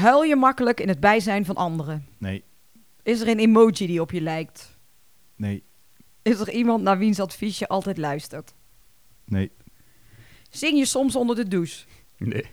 [0.00, 2.06] Huil je makkelijk in het bijzijn van anderen?
[2.18, 2.44] Nee,
[3.02, 4.78] Is er een emoji die op je lijkt?
[5.36, 5.62] nee,
[6.22, 8.54] Is er iemand naar wiens advies je altijd luistert?
[9.24, 9.50] nee,
[10.50, 11.86] Zing je soms onder de douche?
[12.16, 12.46] Nee,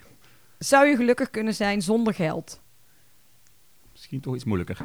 [0.57, 2.61] Zou je gelukkig kunnen zijn zonder geld?
[3.91, 4.77] misschien toch iets moeilijker.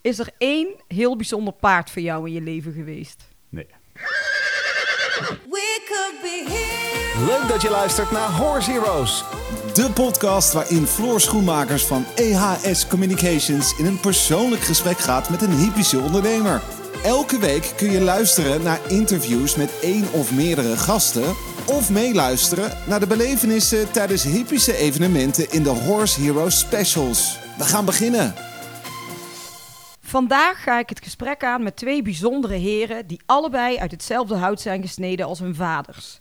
[0.00, 3.28] Is er één heel bijzonder paard voor jou in je leven geweest?
[3.48, 3.66] Nee.
[5.50, 7.26] We could be here.
[7.26, 9.24] Leuk dat je luistert naar Horse Heroes.
[9.74, 15.56] De podcast waarin Floor Schoenmakers van EHS Communications in een persoonlijk gesprek gaat met een
[15.56, 16.62] hypische ondernemer.
[17.04, 21.34] Elke week kun je luisteren naar interviews met één of meerdere gasten.
[21.66, 27.38] Of meeluisteren naar de belevenissen tijdens hypische evenementen in de Horse Heroes Specials.
[27.58, 28.34] We gaan beginnen.
[30.00, 34.60] Vandaag ga ik het gesprek aan met twee bijzondere heren die allebei uit hetzelfde hout
[34.60, 36.20] zijn gesneden als hun vaders.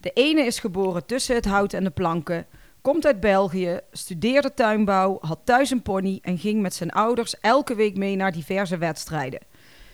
[0.00, 2.46] De ene is geboren tussen het hout en de planken,
[2.84, 7.74] komt uit België, studeerde tuinbouw, had thuis een pony en ging met zijn ouders elke
[7.74, 9.40] week mee naar diverse wedstrijden.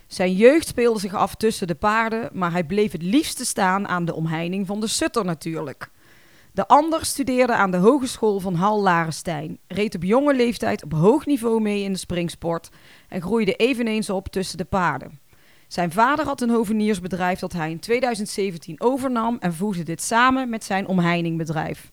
[0.07, 4.05] Zijn jeugd speelde zich af tussen de paarden, maar hij bleef het liefste staan aan
[4.05, 5.91] de omheining van de Sutter natuurlijk.
[6.53, 11.27] De ander studeerde aan de Hogeschool van Hal Larenstein, reed op jonge leeftijd op hoog
[11.27, 12.69] niveau mee in de springsport
[13.09, 15.19] en groeide eveneens op tussen de paarden.
[15.69, 20.65] Zijn vader had een hoveniersbedrijf dat hij in 2017 overnam en voegde dit samen met
[20.65, 21.91] zijn omheiningbedrijf.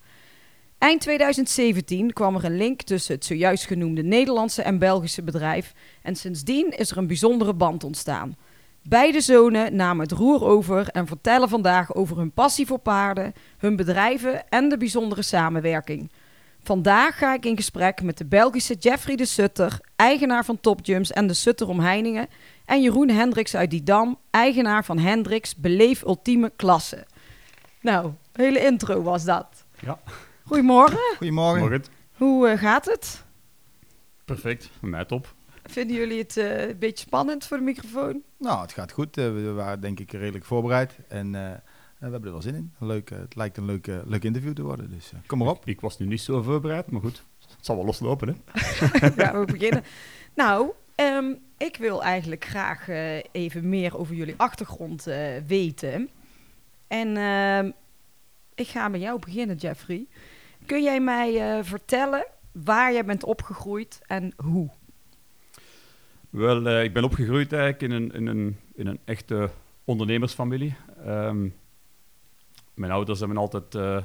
[0.78, 6.16] Eind 2017 kwam er een link tussen het zojuist genoemde Nederlandse en Belgische bedrijf en
[6.16, 8.36] sindsdien is er een bijzondere band ontstaan.
[8.84, 13.76] Beide zonen namen het roer over en vertellen vandaag over hun passie voor paarden, hun
[13.76, 16.12] bedrijven en de bijzondere samenwerking.
[16.64, 21.12] Vandaag ga ik in gesprek met de Belgische Jeffrey de Sutter, eigenaar van Top Jumps
[21.12, 22.28] en de Sutter Omheiningen,
[22.66, 27.06] en Jeroen Hendricks uit Didam, eigenaar van Hendricks Beleef Ultieme Klasse.
[27.82, 29.66] Nou, hele intro was dat.
[29.80, 30.00] Ja.
[30.48, 31.60] Goedemorgen, Goedemorgen.
[31.60, 31.84] Morgen.
[32.14, 33.24] hoe eh, gaat het?
[34.26, 34.70] Perfect.
[34.80, 35.34] Voor mij top.
[35.64, 38.22] Vinden jullie het eh, een beetje spannend voor de microfoon?
[38.38, 39.18] Nou, het gaat goed.
[39.18, 40.98] Eh, we waren denk ik redelijk voorbereid.
[41.08, 41.52] En eh,
[41.98, 42.74] we hebben er wel zin in.
[42.80, 44.90] Leuk, het lijkt een leuk, leuk interview te worden.
[44.90, 45.68] Dus kom maar op.
[45.68, 47.24] Ik was nu niet zo voorbereid, maar goed.
[47.56, 48.62] Het zal wel loslopen, hè?
[49.24, 49.84] Gaan we beginnen.
[50.36, 56.10] Nou, ehm, ik wil eigenlijk graag eh, even meer over jullie achtergrond eh, weten.
[56.88, 57.72] En ehm,
[58.56, 60.08] ik ga met jou beginnen, Jeffrey.
[60.68, 64.70] Kun jij mij eh, vertellen waar jij bent opgegroeid en hoe?
[66.30, 69.50] Wel, eh, ik ben opgegroeid eigenlijk in een, in een, in een echte
[69.84, 70.76] ondernemersfamilie.
[71.06, 71.48] Ehm,
[72.74, 73.76] mijn ouders hebben altijd...
[73.76, 73.98] eh,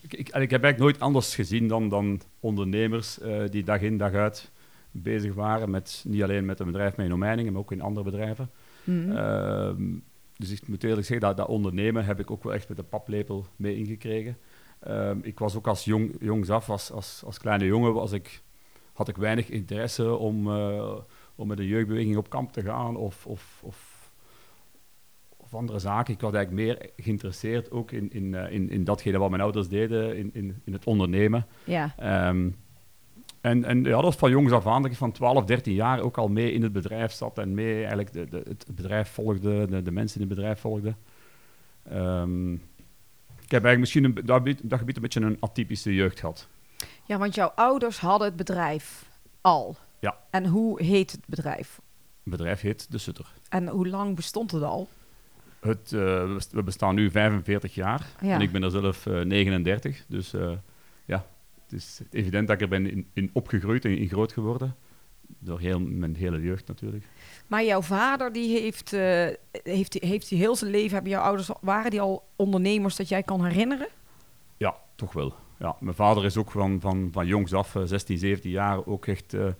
[0.00, 3.18] ik, ik, ik heb eigenlijk nooit anders gezien dan, dan ondernemers
[3.50, 4.50] die dag in dag uit
[4.90, 8.50] bezig waren met niet alleen met een bedrijf met omheiningen, maar ook in andere bedrijven.
[8.84, 9.16] Mhm.
[9.16, 9.82] Ehm,
[10.36, 12.82] dus ik moet eerlijk zeggen, dat, dat ondernemen heb ik ook wel echt met de
[12.82, 14.36] paplepel mee ingekregen.
[14.80, 18.42] Ehm, ik was ook als jong, jongs af, als, als, als kleine jongen, was ik,
[18.92, 20.94] had ik weinig interesse om, eh,
[21.34, 24.10] om met een jeugdbeweging op kamp te gaan of, of, of,
[25.36, 26.14] of andere zaken.
[26.14, 29.68] Ik was eigenlijk meer geïnteresseerd ook in, in, eh, in, in datgene wat mijn ouders
[29.68, 31.46] deden, in, in, in het ondernemen.
[31.64, 31.94] Ja.
[31.96, 32.50] Ehm,
[33.40, 36.00] en, en ja, dat was van jongs af aan dat ik van 12, 13 jaar
[36.00, 39.66] ook al mee in het bedrijf zat en mee eigenlijk de, de, het bedrijf volgde,
[39.66, 40.96] de, de mensen in het bedrijf volgden.
[41.82, 42.56] Ehm,
[43.50, 46.48] ik heb eigenlijk misschien een, dat, gebied, dat gebied een beetje een atypische jeugd gehad.
[47.04, 49.08] ja, want jouw ouders hadden het bedrijf
[49.40, 49.76] al.
[50.00, 50.16] Ja.
[50.30, 51.80] En hoe heet het bedrijf?
[52.22, 53.26] Het bedrijf heet De Sutter.
[53.48, 54.88] En hoe lang bestond het al?
[55.60, 58.34] Het, eh, we best- we bestaan nu 45 jaar Ja.
[58.34, 60.04] en ik ben er zelf eh, 39.
[60.08, 60.52] Dus eh,
[61.04, 61.26] ja,
[61.64, 64.74] het is evident dat ik er ben in, in opgegroeid en in groot geworden.
[65.38, 67.04] Door heel, mijn hele jeugd natuurlijk.
[67.50, 69.26] Maar jouw vader, die heeft, eh,
[69.62, 73.22] heeft, heeft hij heel zijn leven, hebben jouw ouders, waren die al ondernemers dat jij
[73.22, 73.88] kan herinneren?
[74.56, 75.34] Ja, toch wel.
[75.58, 79.06] Ja, mijn vader is ook van, van, van jongs af, eh, 16, 17 jaar, ook
[79.06, 79.34] echt...
[79.34, 79.52] eh, eh,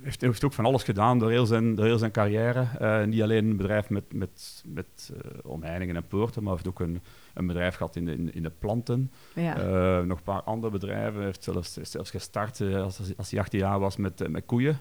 [0.00, 2.66] heeft, heeft ook van alles gedaan door heel zijn, door heel zijn carrière.
[2.78, 6.80] Eh, niet alleen een bedrijf met, met, met eh, omheiningen en poorten, maar heeft ook
[6.80, 7.00] een,
[7.34, 9.10] een bedrijf gehad in de, in, in de planten.
[9.34, 9.56] Ja.
[9.56, 11.14] Eh, nog een paar andere bedrijven.
[11.16, 14.46] Hij heeft zelfs, zelfs gestart eh, als, als hij 18 jaar was met, eh, met
[14.46, 14.80] koeien.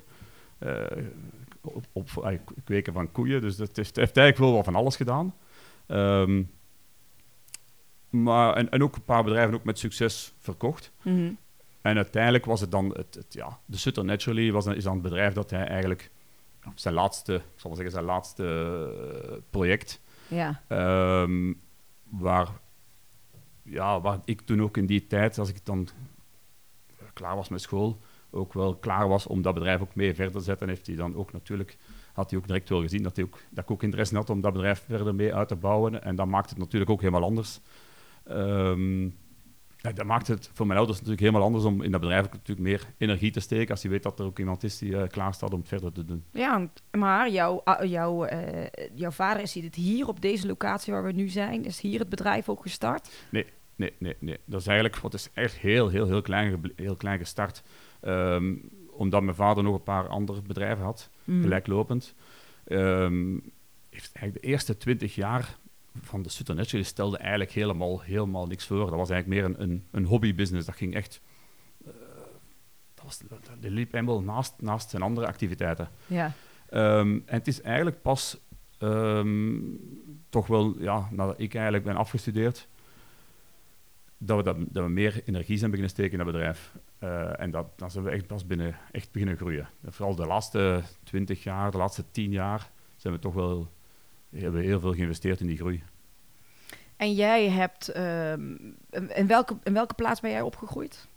[0.58, 0.74] Eh,
[1.62, 3.42] op, op eh, kweken van koeien.
[3.42, 5.36] Dus dat heeft, heeft eigenlijk wel wat van alles gedaan.
[5.86, 6.44] Ehm,
[8.10, 10.92] maar, en, en ook een paar bedrijven ook met succes verkocht.
[11.02, 11.32] Mhm.
[11.82, 14.94] En uiteindelijk was het dan, het, het, ja, de Sutter Naturally was dan, is dan
[14.94, 16.12] het bedrijf dat hij eigenlijk
[16.76, 18.46] zijn laatste, ik zal maar zeggen, zijn laatste
[19.30, 20.62] eh, project, ja.
[20.68, 21.54] ehm,
[22.04, 22.48] waar,
[23.64, 25.88] ja, waar ik toen ook in die tijd, als ik dan
[27.14, 28.00] klaar was met school,
[28.32, 31.16] ook wel klaar was om dat bedrijf ook mee verder te zetten, heeft hij dan
[31.16, 31.78] ook natuurlijk,
[32.14, 34.42] had hij ook direct wel gezien dat, hij ook, dat ik ook interesse had om
[34.42, 36.04] dat bedrijf verder mee uit te bouwen.
[36.04, 37.60] En dat maakt het natuurlijk ook helemaal anders.
[38.24, 39.10] Ehm,
[39.84, 42.60] Ja, dat maakt het voor mijn ouders natuurlijk helemaal anders om in dat bedrijf natuurlijk
[42.60, 45.34] meer energie te steken als je weet dat er ook iemand is die eh, klaar
[45.34, 46.24] staat om het verder te doen.
[46.32, 51.04] Ja, maar jouw, ah, jouw, eh, jouw vader is het hier op deze locatie waar
[51.04, 51.66] we nu zijn.
[51.66, 53.10] Is hier het bedrijf ook gestart?
[53.76, 54.38] Nee, nee, nee.
[54.46, 57.64] Dat is eigenlijk, wat is echt heel, heel, heel klein, heel klein gestart.
[58.02, 58.56] Ehm,
[58.92, 61.42] omdat mijn vader nog een paar andere bedrijven had, Mhm.
[61.42, 62.14] gelijklopend.
[62.64, 63.38] Ehm,
[63.90, 65.58] heeft eigenlijk de eerste twintig jaar
[66.02, 68.78] van de Sutter Naturally stelde eigenlijk helemaal, helemaal niks voor.
[68.90, 70.66] Dat was eigenlijk meer een, een, een hobbybusiness.
[70.66, 71.22] Dat ging echt...
[71.86, 71.92] eh,
[72.94, 73.20] dat, was,
[73.60, 75.90] dat liep helemaal naast, naast zijn andere activiteiten.
[76.08, 76.32] Ja.
[76.70, 78.38] Ehm, en het is eigenlijk pas
[80.30, 82.68] toch wel, ja, nadat ik eigenlijk ben afgestudeerd,
[84.18, 86.74] dat we, dat, dat we meer energie zijn beginnen steken in dat bedrijf.
[87.02, 89.70] Eh, en dat, dan zijn we echt pas binnen, echt beginnen groeien.
[89.84, 93.72] En vooral de laatste twintig jaar, de laatste tien jaar, zijn we toch wel
[94.30, 95.84] hebben we heel veel geïnvesteerd in die groei.
[96.96, 97.88] En jij hebt...
[97.90, 98.56] ehm,
[98.90, 101.08] in, welke, in welke plaats ben jij opgegroeid?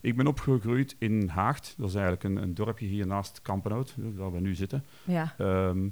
[0.00, 1.74] Ik ben opgegroeid in Haagt.
[1.76, 4.84] Dat is eigenlijk een, een dorpje hier naast Kampenhout, waar we nu zitten.
[5.04, 5.34] Ja.
[5.38, 5.88] Ehm,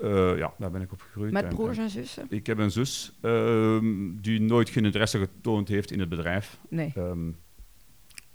[0.00, 1.32] eh, ja, daar ben ik opgegroeid.
[1.32, 2.26] Met broers en zussen?
[2.28, 6.58] Ik heb een zus ehm, die nooit geen interesse getoond heeft in het bedrijf.
[6.68, 6.92] Nee.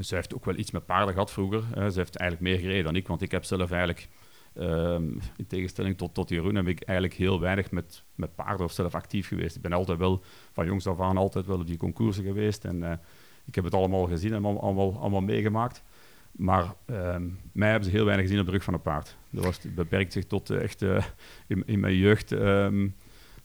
[0.01, 1.63] Ehm ze heeft ook wel iets met paarden gehad vroeger.
[1.73, 4.07] Ze heeft eigenlijk meer gereden dan ik, want ik heb zelf eigenlijk,
[4.53, 5.03] ehm,
[5.37, 8.95] in tegenstelling tot, tot Jeroen, heb ik eigenlijk heel weinig met, met paarden of zelf
[8.95, 9.55] actief geweest.
[9.55, 12.65] Ik ben altijd wel, van jongs af aan, altijd wel op die concoursen geweest.
[12.65, 12.97] En eh,
[13.45, 15.83] ik heb het allemaal gezien en allemaal, allemaal, meegemaakt.
[16.31, 19.17] Maar ehm, mij hebben ze heel weinig gezien op de rug van een paard.
[19.29, 21.05] Dat was, beperkt zich tot eh, echt eh,
[21.47, 22.89] in, in mijn jeugd ehm,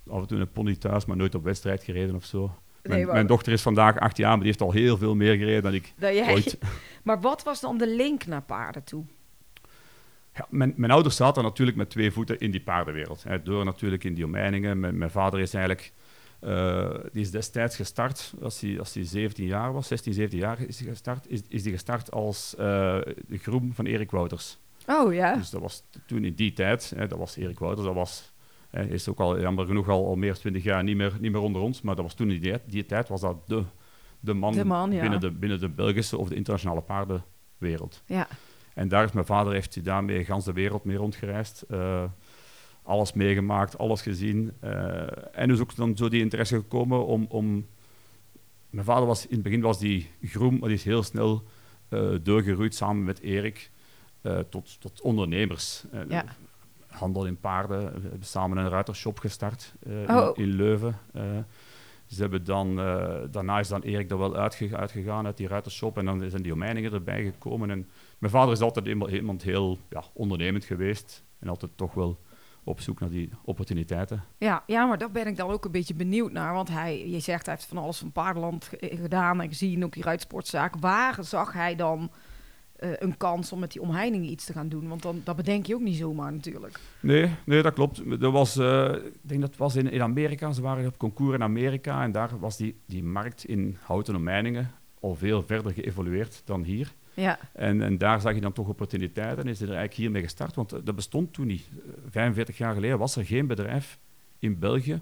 [0.07, 2.51] af en toe een pony thuis, maar nooit op wedstrijd gereden of zo.
[2.87, 5.15] Mijn, Nee, maar- mijn dochter is vandaag acht jaar, maar die heeft al heel veel
[5.15, 6.59] meer gereden dan ik Dat jij- ooit.
[7.05, 9.05] Maar wat was dan de link naar paarden toe?
[10.35, 13.23] Ja, mijn, mijn ouders zaten natuurlijk met twee voeten in die paardenwereld.
[13.23, 14.81] Hè, door natuurlijk in die omheiningen.
[14.81, 15.93] Mijn, mijn vader is eigenlijk...
[16.41, 20.61] eh, die is destijds gestart, als hij, als hij 17 jaar was, 16, 17 jaar
[20.61, 22.65] is hij gestart, is, is hij gestart als eh,
[23.27, 24.59] de groem van Erik Wouters.
[24.87, 25.35] Oh ja?
[25.35, 28.33] Dus dat was toen in die tijd, hè, dat was Erik Wouters, dat was,
[28.77, 31.33] hij is ook al jammer genoeg al, al meer dan 20 jaar niet meer, niet
[31.33, 33.63] meer onder ons, maar dat was toen in die, die tijd was dat de,
[34.21, 35.01] de man, De man, ja.
[35.01, 38.03] binnen, de, binnen de Belgische of de internationale paardenwereld.
[38.07, 38.29] Ja.
[38.75, 41.63] En daar is mijn vader heeft hij daarmee gans de wereld mee rondgereisd.
[41.63, 42.05] eh,
[42.83, 44.53] alles meegemaakt, alles gezien.
[44.61, 47.27] eh, en dus ook dan zo die interesse gekomen om...
[47.29, 47.67] om
[48.71, 51.43] mijn vader was in het begin was die groem, maar die is heel snel
[51.89, 53.71] eh doorgeroeid samen met Erik
[54.51, 55.85] tot, tot ondernemers.
[56.09, 56.25] Ja.
[56.97, 57.79] Handel in paarden.
[58.03, 59.75] We hebben samen een ruitershop gestart
[60.07, 60.31] eh, Oh.
[60.39, 60.99] in, in Leuven.
[61.13, 61.23] Eh,
[62.07, 65.99] ze hebben dan, eh, daarna is dan Erik er wel uitge- uitgegaan uit die ruitershop
[65.99, 67.71] en dan zijn die omheiningen erbij gekomen.
[67.71, 67.89] En
[68.19, 72.19] mijn vader is altijd iemand, iemand heel ja, ondernemend geweest en altijd toch wel
[72.65, 74.23] op zoek naar die opportuniteiten.
[74.39, 76.53] Ja, ja, maar daar ben ik dan ook een beetje benieuwd naar.
[76.55, 79.93] Want hij, je zegt hij heeft van alles van paardenland ge- gedaan en gezien, ook
[79.93, 80.75] die ruitsportzaak.
[80.81, 82.11] Waar zag hij dan
[82.79, 84.89] eh, een kans om met die omheiningen iets te gaan doen?
[84.89, 86.81] Want dan, dat bedenk je ook niet zomaar natuurlijk.
[87.01, 88.21] Nee, nee dat klopt.
[88.21, 90.53] Dat was, eh, ik denk dat het was in, in Amerika.
[90.53, 94.71] Ze waren op concours in Amerika en daar was die, die markt in houten omheiningen
[95.01, 96.95] al veel verder geëvolueerd dan hier.
[97.15, 100.55] Ja, En, en daar zag je dan toch opportuniteiten en is er eigenlijk hiermee gestart.
[100.55, 101.69] Want eh, dat bestond toen niet.
[101.87, 103.99] Eh, 45 jaar geleden was er geen bedrijf
[104.39, 105.01] in België,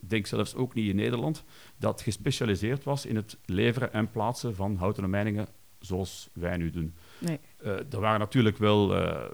[0.00, 1.44] ik denk zelfs ook niet in Nederland,
[1.76, 5.46] dat gespecialiseerd was in het leveren en plaatsen van houten omheiningen
[5.78, 6.94] zoals wij nu doen.
[7.24, 7.40] Nee.
[7.56, 9.30] Eh, er waren natuurlijk wel, eh,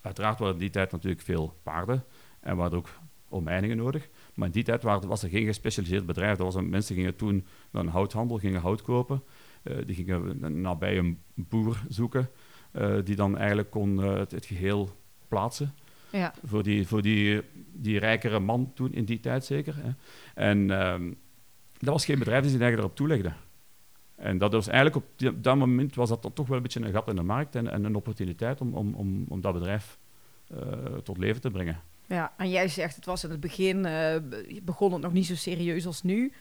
[0.00, 2.04] uiteraard waren in die tijd natuurlijk veel paarden
[2.40, 2.88] en waren ook
[3.28, 4.08] omheiningen nodig.
[4.34, 6.38] Maar in die tijd was er geen gespecialiseerd bedrijf.
[6.38, 9.22] Er was een, mensen gingen toen naar een houthandel, gingen hout kopen.
[9.62, 12.30] Eh, die gingen nabij een boer zoeken,
[13.04, 14.90] die dan eigenlijk kon het, het geheel
[15.28, 15.74] plaatsen
[16.10, 19.74] Ja, voor die, voor die, die rijkere man toen, in die tijd zeker.
[19.76, 19.90] Hè.
[20.34, 21.12] En ehm,
[21.78, 23.32] dat was geen bedrijf die zich eigenlijk erop toelegde.
[24.20, 26.92] En dat was eigenlijk op, die- dat moment was dat toch wel een beetje een
[26.92, 29.98] gat in de markt en, en een opportuniteit om, om, om, om dat bedrijf
[30.48, 30.58] eh,
[31.04, 31.80] tot leven te brengen.
[32.06, 33.92] ja, en jij zegt het was in het begin, eh,
[34.28, 36.32] be- begon het nog niet zo serieus als nu.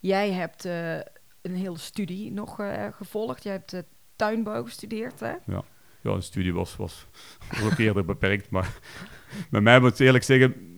[0.00, 0.94] Jij hebt eh,
[1.42, 2.58] een hele studie nog
[2.90, 3.42] gevolgd.
[3.42, 3.82] Jij hebt
[4.16, 5.32] tuinbouw gestudeerd, hè?
[5.46, 5.62] Ja,
[6.02, 7.06] een studie was, was,
[7.50, 8.78] was ook eerder beperkt, maar
[9.50, 10.76] bij mij moet ik eerlijk zeggen,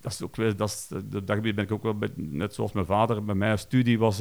[0.00, 2.72] dat is ook dat, is, dat dat gebied ben ik ook wel, met- net zoals
[2.72, 4.20] mijn vader, bij mij een studie was,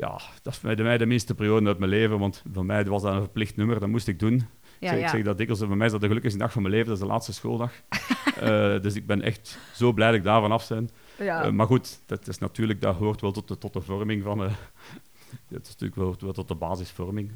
[0.00, 3.02] ja, dat is bij mij de minste periode uit mijn leven, want voor mij was
[3.02, 4.34] dat een verplicht nummer, dat moest ik doen.
[4.34, 4.42] Ja,
[4.78, 5.04] ik, zeg, ja.
[5.04, 6.98] ik zeg dat dikwijls, voor mij is dat de gelukkigste dag van mijn leven, dat
[6.98, 7.72] is de laatste schooldag.
[8.40, 10.90] Eh, dus ik ben echt zo blij dat ik daarvan af ben.
[11.18, 11.42] ja.
[11.42, 14.44] Eh, maar goed, dat is natuurlijk, dat hoort wel tot de, tot de vorming van,
[14.44, 14.50] eh
[15.50, 17.32] dat is natuurlijk wel, wel tot de basisvorming.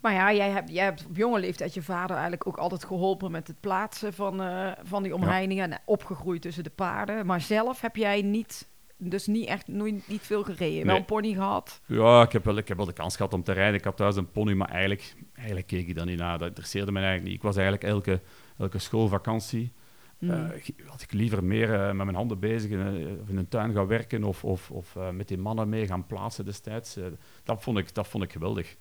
[0.00, 3.30] Maar ja, jij hebt, jij hebt op jonge leeftijd je vader eigenlijk ook altijd geholpen
[3.30, 4.42] met het plaatsen van,
[4.82, 5.72] van die omheiningen.
[5.72, 7.26] En opgegroeid tussen de paarden.
[7.26, 10.76] Maar zelf heb jij niet dus niet echt nooit, niet veel gereden.
[10.76, 10.96] Wel Nee.
[10.96, 11.80] een pony gehad.
[11.86, 13.74] Ja, ik heb, wel, ik heb wel de kans gehad om te rijden.
[13.74, 16.38] Ik had thuis een pony, maar eigenlijk, eigenlijk keek ik daar niet naar.
[16.38, 17.36] Dat interesseerde me eigenlijk niet.
[17.36, 18.20] Ik was eigenlijk elke,
[18.58, 19.72] elke schoolvakantie...
[20.18, 20.30] Mm.
[20.30, 20.48] eh,
[20.86, 23.72] had ik liever meer eh, met mijn handen bezig in, een- of in een tuin
[23.72, 26.96] gaan werken of, of, of eh, met die mannen mee gaan plaatsen destijds.
[26.96, 27.04] Eh,
[27.42, 28.76] dat, vond ik, dat vond ik geweldig.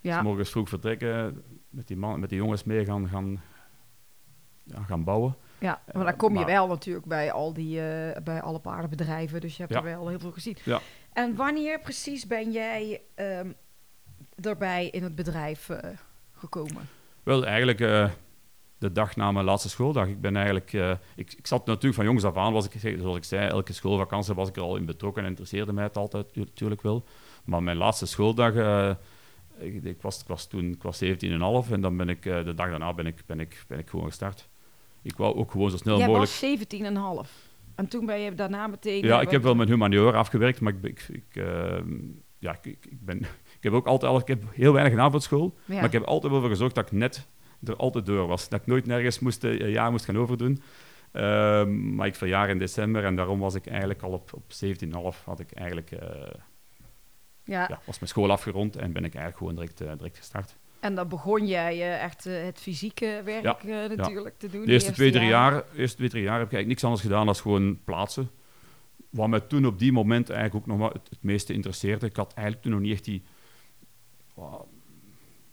[0.00, 0.14] ja.
[0.14, 3.42] Dus morgens vroeg vertrekken, met die, man, met die jongens mee gaan, gaan,
[4.62, 5.36] ja, gaan bouwen.
[5.64, 9.40] Ja, maar dan kom je maar- wel natuurlijk bij al die, eh, bij alle paardenbedrijven.
[9.40, 9.78] Dus je hebt Ja.
[9.78, 10.56] er wel heel veel gezien.
[10.64, 10.80] Ja.
[11.12, 13.52] En wanneer precies ben jij ehm
[14.42, 15.90] erbij in het bedrijf eh,
[16.32, 16.88] gekomen?
[17.22, 18.10] Wel, eigenlijk eh,
[18.78, 20.06] de dag na mijn laatste schooldag.
[20.06, 20.72] Ik ben eigenlijk...
[20.72, 23.72] eh, ik, ik zat natuurlijk van jongs af aan, was ik, zoals ik zei, elke
[23.72, 27.04] schoolvakantie was ik er al in betrokken en interesseerde mij het altijd natuurlijk wel.
[27.44, 28.54] Maar mijn laatste schooldag...
[28.54, 28.90] eh,
[29.58, 32.54] ik, ik, was, ik was toen ik was 17,5 en dan ben ik, eh, de
[32.54, 34.48] dag daarna ben ik, ben, ik, ben ik gewoon gestart.
[35.04, 36.70] Ik wou ook gewoon zo snel jij mogelijk...
[37.00, 37.30] was 17,5.
[37.74, 39.04] En toen ben je daarna meteen...
[39.04, 41.98] Ja, ik heb wel mijn humaniora afgewerkt, maar ik, ik, ik, ehm,
[42.38, 43.18] ja, ik, ik, ben,
[43.58, 45.74] ik heb ook altijd al, ik heb heel weinig gedaan voor school, Ja.
[45.74, 47.28] maar ik heb altijd wel voor gezorgd dat ik net
[47.62, 48.48] er altijd door was.
[48.48, 50.62] Dat ik nooit nergens moest, eh, een jaar moest gaan overdoen.
[51.12, 55.24] Ehm, maar ik verjaar in december en daarom was ik eigenlijk al op, op 17,5
[55.24, 56.08] had ik eigenlijk, eh,
[57.44, 57.66] ja.
[57.68, 60.56] ja, was mijn school afgerond en ben ik eigenlijk gewoon direct, eh, direct gestart.
[60.84, 64.64] En dan begon jij eh, echt eh, het fysieke werk eh, natuurlijk te doen.
[64.64, 67.26] De eerste twee, drie jaar, eerste twee, drie jaar heb ik eigenlijk niks anders gedaan
[67.26, 68.30] dan gewoon plaatsen.
[69.10, 72.06] Wat mij toen op die moment eigenlijk ook nog het, het meeste interesseerde.
[72.06, 73.22] Ik had eigenlijk toen nog niet echt die...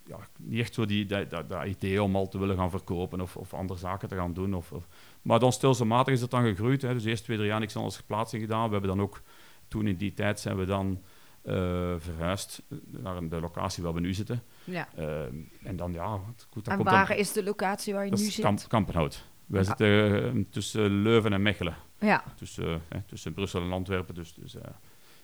[0.07, 3.21] Ja, niet echt zo die, dat, dat, dat idee om al te willen gaan verkopen
[3.21, 4.53] of, of andere zaken te gaan doen.
[4.53, 4.87] Of, of-
[5.21, 6.81] maar dan stelselmatig is het dan gegroeid.
[6.81, 6.93] Hè.
[6.93, 8.65] Dus de eerste twee, drie jaar niks anders plaatsing gedaan.
[8.65, 9.21] We hebben dan ook...
[9.67, 11.01] Toen in die tijd zijn we dan
[11.41, 11.53] eh,
[11.97, 14.43] verhuisd naar de locatie waar we nu zitten.
[14.63, 14.87] Ja.
[14.95, 16.19] Ehm, en dan, ja...
[16.49, 18.43] Goed, dan En komt dan- waar is de locatie waar je nu zit?
[18.43, 19.25] Kamp, Kampenhout.
[19.45, 19.67] Wij Ja.
[19.67, 21.75] zitten eh, tussen Leuven en Mechelen.
[21.99, 22.23] Ja.
[22.35, 24.15] Tussen, eh, tussen Brussel en Antwerpen.
[24.15, 24.61] Dus, dus eh,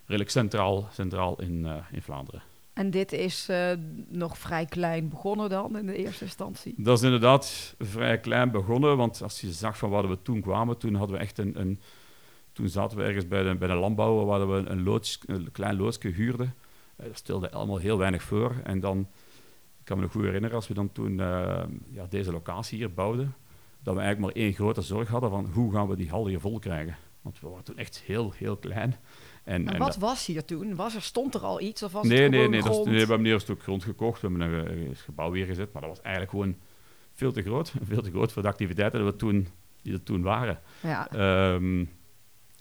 [0.05, 2.41] redelijk centraal, centraal in, eh, in Vlaanderen.
[2.74, 3.71] En dit is eh,
[4.09, 6.74] nog vrij klein begonnen dan in de eerste instantie.
[6.77, 8.97] Dat is inderdaad vrij klein begonnen.
[8.97, 11.59] Want als je zag van waar we toen kwamen, toen hadden we echt een...
[11.59, 11.79] een
[12.57, 15.75] toen zaten we ergens bij de, bij de landbouwer waar we een, loods, een klein
[15.75, 16.53] loodsje huurden.
[16.95, 18.55] Eh, dat stelde allemaal heel weinig voor.
[18.63, 18.99] En dan,
[19.79, 22.93] ik kan me nog goed herinneren, als we dan toen eh, ja, deze locatie hier
[22.93, 23.35] bouwden,
[23.83, 26.39] dat we eigenlijk maar één grote zorg hadden van hoe gaan we die hal hier
[26.39, 26.95] vol krijgen.
[27.21, 28.95] Want we waren toen echt heel, heel klein.
[29.43, 30.75] En, En en wat dat- was hier toen?
[30.75, 32.85] Was er, stond er al iets of was nee, het nee, nee, dat is- grond?
[32.91, 33.05] nee.
[33.05, 34.21] We hebben eerst stuk grond gekocht.
[34.21, 35.73] We hebben een, eh, gebouw weer gezet.
[35.73, 36.55] Maar dat was eigenlijk gewoon
[37.13, 37.73] veel te groot.
[37.89, 39.47] Veel te groot voor de activiteiten die, we toen,
[39.81, 40.59] die er toen waren.
[40.81, 41.11] Ja.
[41.11, 41.85] Ehm,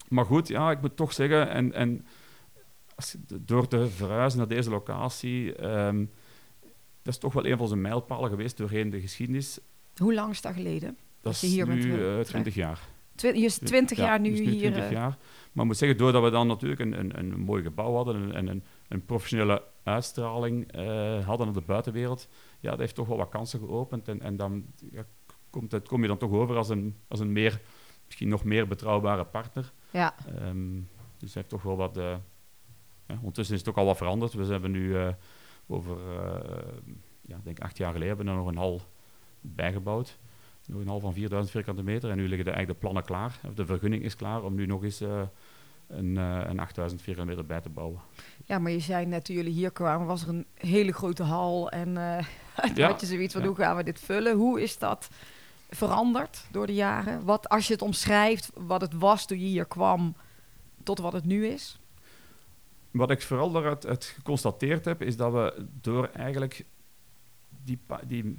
[0.08, 2.06] maar goed, ja, ik moet toch zeggen, en, en
[2.94, 6.04] als je- door te verhuizen naar deze locatie, ehm,
[7.02, 9.58] dat is toch wel een van zijn mijlpalen geweest doorheen de geschiedenis.
[9.96, 10.88] Hoe lang is dat geleden?
[10.88, 10.96] Dat
[11.32, 12.80] Dat je is hier nu eh, 20 jaar.
[13.14, 14.58] Twi- je is 20 Ja, jaar nu dus hier.
[14.58, 15.18] 20 eh, jaar.
[15.52, 18.46] Maar ik moet zeggen, doordat we dan natuurlijk een, een, een mooi gebouw hadden en
[18.48, 22.28] een, een, professionele uitstraling eh, hadden naar de buitenwereld,
[22.60, 24.08] ja, dat heeft toch wel wat kansen geopend.
[24.08, 25.04] En, en dan ja,
[25.50, 27.60] komt het, kom je dan toch over als een, als een meer,
[28.06, 29.72] misschien nog meer betrouwbare partner.
[29.90, 30.14] ja.
[30.38, 30.80] Ehm,
[31.18, 31.94] dus heeft toch wel wat.
[33.06, 34.32] ja, ondertussen is het ook al wat veranderd.
[34.32, 35.08] We hebben nu eh,
[35.66, 36.62] over, eh,
[37.22, 38.80] ja, denk acht jaar geleden, hebben we er nog een hal
[39.40, 40.18] bijgebouwd.
[40.66, 42.10] Nog een hal van 4000 vierkante meter.
[42.10, 43.40] En nu liggen de, eigenlijk de plannen klaar.
[43.54, 47.60] De vergunning is klaar om nu nog eens een, eh, een 8000 vierkante meter bij
[47.60, 48.00] te bouwen.
[48.44, 51.70] ja, maar je zei net toen jullie hier kwamen, was er een hele grote hal.
[51.70, 52.24] En eh
[52.56, 53.48] toen Ja, had je zoiets van, ja.
[53.48, 54.36] hoe gaan we dit vullen?
[54.36, 55.08] Hoe is dat
[55.68, 57.24] veranderd door de jaren?
[57.24, 60.14] Wat, als je het omschrijft, wat het was toen je hier kwam,
[60.82, 61.80] tot wat het nu is?
[62.90, 66.64] Wat ik vooral daaruit uit geconstateerd heb, is dat we door eigenlijk
[67.64, 68.36] die, die,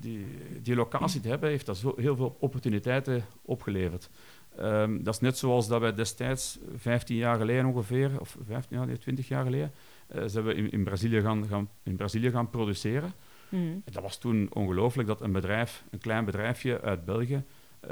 [0.61, 4.09] die, locatie te hebben, heeft dat zo heel veel opportuniteiten opgeleverd.
[4.57, 8.87] Ehm, dat is net zoals dat wij destijds, 15 jaar geleden ongeveer, of 15 jaar,
[8.87, 9.71] nee, 20 jaar geleden,
[10.07, 13.13] eh, zijn we in, in, Brazilië gaan, gaan, in Brazilië gaan produceren.
[13.51, 17.43] En Dat was toen ongelooflijk dat een bedrijf, een klein bedrijfje uit België,
[17.79, 17.89] eh,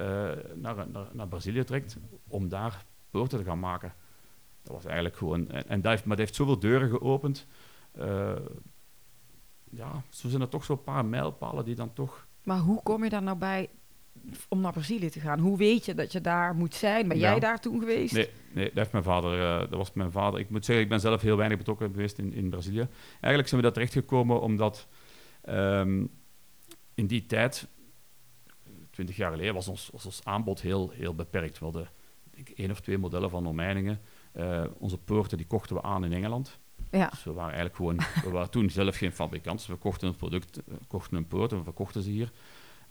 [0.55, 1.97] naar, naar, naar Brazilië trekt
[2.27, 3.93] om daar poorten te gaan maken.
[4.63, 5.49] Dat was eigenlijk gewoon...
[5.49, 7.47] En, en dat heeft, maar dat heeft zoveel deuren geopend.
[7.91, 8.35] Eh,
[9.71, 12.27] ja, zo zijn er toch zo'n paar mijlpalen die dan toch...
[12.43, 13.69] Maar hoe kom je daar nou bij
[14.49, 15.39] om naar Brazilië te gaan?
[15.39, 17.07] Hoe weet je dat je daar moet zijn?
[17.07, 17.29] Ben Ja.
[17.29, 18.13] jij daar toen geweest?
[18.13, 19.41] Nee, nee, dat heeft mijn vader...
[19.41, 20.39] eh, dat was mijn vader.
[20.39, 22.87] Ik moet zeggen, ik ben zelf heel weinig betrokken geweest in, in Brazilië.
[23.11, 24.87] Eigenlijk zijn we daar terechtgekomen omdat
[25.45, 26.05] ehm,
[26.93, 27.67] in die tijd,
[28.91, 31.59] twintig jaar geleden, was ons, was ons aanbod heel, heel beperkt.
[31.59, 31.89] We hadden
[32.33, 33.99] ik één of twee modellen van Omeiningen.
[34.31, 36.59] Eh, onze poorten die kochten we aan in Engeland.
[36.91, 37.07] Ja.
[37.07, 39.57] Dus we waren eigenlijk gewoon, we waren toen zelf geen fabrikant.
[39.57, 42.31] Dus we kochten een product, we kochten een poort en we verkochten ze hier.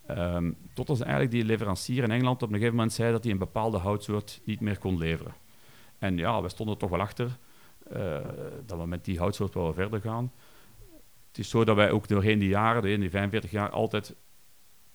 [0.07, 3.33] Ehm tot als eigenlijk die leverancier in Engeland op een gegeven moment zei dat hij
[3.33, 5.35] een bepaalde houtsoort niet meer kon leveren.
[5.99, 7.39] En ja, we stonden er toch wel achter
[7.91, 8.19] eh,
[8.67, 10.33] dat we met die houtsoort wel verder gaan.
[11.35, 14.15] Het is zo dat wij ook doorheen die jaren, doorheen die 45 jaar, altijd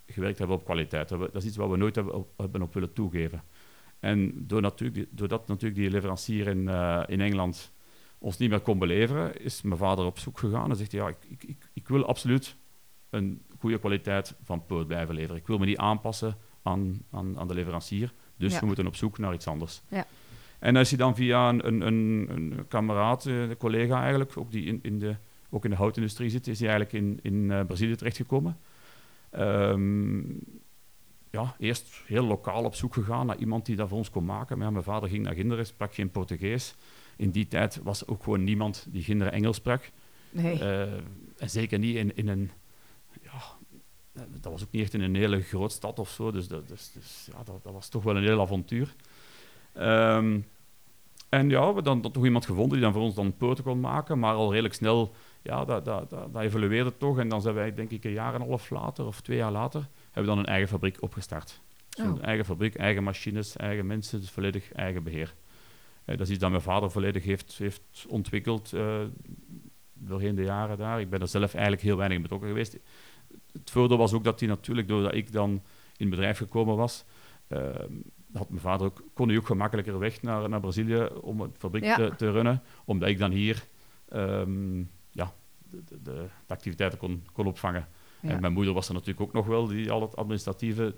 [0.05, 1.09] gewerkt hebben op kwaliteit.
[1.09, 3.43] Dat is iets wat we nooit hebben op, hebben op willen toegeven.
[3.99, 7.71] En door natuurlijk, doordat natuurlijk die leverancier in, eh, in Engeland
[8.17, 11.17] ons niet meer kon beleveren, is mijn vader op zoek gegaan en zegt ja, ik,
[11.27, 12.55] ik, ik, ik wil absoluut
[13.09, 15.37] een goede kwaliteit van poot blijven leveren.
[15.37, 18.59] Ik wil me niet aanpassen aan, aan, aan de leverancier, dus Ja.
[18.59, 19.81] we moeten op zoek naar iets anders.
[19.87, 20.05] Ja.
[20.59, 24.51] En als je dan via een, een, een, een kameraad, eh, een collega eigenlijk, ook
[24.51, 25.15] die in, in de,
[25.49, 28.57] ook in de houtindustrie zit, is hij eigenlijk in, in eh, Brazilië terechtgekomen.
[29.29, 30.19] Ehm,
[31.31, 34.57] ja, eerst heel lokaal op zoek gegaan naar iemand die dat voor ons kon maken.
[34.57, 36.75] Maar ja, mijn vader ging naar Ginderen, sprak geen Portugees.
[37.15, 39.91] In die tijd was er ook gewoon niemand die Ginderen Engels sprak.
[40.29, 40.59] Nee.
[40.59, 40.93] Eh,
[41.37, 42.51] en zeker niet in, in een...
[43.21, 43.41] Ja,
[44.13, 46.31] eh, dat was ook niet echt in een hele grote stad of zo.
[46.31, 48.95] Dus, dat, dus, dus ja, dat, dat was toch wel een heel avontuur.
[49.73, 50.39] Ehm,
[51.29, 53.63] en ja, we hebben dan, dan toch iemand gevonden die dan voor ons dan poten
[53.63, 54.19] kon maken.
[54.19, 57.19] Maar al redelijk snel, ja, dat, dat, dat, dat evolueerde toch.
[57.19, 59.51] En dan zijn wij, denk ik, een jaar en een half later of twee jaar
[59.51, 61.61] later, hebben we dan een eigen fabriek opgestart.
[61.89, 62.05] Dus Oh.
[62.11, 65.35] Een eigen fabriek, eigen machines, eigen mensen, dus volledig eigen beheer.
[66.05, 68.99] Eh, dat is iets dat mijn vader volledig heeft, heeft ontwikkeld eh,
[69.93, 70.99] doorheen de jaren daar.
[70.99, 72.77] Ik ben er zelf eigenlijk heel weinig in betrokken geweest.
[73.51, 75.49] Het voordeel was ook dat hij natuurlijk, doordat ik dan
[75.97, 77.05] in het bedrijf gekomen was,
[77.47, 77.59] eh,
[78.33, 81.83] had mijn vader ook, kon hij ook gemakkelijker weg naar, naar Brazilië om het fabriek
[81.83, 81.95] Ja.
[81.95, 83.63] te, te runnen, omdat ik dan hier
[84.09, 84.83] ehm,
[85.69, 87.87] de, de, de, de activiteiten kon, kon opvangen.
[88.21, 88.29] Ja.
[88.29, 90.95] En mijn moeder was er natuurlijk ook nog wel, die al het administratieve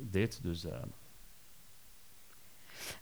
[0.00, 0.42] deed.
[0.42, 0.82] Dus eh,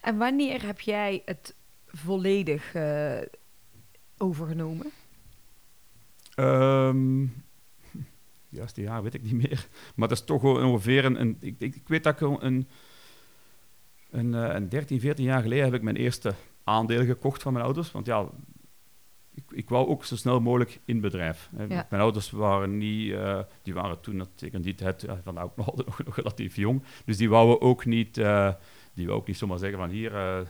[0.00, 1.54] En wanneer heb jij het
[1.86, 3.20] volledig eh,
[4.18, 4.90] overgenomen?
[6.34, 7.26] Ehm
[8.48, 9.68] juiste jaar weet ik niet meer.
[9.94, 11.20] Maar dat is toch ongeveer een...
[11.20, 12.68] een ik, ik, weet dat ik een, een,
[14.10, 16.34] een, eh, een 13, 14 jaar geleden heb ik mijn eerste
[16.64, 17.90] aandelen gekocht van mijn ouders.
[17.90, 18.28] Want ja,
[19.34, 21.50] ik, ik wou ook zo snel mogelijk in bedrijf.
[21.68, 21.86] Ja.
[21.90, 23.12] Mijn ouders waren niet...
[23.12, 26.82] eh, die waren toen natuurlijk in die tijd ja, van ook nog, nog, relatief jong.
[27.04, 28.18] Dus die wouden ook niet...
[28.18, 28.52] eh,
[28.94, 30.14] die wou ook niet zomaar zeggen van hier...
[30.14, 30.40] eh,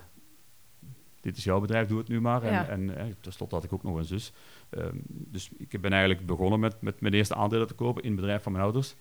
[1.20, 2.44] dit is jouw bedrijf, doe het nu maar.
[2.44, 2.68] Ja.
[2.68, 4.32] En, en eh, tenslotte had ik ook nog een zus.
[4.70, 8.20] Ehm, dus ik ben eigenlijk begonnen met, met mijn eerste aandelen te kopen in het
[8.20, 8.94] bedrijf van mijn ouders.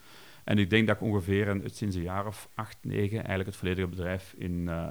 [0.43, 3.56] En ik denk dat ik ongeveer een, sinds een jaar of acht, negen eigenlijk het
[3.56, 4.69] volledige bedrijf in...
[4.69, 4.89] eh,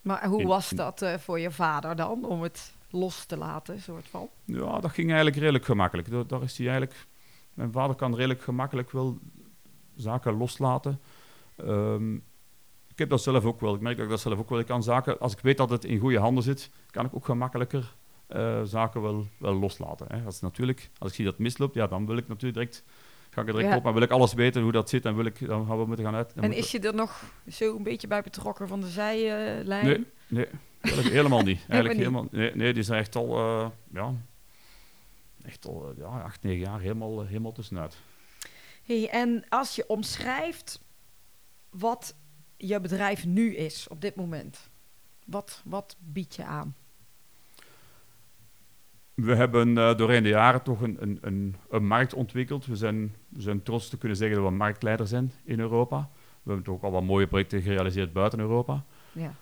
[0.00, 3.80] Maar hoe In- was dat eh, voor je vader dan, om het los te laten,
[3.80, 4.28] soort van?
[4.44, 6.10] ja, dat ging eigenlijk redelijk gemakkelijk.
[6.10, 7.06] Daar, daar is hij eigenlijk...
[7.54, 9.18] Mijn vader kan redelijk gemakkelijk wel
[9.94, 11.00] zaken loslaten.
[11.56, 12.14] Ehm,
[12.88, 13.74] ik heb dat zelf ook wel.
[13.74, 14.58] Ik merk dat ik dat zelf ook wel.
[14.58, 17.24] Ik kan zaken, als ik weet dat het in goede handen zit, kan ik ook
[17.24, 17.94] gemakkelijker
[18.26, 20.06] eh, zaken wel, wel loslaten.
[20.08, 20.24] Hè.
[20.24, 22.84] Als, natuurlijk, als ik zie dat het misloopt, ja, dan wil ik natuurlijk direct,
[23.30, 23.76] ga ik er direct Ja.
[23.76, 25.86] op, maar wil ik alles weten hoe dat zit, dan wil ik, dan gaan we
[25.86, 26.32] moeten gaan uit.
[26.32, 29.84] En is je er nog zo een beetje bij betrokken van de zijlijn?
[29.86, 30.46] Nee, nee,
[30.80, 31.60] helemaal niet.
[31.68, 34.14] Eigenlijk helemaal, nee, nee, die zijn echt al, eh, ja,
[35.42, 37.96] echt al eh, ja, acht, negen jaar helemaal, eh, helemaal tussenuit.
[38.82, 40.80] Hey, en als je omschrijft
[41.70, 42.14] wat
[42.56, 44.70] je bedrijf nu is op dit moment,
[45.26, 46.74] wat, wat bied je aan?
[49.14, 52.66] We hebben eh, doorheen de jaren toch een, een, een, een markt ontwikkeld.
[52.66, 56.10] We zijn, we zijn trots te kunnen zeggen dat we marktleider zijn in Europa.
[56.42, 58.84] We hebben toch ook al wat mooie projecten gerealiseerd buiten Europa.
[59.12, 59.34] Ja.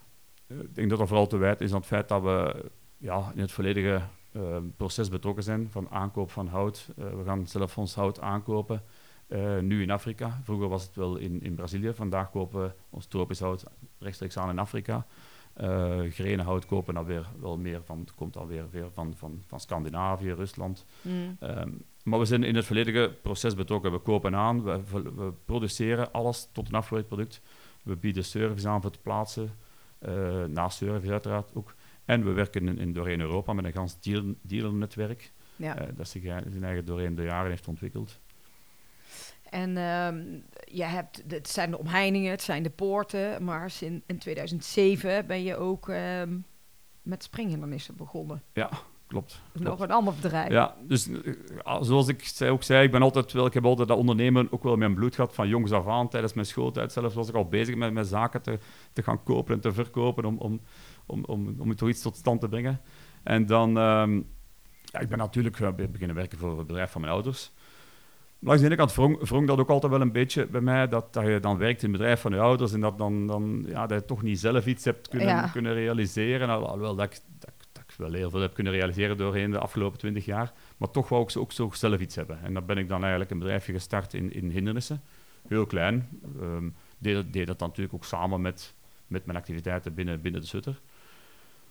[0.48, 2.64] Ik denk dat dat vooral te wijten is aan het feit dat we
[2.98, 6.88] ja, in het volledige eh, proces betrokken zijn van aankoop van hout.
[6.96, 8.82] Eh, we gaan zelf ons hout aankopen,
[9.26, 10.40] eh, nu in Afrika.
[10.42, 11.92] Vroeger was het wel in, in Brazilië.
[11.94, 13.64] Vandaag kopen we ons tropisch hout
[13.98, 15.06] rechtstreeks aan in Afrika.
[16.08, 19.42] Gerenen hout kopen dan weer wel meer van, het komt dan weer, weer van, van,
[19.46, 20.84] van Scandinavië, Rusland.
[21.02, 21.36] Mm.
[21.40, 21.70] Ehm,
[22.02, 23.92] maar we zijn in het volledige proces betrokken.
[23.92, 27.40] We kopen aan, we, we produceren alles tot een afgewerkt product.
[27.82, 29.50] We bieden service aan voor het plaatsen,
[29.98, 31.74] eh na service uiteraard ook.
[32.04, 35.78] En we werken in, in doorheen Europa met een gans deal, dealernetwerk Ja.
[35.78, 38.20] eh, dat zich eigen- zijn eigen doorheen de jaren heeft ontwikkeld.
[39.50, 40.24] En ehm,
[40.64, 45.42] je hebt, het zijn de omheiningen, het zijn de poorten, maar in, in 2007 ben
[45.42, 46.38] je ook ehm,
[47.02, 48.42] met springhindernissen begonnen.
[49.08, 49.40] Klopt.
[49.52, 50.50] Nog een ander bedrijf.
[50.50, 51.32] Ja, dus eh,
[51.64, 54.62] ja, zoals ik ook zei, ik ben altijd wel, ik heb altijd dat ondernemen ook
[54.62, 56.08] wel in mijn bloed gehad van jongs af aan.
[56.08, 58.58] Tijdens mijn schooltijd zelfs was ik al bezig met, met zaken te,
[58.92, 60.60] te gaan kopen en te verkopen om, om,
[61.06, 62.80] om, om, om toch iets tot stand te brengen.
[63.22, 64.14] En dan, ehm,
[64.84, 67.52] ja, ik ben natuurlijk eh, be- beginnen werken voor het bedrijf van mijn ouders.
[68.40, 71.24] Langs de ene kant wrong dat ook altijd wel een beetje bij mij, dat, dat
[71.26, 74.00] je dan werkt in het bedrijf van je ouders en dat, dan, dan, ja, dat
[74.00, 75.46] je toch niet zelf iets hebt kunnen, Ja.
[75.48, 76.48] kunnen realiseren.
[76.48, 77.57] Al- Alhoewel dat dat, ik- dat ik
[77.98, 80.52] wel heel veel heb kunnen realiseren doorheen de afgelopen twintig jaar.
[80.76, 82.40] Maar toch wou ik zo- ook zo zelf iets hebben.
[82.42, 85.02] En dan ben ik dan eigenlijk een bedrijfje gestart in, in hindernissen.
[85.48, 86.08] Heel klein.
[86.40, 88.74] Ehm deed, deed dat dan natuurlijk ook samen met,
[89.06, 90.80] met mijn activiteiten binnen, binnen de Sutter.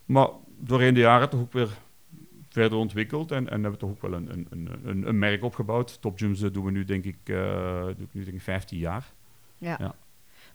[0.05, 0.27] Maar
[0.59, 1.69] doorheen de jaren toch ook weer
[2.49, 6.01] verder ontwikkeld en, en hebben we toch ook wel een, een, een, een merk opgebouwd.
[6.01, 9.13] Top Jumps doen we nu denk ik, doe ik nu denk ik 15 jaar.
[9.57, 9.75] Ja.
[9.79, 9.95] Ja.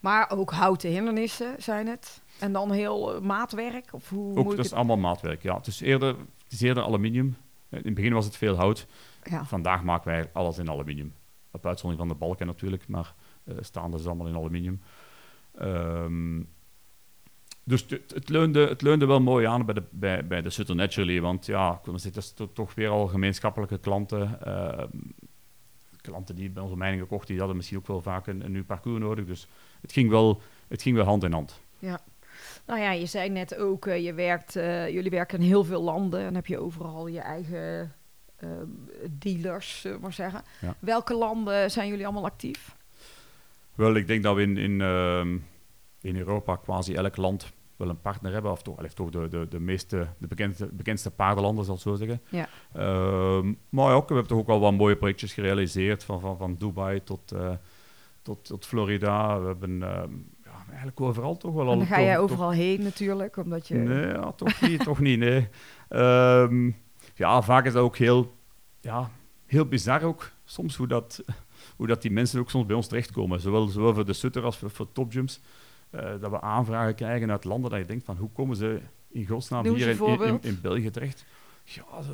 [0.03, 2.23] Maar ook houten hindernissen zijn het.
[2.39, 3.89] En dan heel eh, maatwerk?
[3.93, 4.75] Of hoe Ook moet dat is het...
[4.79, 5.43] allemaal maatwerk.
[5.43, 6.09] Ja, het is eerder,
[6.43, 7.37] het is eerder aluminium.
[7.69, 8.87] In het begin was het veel hout.
[9.31, 9.45] Ja.
[9.45, 11.13] Vandaag maken wij alles in aluminium.
[11.51, 14.81] Op uitzondering van de balken natuurlijk, maar eh staande is allemaal in aluminium.
[15.59, 16.41] Ehm,
[17.65, 20.75] dus het, het, leunde, het leunde wel mooi aan bij de, bij, bij de Sutter
[20.75, 24.41] Naturally, want ja, zitten sto- toch weer al gemeenschappelijke klanten.
[24.45, 24.89] ehm,
[26.01, 28.65] klanten die bij onze mijningen kochten, die hadden misschien ook wel vaak een, een nieuw
[28.65, 29.27] parcours nodig.
[29.27, 29.47] Dus
[29.83, 31.61] het ging wel, het ging wel hand in hand.
[32.67, 35.83] Nou ja, je zei net ook, eh, je werkt, eh, jullie werken in heel veel
[35.83, 36.21] landen.
[36.21, 37.93] En heb je overal je eigen
[38.37, 38.49] eh,
[39.11, 40.43] dealers, zullen we maar zeggen.
[40.61, 40.75] Ja.
[40.79, 42.77] Welke landen zijn jullie allemaal actief?
[43.75, 45.37] Wel, ik denk dat we in, in, ehm,
[46.01, 48.51] in Europa quasi elk land wel een partner hebben.
[48.51, 51.95] Of toch, allee, toch de, de, de meeste, de bekendste, bekendste paardenlanden, zal ik zo
[51.95, 52.21] zeggen.
[52.29, 52.49] Ja.
[52.73, 56.05] Ehm, maar ja, ook, we hebben toch ook al wat mooie projectjes gerealiseerd.
[56.05, 57.53] Van, van, van Dubai tot, eh,
[58.23, 59.41] tot, tot Florida.
[59.41, 60.13] We hebben ehm,
[60.45, 61.73] ja, eigenlijk overal toch wel al...
[61.73, 63.75] En dan ga jij toch- overal heen natuurlijk, omdat je...
[63.75, 65.49] Nee, ja, toch niet, toch niet, nee.
[65.89, 66.71] Ehm,
[67.15, 68.35] ja, vaak is dat ook heel,
[68.81, 69.11] ja,
[69.47, 71.25] heel bizar ook, soms, hoe dat,
[71.77, 73.41] hoe dat die mensen ook soms bij ons terechtkomen.
[73.41, 75.41] Zowel, zowel voor de Sutter als voor, voor topjumps.
[75.91, 79.27] eh, dat we aanvragen krijgen uit landen dat je denkt van, hoe komen ze in
[79.27, 81.25] godsnaam Noem hier in, in, België terecht?
[81.65, 82.13] Ja, zo,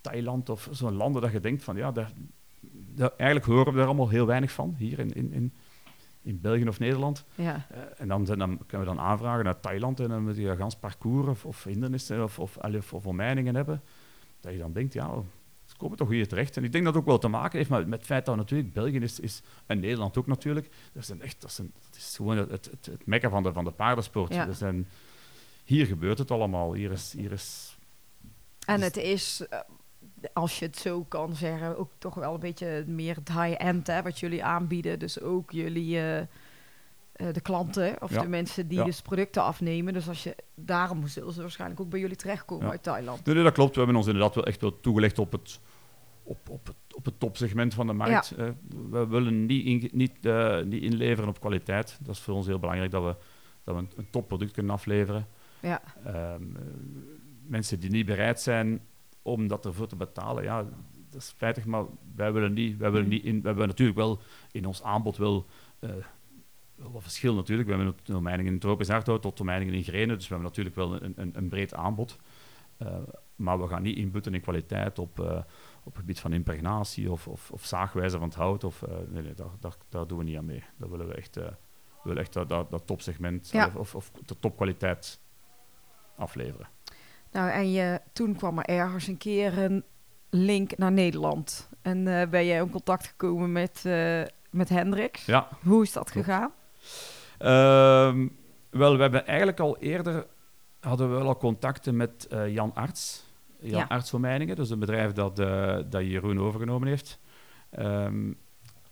[0.00, 2.12] Thailand of zo'n landen dat je denkt van, ja, daar-
[2.98, 5.52] eigenlijk horen we daar allemaal heel weinig van, hier in, in, in,
[6.22, 7.24] in België of Nederland.
[7.34, 7.66] Ja.
[7.70, 10.56] Eh, en dan, dan kunnen we dan aanvragen naar Thailand en dan moet je een
[10.56, 13.82] gans parcours of, of hindernissen of, of, of, of omheiningen hebben.
[14.40, 15.10] Dat je dan denkt, ja,
[15.68, 16.56] ze komen toch hier terecht.
[16.56, 18.36] En ik denk dat het ook wel te maken heeft met, met het feit dat
[18.36, 20.68] natuurlijk België is, is en Nederland ook natuurlijk.
[20.92, 23.70] Dat, zijn echt, dat, zijn, dat is gewoon het, het, mekka van de, van de
[23.70, 24.34] paardensport.
[24.34, 24.52] Ja.
[24.52, 24.88] Zijn,
[25.64, 26.72] hier gebeurt het allemaal.
[26.72, 27.76] Hier is, hier is
[28.66, 29.58] En het is, eh,
[30.32, 34.02] als je het zo kan zeggen, ook toch wel een beetje meer het high-end hè,
[34.02, 34.98] wat jullie aanbieden.
[34.98, 36.26] Dus ook jullie, eh, eh,
[37.32, 38.20] de klanten of Ja.
[38.22, 38.84] de mensen die Ja.
[38.84, 39.92] dus producten afnemen.
[39.92, 42.70] Dus als je, daarom zullen ze waarschijnlijk ook bij jullie terechtkomen Ja.
[42.70, 43.24] uit Thailand.
[43.24, 43.72] Nee, nee, dat klopt.
[43.72, 45.60] We hebben ons inderdaad wel echt wel toegelegd op het,
[46.22, 48.34] op, op het, op het topsegment van de markt.
[48.90, 51.98] We willen niet, in, niet, eh, niet inleveren op kwaliteit.
[52.02, 53.14] Dat is voor ons heel belangrijk dat we,
[53.64, 55.26] dat we een, een topproduct kunnen afleveren.
[55.60, 55.82] Ja.
[56.04, 56.14] Ehm,
[56.56, 56.62] eh,
[57.46, 58.80] mensen die niet bereid zijn
[59.28, 60.62] om dat ervoor te betalen, ja,
[61.10, 64.20] dat is spijtig, maar wij willen niet, wij willen niet in, we hebben natuurlijk wel
[64.52, 65.46] in ons aanbod wel,
[65.78, 65.90] eh,
[66.74, 67.68] wel wat verschil natuurlijk.
[67.68, 70.76] We hebben een omeining in tropisch hardhout tot omeiningen in grenen, dus we hebben natuurlijk
[70.76, 72.18] wel een, een, een breed aanbod.
[72.76, 72.96] Eh,
[73.36, 75.36] maar we gaan niet inbutten in kwaliteit op, eh,
[75.82, 78.64] op het gebied van impregnatie of, of, of zaagwijze van het hout.
[78.64, 80.64] Of, nee, nee, daar, daar, daar doen we niet aan mee.
[80.76, 81.54] Daar willen we echt, we
[82.04, 83.72] willen echt dat, dat, dat topsegment Ja.
[83.74, 85.20] of, of de topkwaliteit
[86.16, 86.68] afleveren.
[87.32, 89.84] Nou, en je, toen kwam er ergens een keer een
[90.30, 91.68] link naar Nederland.
[91.82, 95.26] En eh, ben jij in contact gekomen met, eh met Hendricks.
[95.26, 96.52] Ja, Hoe is dat gegaan?
[97.38, 98.28] Ehm,
[98.70, 100.26] wel, we hebben eigenlijk al eerder
[100.80, 103.26] hadden we wel al contacten met eh, Jan Arts.
[103.60, 103.86] Jan Ja.
[103.88, 105.36] Arts van Meiningen, dus een bedrijf dat,
[105.90, 107.18] dat Jeroen overgenomen heeft.
[107.70, 108.32] Ehm,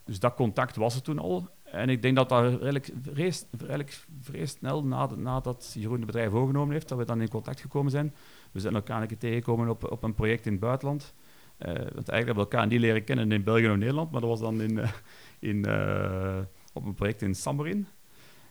[0.05, 1.49] dus dat contact was er toen al.
[1.70, 4.85] En ik denk dat dat redelijk, vrij, snel
[5.16, 8.14] nadat, Jeroen het bedrijf overgenomen heeft, dat we dan in contact gekomen zijn.
[8.52, 11.14] We zijn elkaar een keer tegengekomen op, op een project in het buitenland.
[11.59, 14.31] Eh, want eigenlijk hebben we elkaar niet leren kennen in België of Nederland, maar dat
[14.31, 14.90] was dan in, eh,
[15.38, 16.38] in, eh,
[16.72, 17.87] op een project in Samorin.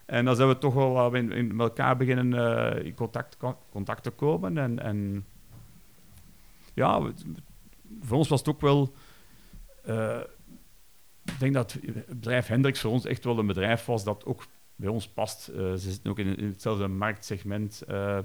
[0.05, 3.37] En dan zijn we toch wel wat in, elkaar beginnen in contact,
[3.71, 4.57] contact te komen.
[4.57, 5.25] En, en
[6.73, 7.11] ja,
[8.01, 8.93] voor ons was het ook wel.
[11.25, 14.45] Ik denk dat het bedrijf Hendricks voor ons echt wel een bedrijf was dat ook
[14.75, 15.47] bij ons past.
[15.47, 17.81] Eh, ze zitten ook in, in hetzelfde marktsegment.
[17.81, 18.17] Eh,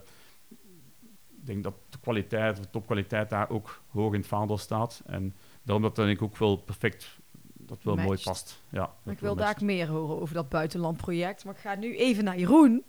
[1.41, 5.03] ik denk dat de kwaliteit, de topkwaliteit daar ook hoog in het vaandel staat.
[5.07, 7.19] En daarom dat denk ik ook wel perfect,
[7.53, 8.63] dat wel mooi past.
[8.69, 11.45] Ja, Ik wil daar meer horen over dat buitenlandproject.
[11.45, 12.85] Maar ik ga nu even naar Jeroen.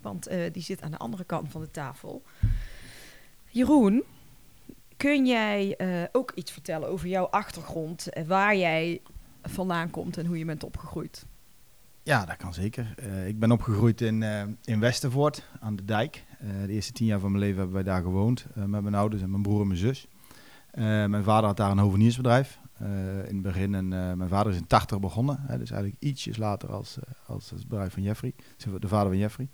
[0.00, 2.22] Want eh, die zit aan de andere kant van de tafel.
[3.48, 4.04] Jeroen,
[4.96, 5.78] kun jij
[6.12, 8.08] ook iets vertellen over jouw achtergrond?
[8.26, 9.00] waar jij
[9.42, 11.26] vandaan komt en hoe je bent opgegroeid?
[12.04, 12.94] Ja, dat kan zeker.
[12.96, 16.24] Eh, ik ben opgegroeid in, eh, in Westervoort aan de dijk.
[16.38, 19.22] Eh, de eerste tien jaar van mijn leven hebben wij daar gewoond met mijn ouders
[19.22, 20.06] en mijn broer en mijn zus.
[20.74, 22.60] Mijn vader had daar een hoveniersbedrijf.
[23.28, 25.38] In het begin, en, mijn vader is in 80 begonnen.
[25.40, 28.34] Hè, dus eigenlijk ietsjes later als, als het bedrijf van Jeffrey.
[28.78, 29.48] De vader van Jeffrey.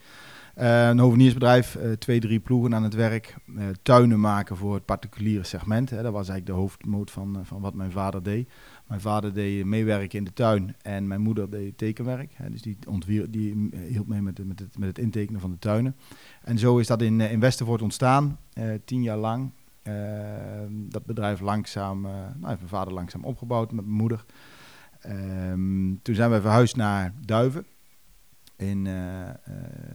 [0.54, 3.36] Een hoveniersbedrijf, twee, drie ploegen aan het werk.
[3.82, 5.90] tuinen maken voor het particuliere segment.
[5.90, 6.02] Hè.
[6.02, 8.50] Dat was eigenlijk de hoofdmoot van, van wat mijn vader deed.
[8.88, 12.32] Mijn vader deed meewerken in de tuin en mijn moeder deed tekenwerk.
[12.34, 12.50] Hè.
[12.50, 12.78] Dus die,
[13.30, 15.96] die hielp mee met, met, het, met het intekenen van de tuinen.
[16.42, 19.52] En zo is dat in, eh, in Westervoort ontstaan, eh, tien jaar lang.
[19.82, 19.92] Eh,
[20.70, 24.24] dat bedrijf langzaam, eh, nou, heeft mijn vader langzaam opgebouwd met mijn moeder.
[25.00, 27.66] Ehm, toen zijn we verhuisd naar Duiven.
[28.56, 28.88] In,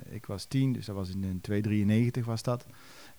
[0.09, 2.65] ik was tien, dus dat was in, in 293 was dat.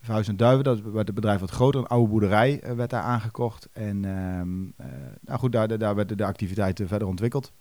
[0.04, 1.80] Verhuisd naar Duiven, dat werd het bedrijf wat groter.
[1.80, 3.68] Een oude boerderij eh, werd daar aangekocht.
[3.72, 4.86] En ehm, eh,
[5.20, 7.52] nou goed, daar, daar werden de activiteiten verder ontwikkeld.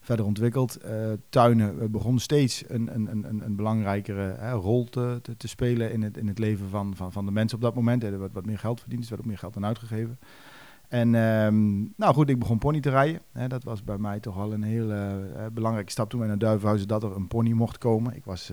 [0.00, 0.76] Verder ontwikkeld.
[0.76, 6.16] Eh, tuinen begon steeds een, een, een, een- belangrijkere rol te, te, spelen in het,
[6.16, 8.04] in het leven van, van, van de mensen op dat moment.
[8.04, 10.18] Er werd wat meer geld verdiend, dus er werd ook meer geld aan uitgegeven.
[10.88, 13.20] En ehm, nou goed, ik begon pony te rijden.
[13.32, 15.20] Hè, dat was bij mij toch al een hele
[15.52, 18.16] belangrijke stap toen wij naar Duivenhuizen dat er een pony mocht komen.
[18.16, 18.52] Ik was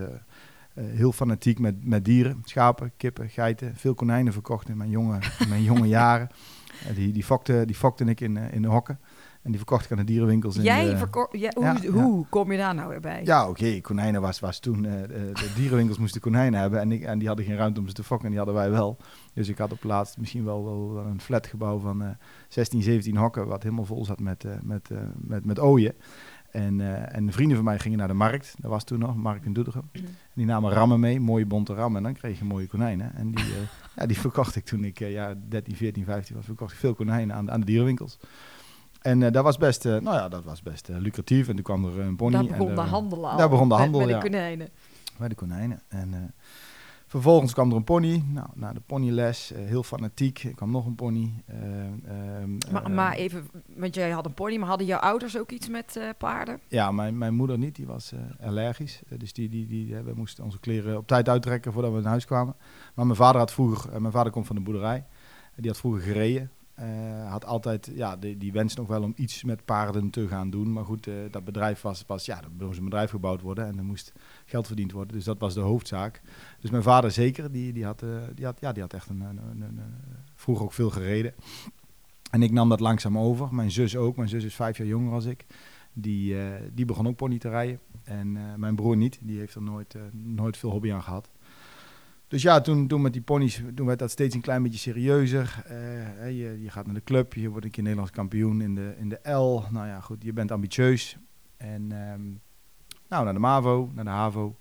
[0.74, 3.76] heel fanatiek met, met dieren, schapen, kippen, geiten.
[3.76, 6.28] Veel konijnen verkocht in mijn jonge, in mijn jonge jaren.
[6.88, 8.98] Eh, die, die, fokte, die fokte ik in, eh, in de hokken.
[9.42, 10.56] En die verkocht ik aan de dierenwinkels.
[10.56, 11.50] in Jij ja, hoe, Ja,
[11.82, 11.90] ja.
[11.90, 13.20] hoe kom je daar nou weer bij?
[13.24, 14.84] ja, oké, konijnen was, was toen.
[14.84, 17.92] eh, de, dierenwinkels moesten konijnen hebben en, ik, en die hadden geen ruimte om ze
[17.94, 18.96] te fokken en die hadden wij wel.
[19.34, 22.08] Dus ik had op laatst misschien wel, wel een flatgebouw van eh
[22.48, 25.94] 16, 17 hokken, wat helemaal vol zat met, eh, met, eh, met, met ooien.
[26.50, 29.44] En, eh, en vrienden van mij gingen naar de markt, dat was toen nog, markt
[29.44, 29.90] in Doetinchem.
[29.92, 30.02] En
[30.34, 33.14] die namen rammen mee, mooie bonte rammen, en dan kreeg je mooie konijnen.
[33.14, 33.50] En die, eh,
[33.96, 36.94] ja, die verkocht ik toen ik eh, ja, 13, 14, 15 was, verkocht ik veel
[36.94, 38.18] konijnen aan, de- aan de dierenwinkels.
[39.00, 41.48] En eh, dat was best, nou ja, dat was best lucratief.
[41.48, 42.32] En toen kwam er een pony.
[42.32, 43.36] Daar en begon er- de handel al.
[43.36, 44.20] Daar begon de handel, met, de ja.
[44.20, 44.68] konijnen.
[45.18, 45.80] bij de konijnen.
[45.88, 46.34] En
[47.12, 48.24] vervolgens kwam er een pony.
[48.26, 50.42] Nou, na de ponyles, eh, heel fanatiek.
[50.42, 51.42] Er kwam nog een pony.
[51.46, 55.38] Eh, ehm, Maar, eh, maar even, want jij had een pony, maar hadden jouw ouders
[55.38, 56.60] ook iets met eh, paarden?
[56.68, 57.76] Ja, mijn, mijn moeder niet.
[57.76, 59.02] Die was allergisch.
[59.18, 62.24] Dus die, die, die, we moesten onze kleren op tijd uittrekken voordat we in huis
[62.24, 62.54] kwamen.
[62.94, 65.04] Maar mijn vader had vroeger, mijn vader komt van de boerderij.
[65.56, 66.50] Die had vroeger gereden.
[66.82, 70.50] Eh, had altijd ja, die, die wens nog wel om iets met paarden te gaan
[70.50, 70.72] doen.
[70.72, 73.78] Maar goed, eh, dat bedrijf was, was ja, er moest een bedrijf gebouwd worden en
[73.78, 74.12] er moest
[74.44, 75.14] geld verdiend worden.
[75.16, 76.22] Dus dat was de hoofdzaak.
[76.60, 79.20] Dus mijn vader zeker, die, die, had, eh, die, had, ja, die had echt een,
[79.20, 79.80] een, een,
[80.34, 81.34] vroeger ook veel gereden.
[82.30, 83.54] En ik nam dat langzaam over.
[83.54, 84.16] Mijn zus ook.
[84.16, 85.46] Mijn zus is vijf jaar jonger als ik.
[85.92, 86.36] Die,
[86.74, 87.80] die begon ook pony te rijden.
[88.04, 89.18] En mijn broer niet.
[89.20, 91.28] Die heeft er nooit, nooit veel hobby aan gehad.
[92.32, 95.62] Dus ja, toen, toen met die ponies, toen werd dat steeds een klein beetje serieuzer.
[95.66, 98.94] Eh, je, je gaat naar de club, je wordt een keer Nederlands kampioen in de,
[98.98, 99.64] in de L.
[99.70, 101.16] Nou ja, goed, je bent ambitieus.
[101.56, 102.22] En ehm,
[103.08, 104.58] nou, naar de MAVO, naar de HAVO.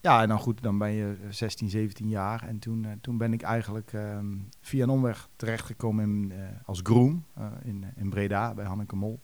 [0.00, 2.48] Ja, en dan goed, dan ben je 16, 17 jaar.
[2.48, 6.80] En toen, eh, toen ben ik eigenlijk ehm, via een omweg terechtgekomen in, eh, als
[6.82, 7.24] groom
[7.62, 9.20] in, in Breda bij Hanneke Mol.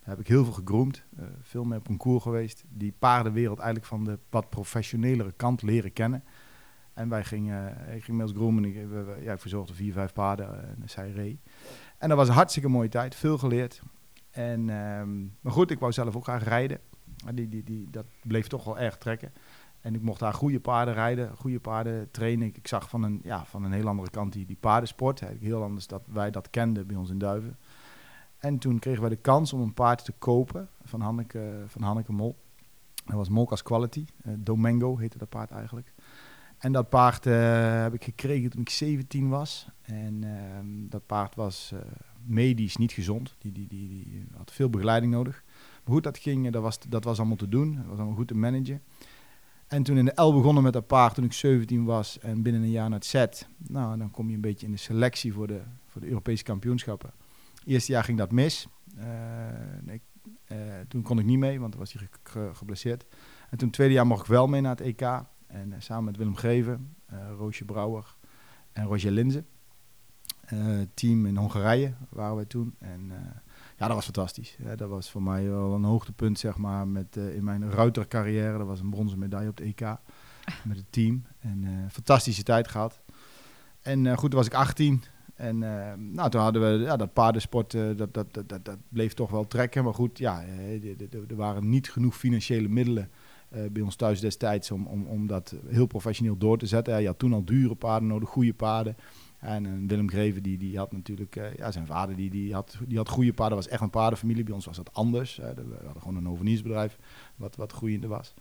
[0.00, 1.04] Daar heb ik heel veel gegroomd,
[1.42, 2.64] veel mee op een koer geweest.
[2.68, 6.24] Die paardenwereld eigenlijk van de wat professionelere kant leren kennen.
[6.94, 10.12] En wij gingen, ik ging als groom en ik, we- ja, ik verzorgde vier, vijf
[10.12, 11.38] paarden en zij reed.
[11.98, 13.82] En dat was een hartstikke mooie tijd, veel geleerd.
[14.30, 16.78] En, ehm, maar goed, ik wou zelf ook graag rijden.
[17.34, 19.32] Die, die, die, dat bleef toch wel erg trekken.
[19.80, 22.46] En ik mocht daar goede paarden rijden, goede paarden trainen.
[22.54, 25.20] Ik, zag van een, ja, van een heel andere kant die, die paardensport.
[25.20, 27.56] Heel anders dat wij dat kenden bij ons in Duiven.
[28.38, 32.12] En toen kregen wij de kans om een paard te kopen van Hanneke, van Hanneke
[32.12, 32.36] Mol.
[33.04, 34.04] Dat was Molkas Quality.
[34.22, 35.91] eh, Domingo heette dat paard eigenlijk.
[36.62, 39.66] En dat paard eh, heb ik gekregen toen ik 17 was.
[39.82, 41.80] En ehm, dat paard was eh,
[42.24, 43.34] medisch niet gezond.
[43.38, 45.44] Die, die, die, die had veel begeleiding nodig.
[45.84, 47.74] Maar goed, dat, ging, eh, dat, was, dat was allemaal te doen.
[47.74, 48.82] Dat was allemaal goed te managen.
[49.66, 52.18] En toen in de L begonnen met dat paard toen ik 17 was.
[52.18, 53.24] En binnen een jaar naar het Z.
[53.56, 57.12] Nou, dan kom je een beetje in de selectie voor de, voor de Europese kampioenschappen.
[57.64, 58.66] Eerste jaar ging dat mis.
[60.44, 60.56] Eh,
[60.88, 63.04] toen kon ik niet mee, want toen was hij ge- ge- geblesseerd.
[63.50, 65.22] En toen tweede jaar mocht ik wel mee naar het EK.
[65.52, 68.16] En eh, samen met Willem Greven, eh, Roosje Brouwer
[68.72, 69.46] en Roger Linzen.
[70.40, 70.58] Eh,
[70.94, 72.74] team in Hongarije waren we toen.
[72.78, 73.10] En
[73.76, 74.56] ja, dat was fantastisch.
[74.64, 78.58] Ja, dat was voor mij wel een hoogtepunt, zeg maar, met, in mijn ruitercarrière.
[78.58, 79.80] Dat was een bronzen medaille op het EK
[80.68, 81.24] met het team.
[81.38, 83.00] En fantastische tijd gehad.
[83.80, 85.02] En goed, toen was ik 18.
[85.34, 85.58] En
[86.12, 89.84] nou, toen hadden we ja, dat paardensport, dat, dat, dat, dat, bleef toch wel trekken.
[89.84, 90.44] Maar goed, ja,
[91.28, 93.10] er waren niet genoeg financiële middelen
[93.72, 97.00] bij ons thuis destijds om, om, om dat heel professioneel door te zetten.
[97.00, 98.96] Je had toen al dure paarden nodig, goede paarden.
[99.38, 102.78] En eh, Willem Greven, die, die had natuurlijk, eh, ja, zijn vader, die, die, had,
[102.86, 104.44] die had goede paarden, was echt een paardenfamilie.
[104.44, 105.36] Bij ons was dat anders.
[105.36, 105.44] we
[105.84, 106.98] hadden gewoon een hoveniersbedrijf,
[107.36, 108.34] wat, wat groeiende was.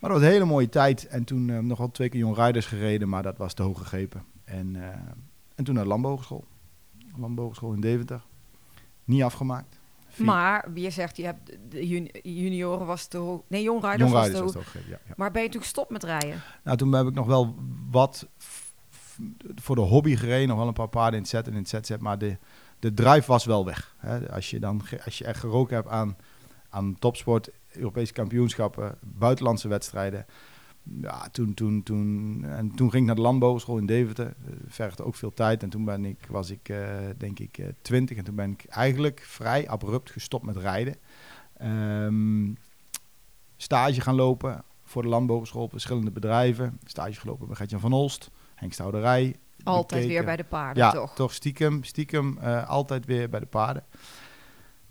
[0.00, 1.06] Maar dat was een hele mooie tijd.
[1.06, 3.78] En toen eh, nog wel twee keer Jong Rijders gereden, maar dat was te hoog
[3.78, 4.24] gegrepen.
[4.44, 4.88] En, eh,
[5.54, 5.88] en toen naar de.
[7.16, 8.22] Landbouwhogeschool in Deventer.
[9.04, 9.79] Niet afgemaakt.
[10.10, 13.42] Vier- Maar je zegt, je hebt de jun- junioren was te hoog.
[13.46, 14.74] Nee, Riders Young was te hoog.
[14.74, 15.14] ja, ja.
[15.16, 16.42] Maar ben je toen gestopt met rijden?
[16.64, 17.54] Nou, toen heb ik nog wel
[17.90, 18.26] wat
[19.54, 20.48] voor de hobby gereden.
[20.48, 22.00] Nog wel een paar paarden in het zet en in het zet zet.
[22.00, 22.36] Maar de,
[22.78, 23.94] de drive was wel weg.
[23.98, 24.32] Hè.
[24.32, 26.16] Als, je dan, als je echt geroken hebt aan,
[26.70, 30.26] aan topsport, Europese kampioenschappen, buitenlandse wedstrijden.
[30.82, 34.26] Ja, toen, toen, toen, en toen ging ik naar de landbouwschool in Deventer.
[34.26, 35.62] Eh, vergde ook veel tijd.
[35.62, 38.16] En toen ben ik, was ik, eh, denk ik, eh, twintig.
[38.16, 40.96] en toen ben ik eigenlijk vrij abrupt gestopt met rijden.
[41.56, 42.52] Ehm,
[43.56, 46.78] stage gaan lopen voor de landbouwschool op verschillende bedrijven.
[46.84, 49.36] Stage gelopen bij Gertjan van Olst, Henk Stouderij.
[49.62, 50.08] Altijd bekeken.
[50.08, 51.14] weer bij de paarden, Ja, toch?
[51.14, 53.84] toch stiekem, stiekem altijd weer bij de paarden.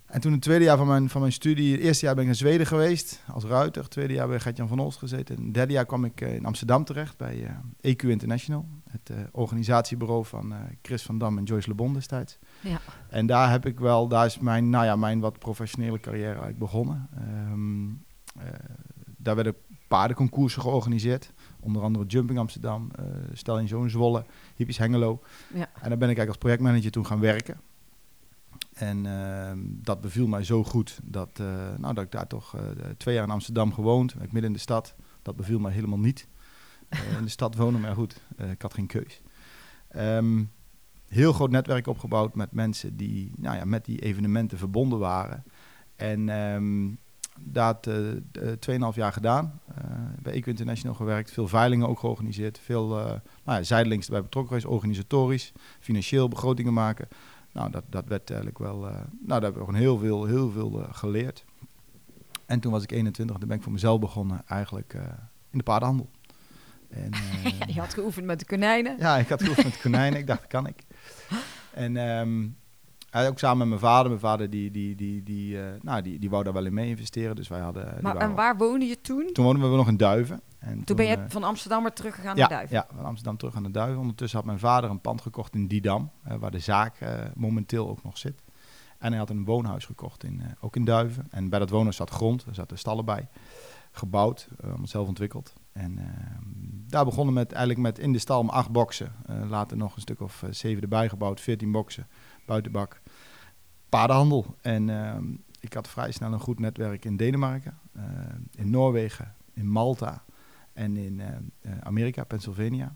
[0.09, 2.29] En toen het tweede jaar van mijn, van mijn studie, het eerste jaar ben ik
[2.29, 3.81] naar Zweden geweest als ruiter.
[3.81, 5.37] Het tweede jaar bij Gertjan van Olst gezeten.
[5.37, 7.43] En het derde jaar kwam ik eh, in Amsterdam terecht bij
[7.81, 8.65] eh, EQ International.
[8.89, 12.37] Het eh, organisatiebureau van Chris van Dam en Joyce Le Bon destijds.
[12.59, 12.79] Ja.
[13.09, 16.59] En daar heb ik wel, daar is mijn, nou ja, mijn wat professionele carrière eigenlijk
[16.59, 17.09] begonnen.
[17.15, 17.87] Ehm,
[18.43, 18.59] eh,
[19.17, 19.55] daar werden
[19.87, 21.33] paardenconcoursen georganiseerd.
[21.59, 22.91] Onder andere Jumping Amsterdam,
[23.33, 25.21] Stel in Zoon Zwolle, Hippies Hengelo.
[25.53, 25.69] Ja.
[25.81, 27.59] En daar ben ik eigenlijk als projectmanager toen gaan werken.
[28.79, 31.45] En ehm, dat beviel mij zo goed dat, eh,
[31.77, 32.61] nou, dat ik daar toch eh,
[32.97, 34.95] twee jaar in Amsterdam gewoond, midden in de stad.
[35.21, 36.27] Dat beviel mij helemaal niet.
[36.89, 39.21] Eh, in de stad wonen, maar goed, ik had geen keus.
[39.87, 40.43] Ehm,
[41.07, 45.43] heel groot netwerk opgebouwd met mensen die nou ja, met die evenementen verbonden waren.
[45.95, 46.87] En ehm
[47.43, 49.59] dat eh, 2,5 jaar gedaan.
[50.21, 52.59] Bij Eco International gewerkt, veel veilingen ook georganiseerd.
[52.59, 53.21] Veel uh, nou
[53.57, 57.07] ja, zijdelings erbij betrokken geweest, organisatorisch, financieel begrotingen maken.
[57.51, 60.51] Nou, dat, dat werd eigenlijk wel, uh, nou, daar hebben we gewoon heel veel, heel
[60.51, 61.45] veel uh, geleerd.
[62.45, 65.01] En toen was ik 21, toen ben ik voor mezelf begonnen, eigenlijk uh,
[65.49, 66.09] in de paardenhandel.
[66.89, 67.11] En,
[67.43, 68.95] ja, je had geoefend met de konijnen.
[68.99, 70.19] Ja, ik had geoefend met de konijnen.
[70.19, 70.83] ik dacht, dat kan ik.
[71.73, 72.57] En um,
[73.11, 74.07] ook samen met mijn vader.
[74.07, 76.89] Mijn vader die, die, die, die, uh, nou, die, die wou daar wel in mee
[76.89, 77.35] investeren.
[77.35, 77.97] Dus wij hadden...
[78.01, 79.29] Maar en waar woonde je toen?
[79.33, 80.41] Toen woonden we nog in Duiven.
[80.59, 82.75] En toen, toen ben je uh, van Amsterdam weer teruggegaan ja, naar Duiven?
[82.75, 83.99] Ja, van Amsterdam terug naar Duiven.
[83.99, 86.11] Ondertussen had mijn vader een pand gekocht in Didam.
[86.27, 88.43] Uh, waar de zaak uh, momenteel ook nog zit.
[88.97, 91.27] En hij had een woonhuis gekocht, in, ook in Duiven.
[91.29, 92.45] En bij dat woonhuis zat grond.
[92.45, 93.29] Er zaten stallen bij.
[93.91, 95.53] Gebouwd, allemaal zelf ontwikkeld.
[95.71, 96.43] En ehm,
[96.87, 99.11] daar begonnen met eigenlijk met in de stal om acht boksen.
[99.49, 101.41] later nog een stuk of zeven erbij gebouwd.
[101.41, 102.07] Veertien boksen,
[102.45, 103.01] buitenbak
[103.89, 104.55] paardenhandel.
[104.61, 105.15] En uh,
[105.59, 107.79] ik had vrij snel een goed netwerk in Denemarken,
[108.51, 110.23] in Noorwegen, in Malta
[110.79, 112.95] en in uh, Amerika, Pennsylvania.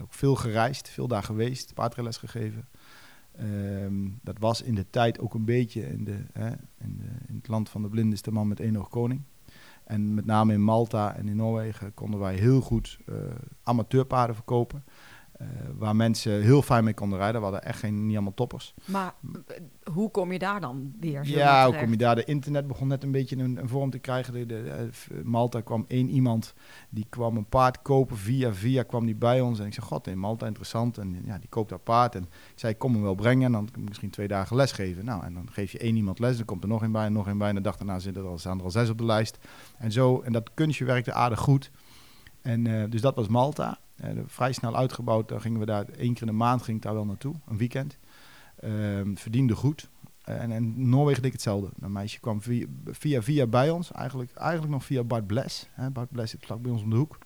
[0.00, 2.68] ook veel gereisd, veel daar geweest, paardrijles gegeven.
[3.40, 6.18] Um, dat was in de tijd ook een beetje in, de,
[6.78, 9.22] in, de, in het land van de blindeste man met één oog koning.
[9.84, 13.16] En met name in Malta en in Noorwegen konden wij heel goed uh,
[13.62, 14.84] amateurpaarden verkopen.
[15.40, 17.40] Uh, waar mensen heel fijn mee konden rijden.
[17.40, 18.74] We hadden echt geen, niet allemaal toppers.
[18.84, 19.14] Maar
[19.92, 21.26] hoe kom je daar dan weer?
[21.26, 22.14] Ja, hoe kom je daar?
[22.14, 24.32] De internet begon net een beetje een, een vorm te krijgen.
[24.32, 26.54] De, de, de, Malta kwam één iemand,
[26.90, 28.16] die kwam een paard kopen.
[28.16, 29.60] Via via kwam die bij ons.
[29.60, 30.98] En ik zei, god, in Malta interessant.
[30.98, 32.14] En ja, die koopt dat paard.
[32.14, 33.46] En ik zei, kom hem wel brengen.
[33.46, 35.04] En dan kan ik misschien twee dagen les geven.
[35.04, 36.36] Nou, en dan geef je één iemand les.
[36.36, 37.48] Dan komt er nog een bij en nog een bij.
[37.48, 39.38] En de dag daarna zitten er al, staan er al zes op de lijst.
[39.78, 41.70] En zo, en dat kunstje werkte aardig goed.
[42.44, 43.78] En uh, dus dat was Malta.
[44.04, 45.28] Uh, vrij snel uitgebouwd.
[45.28, 47.56] Dan gingen we daar één keer in de maand ging ik daar wel naartoe, een
[47.56, 47.98] weekend.
[48.64, 49.88] Uh, verdiende goed.
[50.28, 51.70] Uh, en in Noorwegen deed ik hetzelfde.
[51.80, 52.42] Een meisje kwam
[52.84, 55.68] via, via, bij ons, eigenlijk, eigenlijk nog via Bart Bles.
[55.92, 57.18] Bart Bles zit vlak bij ons om de hoek.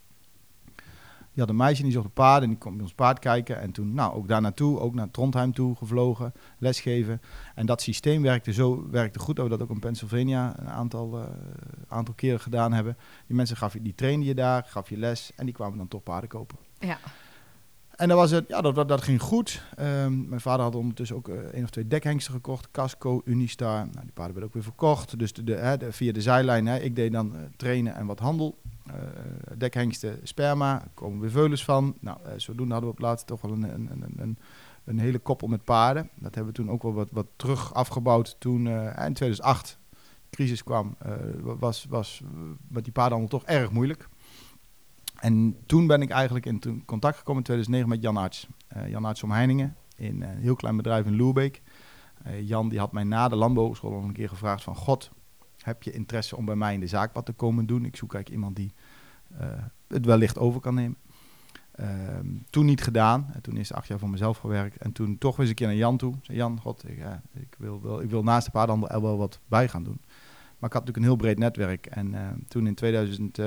[1.39, 3.61] Die had een meisje die zocht een paard en die kwam bij ons paard kijken.
[3.61, 7.21] En toen, nou, ook daar naartoe, ook naar Trondheim toe gevlogen, lesgeven.
[7.55, 9.37] En dat systeem werkte zo, werkte goed.
[9.37, 11.25] Dat we dat ook in Pennsylvania een aantal, uh,
[11.89, 12.97] aantal keren gedaan hebben.
[13.27, 15.89] Die mensen gaf je, die trainde je daar, gaf je les en die kwamen dan
[15.89, 16.57] toch paarden kopen.
[16.79, 16.99] Ja.
[17.97, 19.63] En dat, was het, ja, dat, dat, dat ging goed.
[19.79, 22.71] Um, mijn vader had ondertussen ook uh, één of twee dekhengsten gekocht.
[22.71, 23.77] Casco, Unistar.
[23.77, 25.19] Nou, die paarden werden ook weer verkocht.
[25.19, 26.67] Dus de, de, hè, de, via de zijlijn.
[26.67, 28.59] Hè, ik deed dan uh, trainen en wat handel.
[28.89, 28.95] Uh,
[29.57, 30.83] dekhengsten, sperma.
[30.83, 31.97] Er komen weer veulens van.
[32.01, 34.39] Nou, zodoende hadden we op laatst toch wel een, een, een, een,
[34.85, 36.11] een hele koppel met paarden.
[36.15, 38.37] Dat hebben we toen ook wel wat, wat terug afgebouwd.
[38.39, 39.97] Toen in 2008 de
[40.31, 40.97] crisis kwam,
[41.43, 42.23] was, was
[42.69, 44.09] met die paardenhandel toch erg moeilijk.
[45.21, 48.49] En toen ben ik eigenlijk in contact gekomen in 2009 met Jan Arts.
[48.77, 51.63] Uh, Jan Arts Omheiningen in een heel klein bedrijf in Loerbeek.
[52.27, 54.77] Uh, Jan die had mij na de landbouwschool al een keer gevraagd van...
[54.77, 55.11] God,
[55.63, 57.85] heb je interesse om bij mij in de zaak wat te komen doen?
[57.85, 58.73] Ik zoek eigenlijk iemand die
[59.41, 59.47] uh,
[59.89, 60.97] het wellicht over kan nemen.
[61.73, 63.31] Ehm, toen niet gedaan.
[63.33, 64.77] En toen is acht jaar voor mezelf gewerkt.
[64.77, 66.15] En toen toch eens een keer naar Jan toe.
[66.23, 66.99] Zei Jan, god, ik,
[67.35, 70.01] ik, wil, wel, ik wil naast de paardenhandel er wel wat bij gaan doen.
[70.59, 71.87] Maar ik had natuurlijk een heel breed netwerk.
[71.87, 72.15] En
[72.49, 73.39] toen in 2000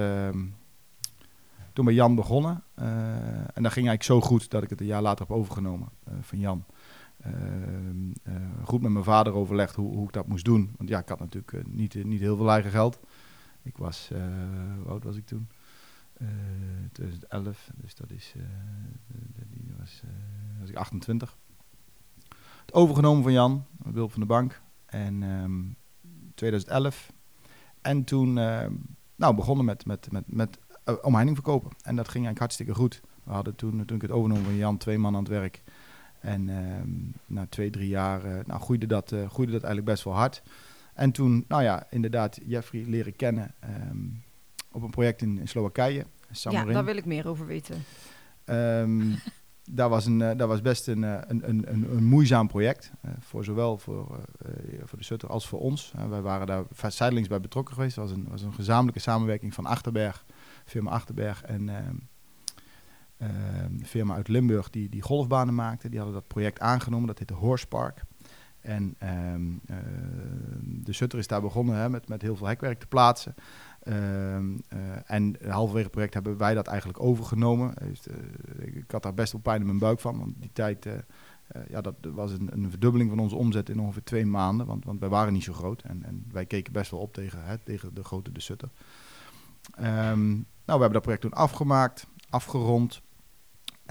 [1.73, 2.63] toen bij Jan begonnen.
[2.79, 2.85] Uh,
[3.53, 5.89] en dat ging eigenlijk zo goed dat ik het een jaar later heb overgenomen
[6.21, 6.65] van Jan.
[7.21, 10.73] Ehm, eh, goed met mijn vader overlegd hoe, hoe ik dat moest doen.
[10.77, 12.99] Want ja, ik had natuurlijk eh, niet, eh, niet heel veel eigen geld.
[13.61, 14.09] Ik was,
[14.77, 15.49] hoe oud was ik toen?
[16.13, 16.27] Eh
[16.91, 18.33] 2011, dus dat is,
[19.49, 20.03] die was,
[20.59, 21.37] was ik 28.
[22.65, 24.61] Het overgenomen van Jan, hulp van de bank.
[24.85, 25.61] En ehm
[26.35, 27.11] 2011.
[27.81, 28.73] En toen ehm,
[29.15, 31.69] nou, begonnen met, met, met, met eh, omheining verkopen.
[31.69, 33.01] En dat ging eigenlijk hartstikke goed.
[33.23, 35.63] We hadden toen, toen ik het overnam van Jan, twee man aan het werk.
[36.21, 36.89] En ehm,
[37.25, 40.41] na twee, drie jaar eh, nou, groeide, dat, eh, groeide dat eigenlijk best wel hard.
[40.93, 43.97] En toen, nou ja, inderdaad, Jeffrey leren kennen ehm,
[44.71, 46.05] op een project in, in Slowakije.
[46.31, 47.83] Ja, daar wil ik meer over weten.
[48.45, 49.01] Ehm,
[49.69, 52.91] dat, was een, eh, dat was best een, een, een, een, moeizaam project.
[53.19, 54.19] voor zowel voor,
[54.83, 55.93] voor de Sutter als voor ons.
[55.95, 57.95] Eh, wij waren daar zijdelings bij betrokken geweest.
[57.95, 60.25] Het was een, was een gezamenlijke samenwerking van Achterberg,
[60.65, 61.69] firma Achterberg en
[63.21, 65.89] ehm, ehm, firma uit Limburg die, die golfbanen maakte.
[65.89, 67.07] Die hadden dat project aangenomen.
[67.07, 68.03] Dat heette Horse Park.
[68.61, 69.77] En ehm, eh,
[70.61, 73.35] de Sutter is daar begonnen hè, met, met heel veel hekwerk te plaatsen.
[73.83, 77.75] Ehm, eh, en halverwege het project hebben wij dat eigenlijk overgenomen.
[77.77, 77.87] Eh,
[78.75, 80.87] ik, had daar best wel pijn in mijn buik van, want die tijd
[81.69, 84.65] ja, dat was een, een verdubbeling van onze omzet in ongeveer twee maanden.
[84.65, 87.43] Want, want wij waren niet zo groot en, en wij keken best wel op tegen,
[87.43, 88.69] hè, tegen de grote De Sutter.
[90.65, 93.01] Nou, we hebben dat project toen afgemaakt, afgerond.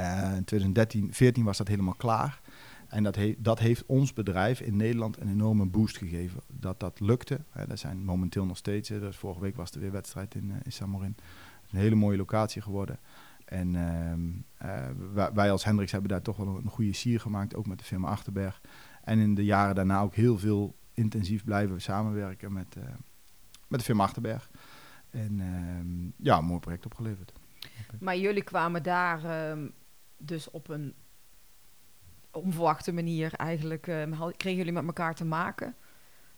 [0.01, 2.41] Eh, in 2013, 14 was dat helemaal klaar.
[2.89, 6.41] En dat, dat heeft ons bedrijf in Nederland een enorme boost gegeven.
[6.47, 7.41] Dat dat lukte.
[7.51, 8.89] Hè, dat zijn momenteel nog steeds.
[8.89, 11.17] Hè, dus vorige week was er weer wedstrijd in, eh, in Samorin.
[11.71, 12.99] Een hele mooie locatie geworden.
[13.45, 14.21] En ehm,
[14.57, 17.55] eh, wij, als Hendricks hebben daar toch wel een goede sier gemaakt.
[17.55, 18.61] Ook met de firma Achterberg.
[19.03, 22.83] En in de jaren daarna ook heel veel intensief blijven samenwerken met, eh,
[23.69, 24.51] met de firma Achterberg.
[25.11, 27.33] En ehm, ja, een mooi project opgeleverd.
[28.01, 29.67] Maar jullie kwamen daar ehm,
[30.21, 30.95] dus op een
[32.33, 35.75] onverwachte manier eigenlijk, had- kregen jullie met elkaar te maken.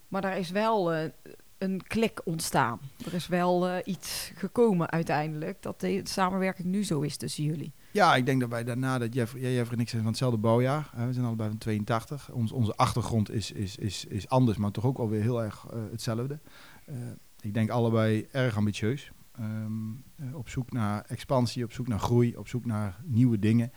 [0.07, 1.09] Maar daar is wel eh,
[1.57, 2.79] een klik ontstaan.
[3.05, 7.73] Er is wel eh, iets gekomen uiteindelijk, dat de samenwerking nu zo is tussen jullie.
[7.91, 10.89] Ja, ik denk dat wij daarna, dat Jeffrey, Jeffrey en ik zijn van hetzelfde bouwjaar.
[10.95, 12.31] We zijn allebei van 82.
[12.31, 15.79] Ons, onze achtergrond is, is, is, is anders, maar toch ook alweer heel erg eh,
[15.91, 16.39] hetzelfde.
[16.85, 16.95] Eh,
[17.41, 19.11] ik denk allebei erg ambitieus.
[19.33, 23.71] Ehm, eh, op zoek naar expansie, op zoek naar groei, op zoek naar nieuwe dingen.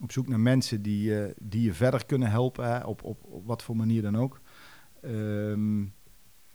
[0.00, 3.62] Op zoek naar mensen die, eh, die je verder kunnen helpen, op, op, op wat
[3.62, 4.40] voor manier dan ook.
[5.00, 5.86] Ehm,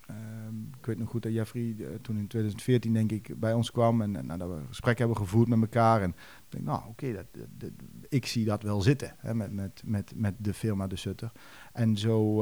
[0.05, 3.71] ehm, ik weet nog goed dat Jeffrey eh, toen in 2014 denk ik bij ons
[3.71, 6.01] kwam en, nou, dat we een gesprek hebben gevoerd met elkaar.
[6.01, 7.25] En ik denk, nou oké, dat,
[8.09, 11.31] ik zie dat wel zitten hè, met, met, met, met de firma De Sutter.
[11.73, 12.41] En zo,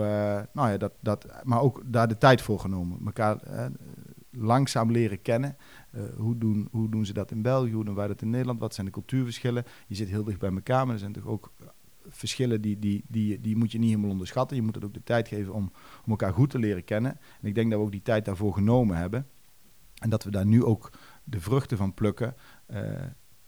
[0.54, 3.00] nou ja, dat, dat, maar ook daar de tijd voor genomen.
[3.06, 3.40] Elkaar
[4.32, 5.56] langzaam leren kennen.
[5.92, 8.60] Eh, hoe, doen, hoe doen ze dat in België, hoe doen wij dat in Nederland?
[8.60, 9.64] Wat zijn de cultuurverschillen?
[9.88, 11.68] Je zit heel dicht bij elkaar, maar er zijn toch ook eh,
[12.08, 14.58] verschillen die, die, die, die moet je niet helemaal onderschatten.
[14.58, 15.72] Je moet het ook de tijd geven om,
[16.06, 17.12] om elkaar goed te leren kennen.
[17.42, 19.28] En ik denk dat we ook die tijd daarvoor genomen hebben.
[19.96, 20.92] En dat we daar nu ook
[21.24, 22.36] de vruchten van plukken.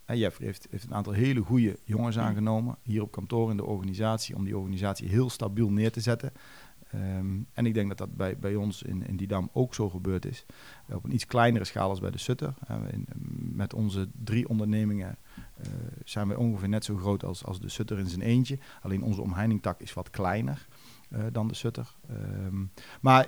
[0.06, 2.78] En Jeffrey heeft, heeft een aantal hele goede jongens aangenomen.
[2.82, 4.36] Hier op kantoor in de organisatie.
[4.36, 6.32] Om die organisatie heel stabiel neer te zetten.
[6.94, 10.26] Ehm, en ik denk dat dat bij, bij ons in, in Didam ook zo gebeurd
[10.26, 10.46] is.
[10.94, 12.54] Op een iets kleinere schaal als bij de Sutter.
[13.54, 15.18] Met onze drie ondernemingen
[15.56, 15.68] eh,
[16.04, 18.60] zijn we ongeveer net zo groot als, als de Sutter in zijn eentje.
[18.82, 20.68] Alleen onze omheiningtak is wat kleiner
[21.10, 21.96] eh, dan de Sutter.
[22.10, 22.64] Ehm,
[23.02, 23.28] maar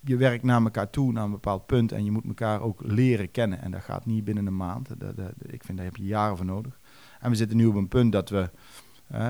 [0.00, 1.92] je werkt naar elkaar toe, naar een bepaald punt.
[1.92, 3.60] En je moet elkaar ook leren kennen.
[3.62, 4.88] En dat gaat niet binnen een maand.
[5.00, 6.80] Dat, dat- ik vind daar heb je jaren voor nodig.
[7.20, 8.50] En we zitten nu op een punt dat we,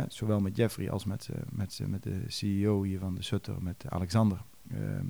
[0.09, 3.63] zowel met Jeffrey als met, eh, met, eh, met de CEO hier van de Sutter,
[3.63, 5.07] met Alexander, ehm,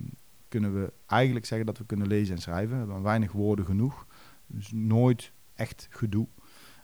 [0.49, 2.71] kunnen we eigenlijk zeggen dat we kunnen lezen en schrijven.
[2.71, 4.07] We hebben weinig woorden genoeg.
[4.47, 6.29] Dus nooit echt gedoe.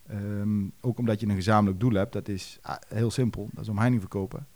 [0.06, 2.12] Ehm, ook omdat je een gezamenlijk doel hebt.
[2.12, 3.48] Dat is ah, heel simpel.
[3.52, 4.46] Dat is omheining verkopen.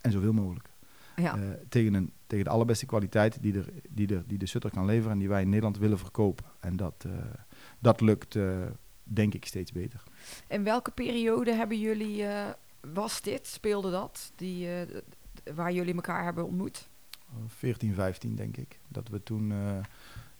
[0.00, 0.68] En zoveel mogelijk.
[1.16, 1.36] Ja.
[1.36, 4.84] Eh, tegen, een, tegen de allerbeste kwaliteit die, er, die, er, die de Sutter kan
[4.84, 6.46] leveren en die wij in Nederland willen verkopen.
[6.60, 7.06] En dat,
[7.78, 8.38] dat lukt,
[9.02, 10.02] denk ik, steeds beter.
[10.46, 12.48] En welke periode hebben jullie, eh,
[12.92, 15.02] was dit, speelde dat, die, eh, d-
[15.54, 16.88] waar jullie elkaar hebben ontmoet?
[17.46, 18.78] 14, 15 denk ik.
[18.88, 19.76] Dat we toen, eh,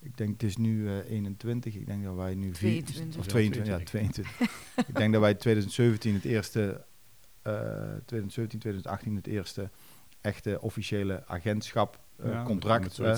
[0.00, 2.54] ik denk het is nu eh, 21, ik denk dat wij nu...
[2.54, 3.18] vier- 22.
[3.18, 4.40] Of Ja, 22, ja, 22.
[4.86, 6.84] ik denk dat wij 2017 het eerste,
[7.42, 7.52] eh
[8.04, 9.70] 2017, 2018 het eerste
[10.20, 12.96] echte officiële agentschap, Ja, contract.
[12.96, 13.16] Ja.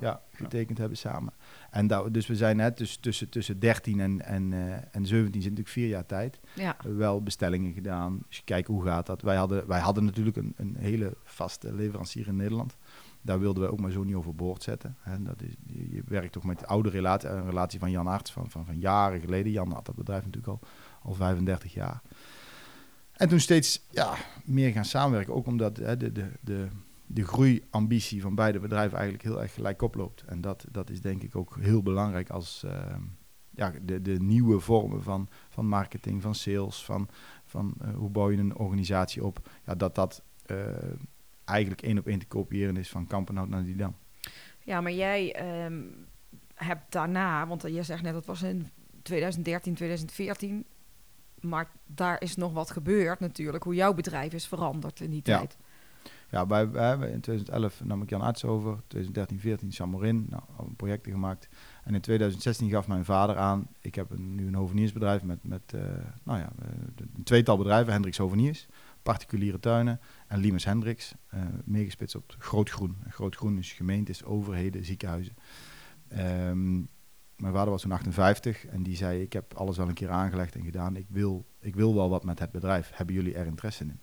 [0.00, 1.32] ja, getekend hebben samen.
[1.74, 5.32] En dat, dus we zijn net dus tussen, tussen 13 en, en, eh, en 17
[5.32, 6.40] zit natuurlijk vier jaar tijd.
[6.52, 6.76] Ja.
[6.82, 8.22] Wel bestellingen gedaan.
[8.28, 9.22] Dus kijken hoe gaat dat.
[9.22, 12.76] Wij hadden, wij hadden natuurlijk een, een hele vaste leverancier in Nederland.
[13.22, 14.96] Daar wilden we ook maar zo niet overboord zetten.
[15.18, 18.32] Dat is, je, je werkt toch met de oude relatie, een relatie van Jan Arts
[18.32, 19.52] van, van, van jaren geleden.
[19.52, 20.68] Jan had dat bedrijf natuurlijk al,
[21.02, 22.02] al 35 jaar.
[23.12, 24.14] En toen steeds ja,
[24.44, 25.34] meer gaan samenwerken.
[25.34, 26.68] Ook omdat hè, de, de, de,
[27.06, 30.22] de groeiambitie van beide bedrijven eigenlijk heel erg gelijk oploopt.
[30.22, 33.02] En dat, dat is denk ik ook heel belangrijk als ehm,
[33.50, 37.08] ja, de, de nieuwe vormen van, van marketing, van sales, van,
[37.44, 39.48] van eh, hoe bouw je een organisatie op.
[39.66, 40.58] Ja, dat dat eh,
[41.44, 43.96] eigenlijk één op één te kopiëren is van Kampenhout naar Didam.
[44.60, 45.82] Ja, maar jij ehm,
[46.54, 48.70] hebt daarna, want je zegt net dat was in
[49.02, 50.66] 2013, 2014.
[51.40, 53.64] Maar daar is nog wat gebeurd natuurlijk.
[53.64, 55.56] Hoe jouw bedrijf is veranderd in die tijd.
[55.58, 55.63] Ja,
[56.42, 60.42] wij, wij hebben in 2011 nam ik Jan Arts over, 2013, 14 Samorin, nou,
[60.76, 61.48] projecten gemaakt.
[61.84, 65.80] En in 2016 gaf mijn vader aan, ik heb nu een hoveniersbedrijf met, met eh,
[66.22, 66.68] nou ja, eh,
[67.14, 68.66] een tweetal bedrijven, Hendricks Hoveniers,
[69.02, 72.96] particuliere tuinen en Limes Hendricks, eh meegespitst op grootgroen.
[73.04, 75.36] En Grootgroen is gemeentes, overheden, ziekenhuizen.
[76.08, 76.74] Ehm,
[77.36, 80.54] mijn vader was toen 58 en die zei, ik heb alles wel een keer aangelegd
[80.54, 80.96] en gedaan.
[80.96, 82.90] Ik wil, ik wil wel wat met het bedrijf.
[82.94, 84.00] Hebben jullie er interesse in?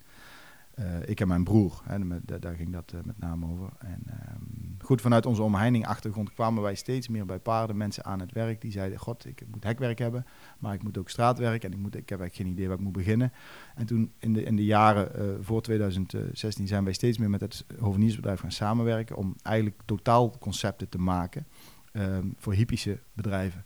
[0.71, 1.99] Eh, ik en mijn broer, hè,
[2.39, 3.69] daar ging dat eh, met name over.
[3.79, 8.19] En ehm, goed, vanuit onze omheining achtergrond kwamen wij steeds meer bij paarden mensen aan
[8.19, 8.61] het werk.
[8.61, 10.25] Die zeiden, god, ik moet hekwerk hebben,
[10.59, 12.83] maar ik moet ook straatwerk en ik, moet, ik heb eigenlijk geen idee waar ik
[12.83, 13.31] moet beginnen.
[13.75, 17.41] En toen in de, in de jaren eh, voor 2016 zijn wij steeds meer met
[17.41, 21.47] het hoveniersbedrijf gaan samenwerken om eigenlijk totaalconcepten te maken
[21.91, 23.65] ehm, voor hippische bedrijven.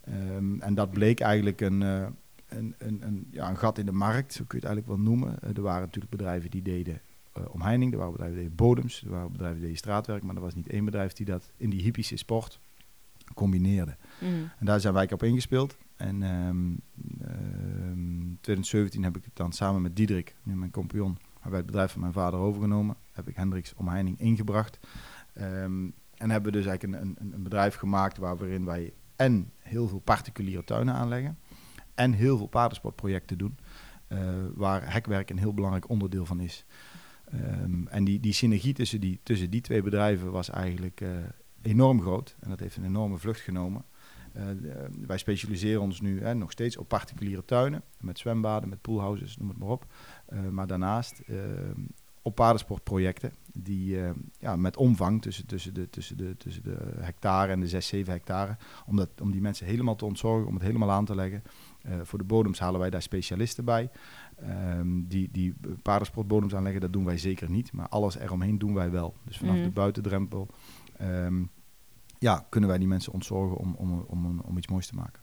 [0.00, 1.82] Ehm, en dat bleek eigenlijk een,
[2.56, 5.12] een, een, een, ja, een gat in de markt, zo kun je het eigenlijk wel
[5.12, 5.40] noemen.
[5.40, 7.00] Eh, er waren natuurlijk bedrijven die deden
[7.32, 10.34] eh, omheining, er waren bedrijven die deden bodems, er waren bedrijven die deden straatwerk, maar
[10.34, 12.60] er was niet één bedrijf die dat in die hippische sport
[13.34, 13.96] combineerde.
[14.20, 14.50] Mm.
[14.58, 15.76] En daar zijn wij op ingespeeld.
[15.96, 16.72] En ehm
[17.20, 21.66] ehm, 2017 heb ik het dan samen met Diederik, nu mijn compagnon, hebben wij het
[21.66, 22.96] bedrijf van mijn vader overgenomen.
[23.12, 24.78] Heb ik Hendricks Omheining ingebracht.
[25.32, 29.50] Ehm, en hebben we dus eigenlijk een, een, een bedrijf gemaakt waar- waarin wij en
[29.58, 31.38] heel veel particuliere tuinen aanleggen
[31.94, 33.58] en heel veel paardensportprojecten doen,
[34.06, 34.18] eh,
[34.54, 36.64] waar hekwerk een heel belangrijk onderdeel van is.
[37.24, 41.08] Ehm, en die, die synergie tussen die, tussen die twee bedrijven was eigenlijk eh,
[41.62, 42.36] enorm groot.
[42.40, 43.84] En dat heeft een enorme vlucht genomen.
[44.32, 44.44] Eh,
[45.06, 47.82] wij specialiseren ons nu hè, nog steeds op particuliere tuinen.
[48.00, 49.86] Met zwembaden, met poolhouses, noem het maar op.
[50.50, 51.36] Maar daarnaast eh,
[52.24, 53.32] op paardensportprojecten.
[53.52, 57.68] Die eh, ja, met omvang tussen, tussen, de, tussen, de, tussen de hectare en de
[57.68, 58.56] 6, 7 hectare.
[58.86, 61.42] Om, dat, om die mensen helemaal te ontzorgen, om het helemaal aan te leggen.
[61.84, 63.90] Eh, voor de bodems halen wij daar specialisten bij.
[64.36, 67.72] Ehm, die, die paardensportbodems aanleggen, dat doen wij zeker niet.
[67.72, 69.14] Maar alles eromheen doen wij wel.
[69.24, 69.64] Dus vanaf Mhm.
[69.64, 70.48] de buitendrempel
[70.98, 71.42] ehm,
[72.18, 75.22] ja, kunnen wij die mensen ontzorgen om, om, om, om iets moois te maken.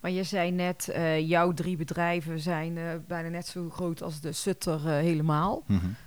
[0.00, 4.20] Maar je zei net, eh, jouw drie bedrijven zijn eh, bijna net zo groot als
[4.20, 5.64] de Sutter helemaal.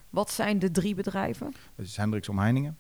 [0.10, 1.54] Wat zijn de drie bedrijven?
[1.76, 2.78] Dat is Hendricks Omheiningen,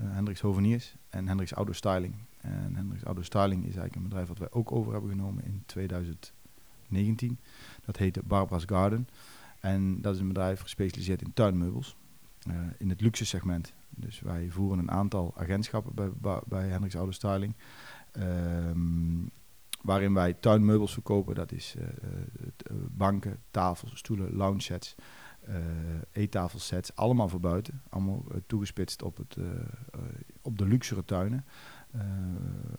[0.00, 2.14] Hendricks Hoveniers en Hendricks Auto Styling.
[2.44, 5.62] En Hendricks Auto Styling is eigenlijk een bedrijf wat wij ook over hebben genomen in
[5.66, 7.38] 2019.
[7.84, 9.08] Dat heette Barbara's Garden.
[9.60, 11.96] En dat is een bedrijf gespecialiseerd in tuinmeubels.
[12.48, 13.74] eh, in het luxe segment.
[13.90, 17.54] Dus wij voeren een aantal agentschappen bij, bij, Hendricks Auto Styling.
[18.12, 19.26] ehm,
[19.82, 21.34] waarin wij tuinmeubels verkopen.
[21.34, 24.94] Dat is eh, eh, banken, tafels, stoelen, lounge sets
[25.40, 25.56] eh
[26.12, 27.82] eettafelsets, allemaal voor buiten.
[27.88, 29.36] Allemaal toegespitst op, het,
[30.42, 31.44] op de luxere tuinen.
[31.94, 32.00] Eh,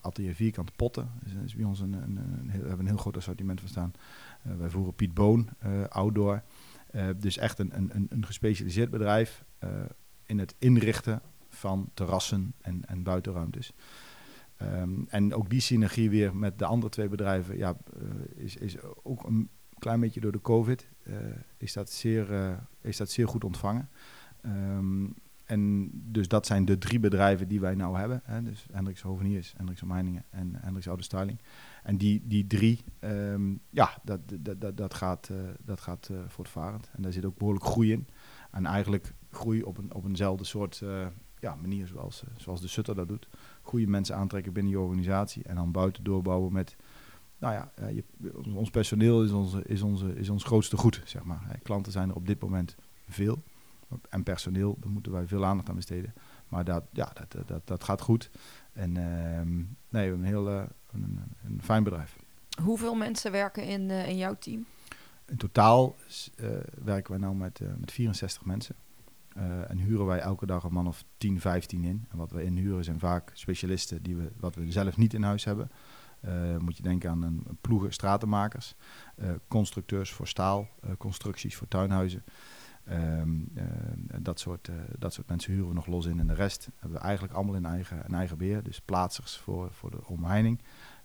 [0.01, 1.11] atelier vierkante potten.
[1.24, 3.93] Dus, is bij ons een, een, een heel, hebben een heel groot assortiment van staan.
[4.41, 6.43] Eh, wij voeren Piet Boon, eh, outdoor.
[7.18, 9.43] Dus echt een, een, een, gespecialiseerd bedrijf
[10.26, 13.74] in het inrichten van terrassen en, en buitenruimtes.
[14.57, 17.78] Ehm, en ook die synergie weer met de andere twee bedrijven ja,
[18.36, 20.89] is, is ook een klein beetje door de COVID
[21.57, 23.89] is, dat zeer, is dat zeer goed ontvangen.
[24.41, 25.05] Ehm,
[25.46, 28.22] en dus dat zijn de drie bedrijven die wij nou hebben.
[28.24, 28.43] Hè?
[28.43, 31.39] Dus Hendricks Hoveniers, Hendricks Omheiningen en Hendricks Oude Styling.
[31.84, 36.18] En die, die drie, ehm, ja, dat, dat, dat, dat gaat, eh, dat gaat eh,
[36.28, 36.89] voortvarend.
[36.93, 38.08] En daar zit ook behoorlijk groei in.
[38.52, 41.08] En eigenlijk groei op, een, op eenzelfde soort eh,
[41.39, 43.28] ja, manier zoals, zoals de Sutter dat doet.
[43.62, 46.76] Goede mensen aantrekken binnen je organisatie en dan buiten doorbouwen met
[47.38, 48.04] nou ja, je,
[48.54, 51.60] ons personeel is, onze, is, onze, is ons grootste goed, zeg maar.
[51.64, 52.76] Klanten zijn er op dit moment
[53.08, 53.43] veel.
[54.10, 56.14] En personeel, daar moeten wij veel aandacht aan besteden.
[56.48, 58.30] Maar dat, ja, dat, dat, dat gaat goed.
[58.74, 62.16] En ehm, nee, we hebben een heel eh, een, een fijn bedrijf.
[62.62, 64.66] Hoeveel mensen werken in, eh, in jouw team?
[65.26, 65.96] In totaal
[66.36, 66.50] eh,
[66.84, 68.76] werken wij nu met, met 64 mensen.
[69.68, 72.06] En huren wij elke dag een man of 10, 15 in.
[72.10, 75.44] En wat we inhuren zijn vaak specialisten die we, wat we zelf niet in huis
[75.44, 75.72] hebben.
[76.20, 78.76] Eh, moet je denken aan een ploegen stratenmakers,
[79.48, 80.68] constructeurs voor staal,
[80.98, 82.24] constructies voor tuinhuizen.
[82.86, 83.64] Ehm, eh,
[84.22, 86.20] dat, soort, eh, dat soort mensen huren we nog los in.
[86.20, 88.64] En de rest hebben we eigenlijk allemaal in eigen, in eigen beheer.
[88.64, 90.62] Dus plaatsers voor, voor de omheining.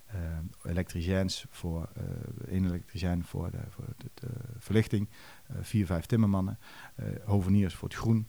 [0.06, 2.02] eh, elektriciëns voor eh,
[2.52, 4.28] één elektricien voor de, voor de,
[4.58, 5.08] verlichting,
[5.60, 6.58] vier, vijf timmermannen,
[7.24, 8.26] hoveniers voor het groen,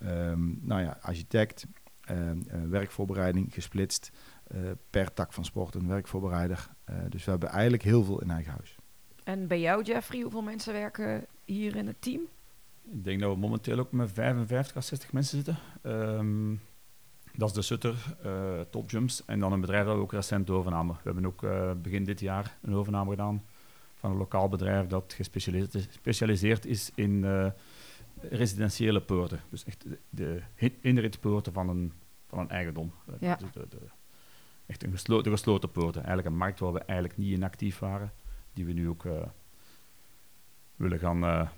[0.00, 1.66] Ehm, nou ja, architect,
[2.68, 4.10] werkvoorbereiding gesplitst,
[4.90, 6.68] per tak van sport een werkvoorbereider.
[7.08, 8.76] Dus we hebben eigenlijk heel veel in eigen huis.
[9.24, 12.20] En bij jou, Jeffrey, hoeveel mensen werken hier in het team?
[12.92, 15.58] Ik denk dat we momenteel ook met 55 à 60 mensen zitten.
[15.82, 16.54] Ehm,
[17.36, 19.24] dat is de Sutter, eh Top Jumps.
[19.24, 20.94] En dan een bedrijf dat we ook recent overnamen.
[20.94, 23.44] We hebben ook eh, begin dit jaar een overname gedaan
[23.94, 27.46] van een lokaal bedrijf dat gespecialiseerd is, in eh,
[28.20, 29.40] residentiële poorten.
[29.50, 30.42] Dus echt de,
[30.80, 31.92] inritpoorten van een,
[32.28, 32.92] van een eigendom.
[33.20, 33.36] Ja.
[33.36, 33.88] de- de- de-
[34.66, 36.00] echt een gesloten, gesloten poorten.
[36.00, 38.12] Eigenlijk een markt waar we eigenlijk niet in actief waren.
[38.52, 39.04] Die we nu ook
[40.76, 41.50] willen gaan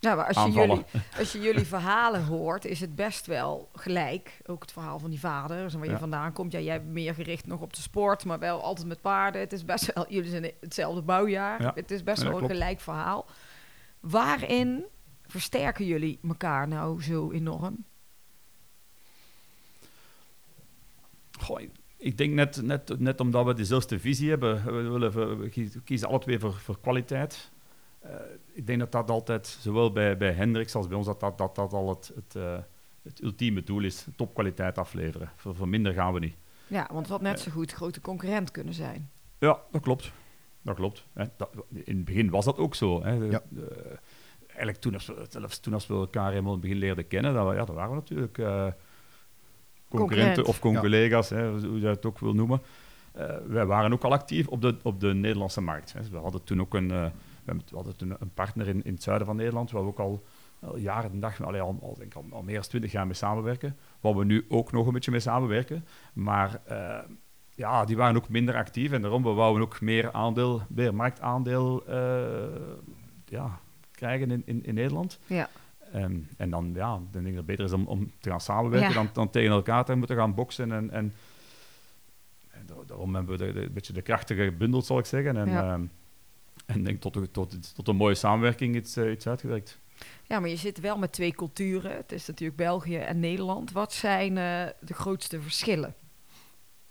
[0.00, 0.84] Ja, maar als je, jullie,
[1.18, 4.40] als je jullie verhalen hoort, is het best wel gelijk.
[4.46, 6.52] Ook het verhaal van die vader, dus waar je vandaan komt.
[6.52, 9.40] Ja, jij bent meer gericht nog op de sport, maar wel altijd met paarden.
[9.40, 11.62] Het is best wel, jullie zijn hetzelfde bouwjaar.
[11.62, 11.72] Ja.
[11.74, 12.52] Het is best wel een klopt.
[12.52, 13.26] gelijk verhaal.
[14.00, 14.84] Waarin
[15.26, 17.84] versterken jullie elkaar nou zo enorm?
[21.40, 21.60] Goh,
[21.96, 25.48] ik- denk net, net, net omdat we dezelfde visie hebben, we, willen, we
[25.84, 27.50] kiezen alle twee voor, voor kwaliteit.
[28.00, 28.10] Eh,
[28.52, 31.54] ik denk dat dat altijd, zowel bij, bij Hendricks als bij ons, dat dat, dat,
[31.54, 32.58] dat al het, het, eh,
[33.02, 34.06] het ultieme doel is.
[34.16, 35.30] Topkwaliteit afleveren.
[35.36, 36.34] Voor, voor minder gaan we niet.
[36.66, 39.10] Ja, want het had net zo goed grote concurrent kunnen zijn.
[39.38, 40.12] Ja, dat klopt.
[40.62, 41.06] Dat klopt.
[41.12, 41.24] Hè.
[41.36, 43.02] Dat, in het begin was dat ook zo.
[43.02, 43.12] Hè.
[43.12, 43.42] Ja.
[44.46, 47.34] eigenlijk toen als, we, zelfs toen als we elkaar helemaal in het begin leerden kennen,
[47.34, 48.46] dat, we- ja, dat waren we natuurlijk eh,
[49.88, 50.38] concurrenten Concurrent.
[50.48, 52.60] of conculega's, hè, hoe je het ook wil noemen.
[53.12, 55.92] Eh, wij waren ook al actief op de, op de Nederlandse markt.
[55.92, 56.00] Hè.
[56.10, 57.06] We hadden toen ook een, eh,
[57.50, 59.98] hebben- we hadden toen een partner in, in het zuiden van Nederland, waar we ook
[59.98, 60.24] al,
[60.60, 63.14] al jaren en dag, allee, al, al, denk al, al meer dan twintig jaar mee
[63.14, 63.76] samenwerken.
[64.00, 65.84] Waar we nu ook nog een beetje mee samenwerken.
[66.12, 66.98] Maar eh,
[67.54, 71.86] ja, die waren ook minder actief en daarom we wouden ook meer aandeel, meer marktaandeel
[71.86, 71.96] eh,
[73.24, 73.58] ja,
[73.90, 75.18] krijgen in, in, in Nederland.
[75.26, 75.48] Ja.
[75.92, 78.40] En, en dan, ja, dan denk ik dat het beter is om, om te gaan
[78.40, 78.94] samenwerken Ja.
[78.94, 80.72] dan, dan tegen elkaar te moeten gaan boksen.
[80.72, 81.12] En, en,
[82.50, 85.36] en da- daarom hebben we de, de- een beetje de krachtige gebundeld, zal ik zeggen.
[85.36, 85.72] En, Ja.
[85.72, 85.84] ehm,
[86.74, 89.78] en denk tot, tot, tot een mooie samenwerking iets, eh, iets uitgewerkt.
[90.26, 91.96] Ja, maar je zit wel met twee culturen.
[91.96, 93.72] Het is natuurlijk België en Nederland.
[93.72, 95.94] Wat zijn eh, de grootste verschillen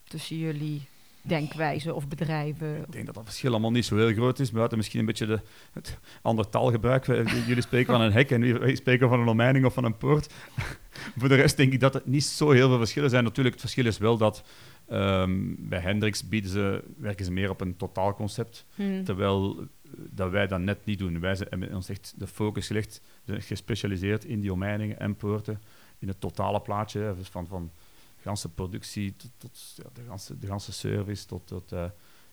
[0.04, 0.88] tussen jullie
[1.22, 2.78] denkwijzen of bedrijven?
[2.78, 5.26] Ik denk dat dat verschil allemaal niet zo heel groot is, buiten misschien een beetje
[5.26, 5.42] de,
[5.74, 7.06] het ander taalgebruik.
[7.48, 10.34] Jullie spreken van een hek en wij spreken van een omheining of van een poort.
[11.18, 13.24] Voor de rest denk ik dat het niet zo heel veel verschillen zijn.
[13.24, 14.44] Natuurlijk, het verschil is wel dat
[14.90, 19.04] ehm, bij Hendrix bieden ze, werken ze meer op een totaalconcept, Hmm.
[19.04, 21.20] terwijl eh, dat wij dat net niet doen.
[21.20, 25.62] Wij zijn- hebben ons echt de focus gelegd, zijn gespecialiseerd in die omheiningen en poorten,
[26.00, 27.72] in het totale plaatje, van, van
[28.16, 31.86] de ganse productie tot, tot ja, de, ganse, de ganse service, tot, tot eh,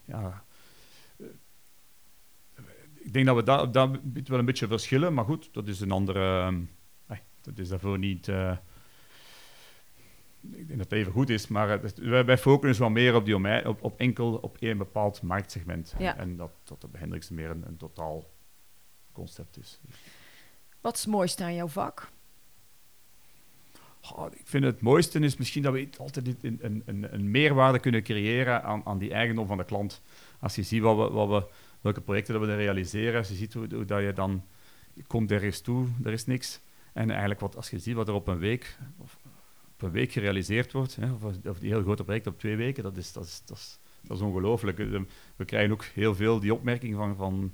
[0.05, 0.43] ja,
[1.17, 1.25] eh,
[2.93, 3.71] ik denk dat we daar,
[4.25, 6.51] wel een beetje verschillen, maar goed, dat is een andere.
[7.07, 8.29] nee, dat is daarvoor niet.
[10.51, 13.65] Ik denk dat het even goed is, maar het, wij, focussen wel meer op, die
[13.65, 15.95] op, op enkel op één bepaald marktsegment.
[15.97, 16.17] Ja.
[16.17, 18.25] En dat, dat bij Hendricks meer een, een totaal
[19.11, 19.79] concept is.
[20.81, 22.09] Wat is het mooiste aan jouw vak?
[24.31, 28.63] Ik vind het mooiste is misschien dat we altijd een, een, een, meerwaarde kunnen creëren
[28.63, 30.01] aan, aan die eigendom van de klant.
[30.39, 33.35] Als je ziet wat we, wat we, welke projecten dat we er realiseren, als je
[33.35, 34.43] ziet hoe, hoe dat je dan
[34.93, 36.61] je komt ergens toe, er is niks.
[36.93, 39.17] En eigenlijk wat, als je ziet wat er op een week, of
[39.77, 42.83] op een week gerealiseerd wordt, hè, of, of die heel grote projecten op twee weken,
[42.83, 44.79] dat is, dat is, dat is, dat is ongelooflijk.
[44.79, 45.01] Eh,
[45.35, 47.51] We krijgen ook heel veel die opmerking van, van,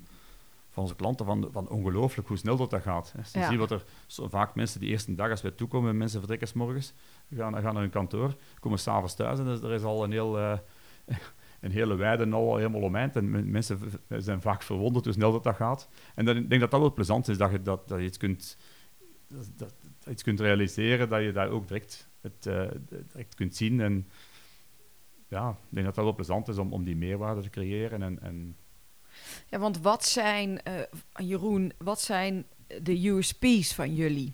[0.70, 3.14] van onze klanten van, van ongelooflijk hoe snel dat, dat gaat.
[3.18, 3.40] Hè.
[3.40, 3.50] Ja.
[3.50, 6.54] ziet wat er zo vaak mensen die eerste dag als wij toekomen, mensen vertrekken 's
[6.54, 6.94] morgens,
[7.36, 10.40] gaan, gaan naar hun kantoor, komen s'avonds thuis en er is al een heel...
[10.40, 10.58] eh,
[11.62, 13.16] een hele weide al helemaal omheind.
[13.16, 15.90] En men- mensen zijn vaak verwonderd hoe snel dat, dat gaat.
[16.16, 18.18] En dan, ik denk dat dat wel plezant is, dat je, dat, dat je iets,
[18.18, 18.58] kunt,
[19.28, 23.36] dat, dat, dat je iets kunt realiseren, dat je daar ook direct, het, eh, direct
[23.36, 23.82] kunt zien.
[23.82, 24.08] En
[25.28, 28.02] ja, ik denk dat dat wel plezant is om, om die meerwaarde te creëren.
[28.02, 28.56] En, en
[29.50, 30.74] Ja, want wat zijn, eh,
[31.16, 32.46] Jeroen, wat zijn
[32.82, 34.34] de USP's van jullie?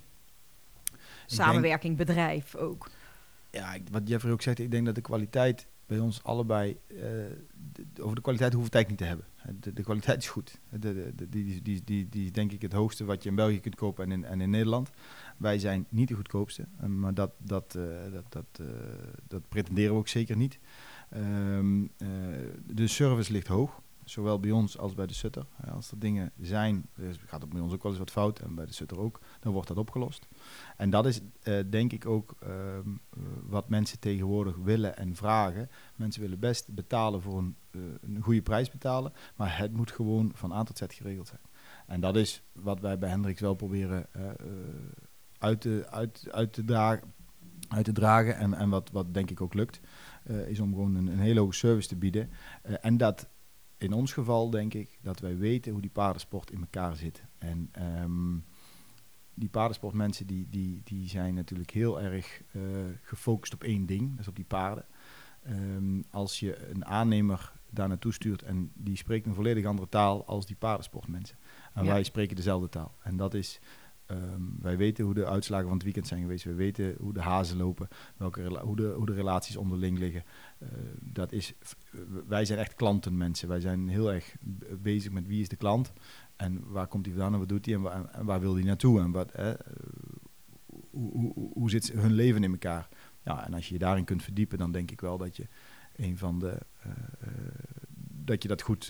[1.26, 2.90] Samenwerking, bedrijf ook.
[3.52, 6.98] Ja, ik- wat Jeffrey ook zegt, ik denk dat de kwaliteit bij ons allebei, eh,
[7.74, 9.26] de- over de kwaliteit hoeven we het eigenlijk niet te hebben.
[9.62, 10.60] De, de kwaliteit is goed.
[10.70, 13.36] De, de, de- die, die, die, die is denk ik het hoogste wat je in
[13.36, 14.90] België kunt kopen en in, en in Nederland.
[15.40, 18.66] Wij zijn niet de goedkoopste, eh, maar dat, dat, eh, dat, dat, eh,
[19.28, 20.60] dat pretenderen we ook zeker niet.
[21.10, 22.08] Ehm, eh,
[22.66, 23.82] de service ligt hoog.
[24.04, 25.46] zowel bij ons als bij de Sutter.
[25.74, 28.56] Als er dingen zijn, er gaat het bij ons ook wel eens wat fout en
[28.56, 30.28] bij de Sutter ook, dan wordt dat opgelost.
[30.78, 31.22] En dat is
[31.70, 35.70] denk ik ook ehm, eh, wat mensen tegenwoordig willen en vragen.
[35.96, 37.56] Mensen willen best betalen voor een,
[38.02, 41.42] een goede prijs betalen, maar het moet gewoon van A tot Z geregeld zijn.
[41.88, 44.06] En dat is wat wij bij Hendricks wel proberen
[45.40, 47.14] uit, te, uit, uit, te dragen,
[47.68, 48.38] uit te dragen.
[48.38, 49.80] En, en wat, wat denk ik ook lukt,
[50.24, 52.30] eh, is om gewoon een, een hele hoge service te bieden.
[52.62, 53.30] Eh, en dat
[53.78, 57.24] in ons geval denk ik dat wij weten hoe die paardensport in elkaar zit.
[57.38, 58.38] En ehm,
[59.34, 62.62] die paardensportmensen die, die, die zijn natuurlijk heel erg eh,
[63.02, 64.86] gefocust op één ding, dat is op die paarden.
[65.44, 70.26] Ehm, als je een aannemer daar naartoe stuurt en die spreekt een volledig andere taal
[70.26, 71.38] als die paardensportmensen.
[71.74, 71.92] En Ja.
[71.92, 72.96] wij spreken dezelfde taal.
[73.04, 73.60] En dat is,
[74.10, 76.44] ehm, wij weten hoe de uitslagen van het weekend zijn geweest.
[76.44, 77.88] We weten hoe de hazen lopen,
[78.18, 80.24] welke hoe, de, hoe de relaties onderling liggen.
[80.58, 80.68] Eh,
[81.02, 81.54] dat is,
[82.28, 83.48] wij zijn echt klantenmensen.
[83.48, 84.36] Wij zijn heel erg
[84.82, 85.94] bezig met wie is de klant
[86.36, 89.12] en waar komt hij vandaan en wat doet hij en, waar, wil hij naartoe en
[89.12, 89.32] wat,
[90.90, 92.88] hoe, hoe, hoe- zit hun leven in elkaar.
[93.24, 95.48] Ja, en als je je daarin kunt verdiepen, dan denk ik wel dat je
[95.96, 97.28] een van de eh, eh,
[98.26, 98.88] dat je dat goed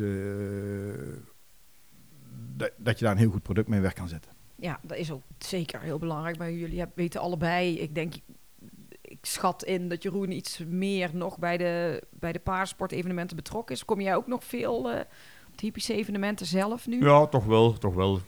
[2.78, 4.32] dat je daar een heel goed product mee weg kan zetten.
[4.60, 6.38] Ja, dat is ook zeker heel belangrijk.
[6.38, 8.14] Maar jullie weten allebei, ik denk,
[9.02, 13.86] ik schat in dat Jeroen iets meer nog bij de, bij de paardensportevenementen betrokken is.
[13.86, 15.02] Kom jij ook nog veel eh
[15.74, 17.04] op de evenementen zelf nu?
[17.04, 18.20] Ja, toch wel, toch wel.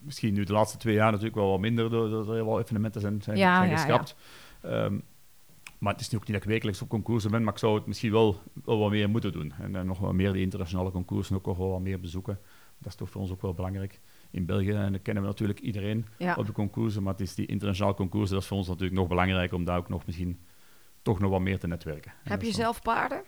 [0.00, 3.00] Misschien nu de laatste twee jaar natuurlijk wel wat minder, doordat er heel wat evenementen
[3.00, 4.16] zijn, zijn, Ja, zijn ja, geschrapt.
[4.62, 4.98] Ehm,
[5.78, 7.74] maar het is nu ook niet dat ik wekelijks op concoursen ben, maar ik zou
[7.74, 9.52] het misschien wel, wel wat meer moeten doen.
[9.58, 12.38] En, dan nog wat meer die internationale concoursen ook wel wat meer bezoeken.
[12.78, 14.00] Dat is toch voor ons ook wel belangrijk.
[14.30, 16.34] In België en dan kennen we natuurlijk iedereen Ja.
[16.34, 19.08] op de concoursen, maar het is die internationale concoursen, dat is voor ons natuurlijk nog
[19.08, 20.38] belangrijker om daar ook nog misschien
[21.02, 22.10] toch nog wat meer te netwerken.
[22.10, 23.22] En Heb dat je dan- zelf paarden?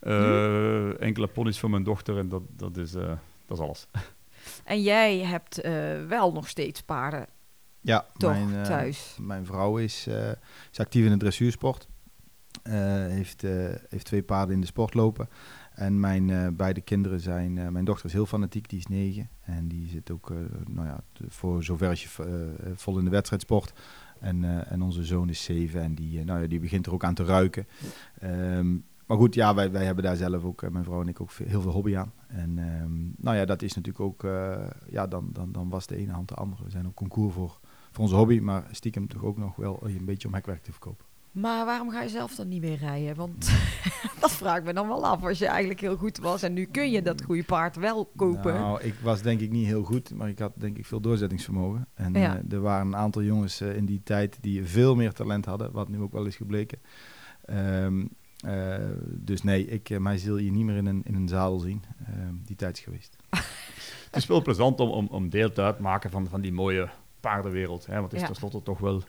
[0.00, 3.12] Eh, enkele ponies voor mijn dochter en dat, dat, is, eh,
[3.46, 3.86] dat is alles.
[4.64, 5.72] En jij hebt eh,
[6.06, 7.26] wel nog steeds paarden
[7.80, 9.16] Ja, toch mijn, eh, thuis.
[9.20, 10.30] Mijn vrouw is, eh,
[10.72, 11.88] is actief in de dressuursport.
[12.62, 12.72] Eh,
[13.06, 13.50] heeft, eh,
[13.88, 15.28] heeft twee paarden in de sport lopen.
[15.80, 17.58] En mijn eh, beide kinderen zijn...
[17.58, 19.28] eh, mijn dochter is heel fanatiek, die is negen.
[19.40, 20.36] En die zit ook, eh,
[20.68, 22.08] nou ja, voor zover als je
[22.74, 23.72] vol in de wedstrijdsport.
[24.18, 27.04] En, eh, en onze zoon is zeven en die, nou ja, die begint er ook
[27.04, 27.66] aan te ruiken.
[28.18, 28.70] Ehm,
[29.06, 31.46] maar goed, ja, wij, wij hebben daar zelf ook, mijn vrouw en ik, ook veel-
[31.46, 32.12] heel veel hobby aan.
[32.26, 34.22] En ehm, nou ja, dat is natuurlijk ook...
[34.90, 36.64] ja, dan, dan, dan was de ene hand de andere.
[36.64, 37.60] We zijn op concours voor
[37.90, 41.06] voor onze hobby, maar stiekem toch ook nog wel een beetje om hekwerk te verkopen.
[41.32, 43.14] Maar waarom ga je zelf dan niet meer rijden?
[43.16, 43.50] Want
[44.20, 46.42] dat vraag ik me dan wel af als je eigenlijk heel goed was.
[46.42, 48.54] En nu kun je dat goede paard wel kopen.
[48.54, 51.86] Nou, ik was denk ik niet heel goed, maar ik had denk ik veel doorzettingsvermogen.
[51.94, 52.36] En Ja.
[52.38, 55.72] eh, er waren een aantal jongens eh, in die tijd die veel meer talent hadden,
[55.72, 56.78] wat nu ook wel is gebleken.
[57.44, 58.06] Ehm,
[58.44, 58.74] eh,
[59.06, 61.82] dus nee, ik, mij zul je niet meer in een, in een zadel zien.
[62.06, 63.16] Ehm, die tijd is geweest.
[64.10, 66.88] Het is wel plezant om, om, om deel te uitmaken van, van die mooie
[67.20, 67.86] paardenwereld.
[67.86, 67.92] Hè?
[67.94, 68.26] Want het is Ja.
[68.26, 69.02] tenslotte toch wel,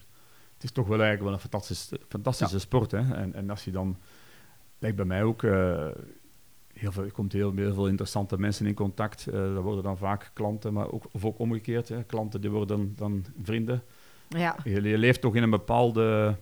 [0.61, 2.91] het is toch wel eigenlijk wel een fantastische, fantastische sport.
[2.91, 3.13] Hè?
[3.13, 3.97] En, en als je dan,
[4.79, 5.87] lijkt bij mij ook, eh,
[6.73, 9.27] heel veel, er komt heel, heel veel interessante mensen in contact.
[9.27, 11.89] Eh dat worden dan vaak klanten, maar ook, of ook omgekeerd.
[11.89, 12.03] Hè?
[12.03, 13.83] Klanten die worden dan, dan vrienden.
[14.27, 16.37] Ja, Je, je leeft toch in een bepaalde,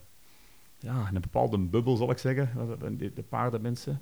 [0.79, 2.49] ja, in een bepaalde bubbel, zal ik zeggen,
[2.97, 4.01] de, de paardenmensen.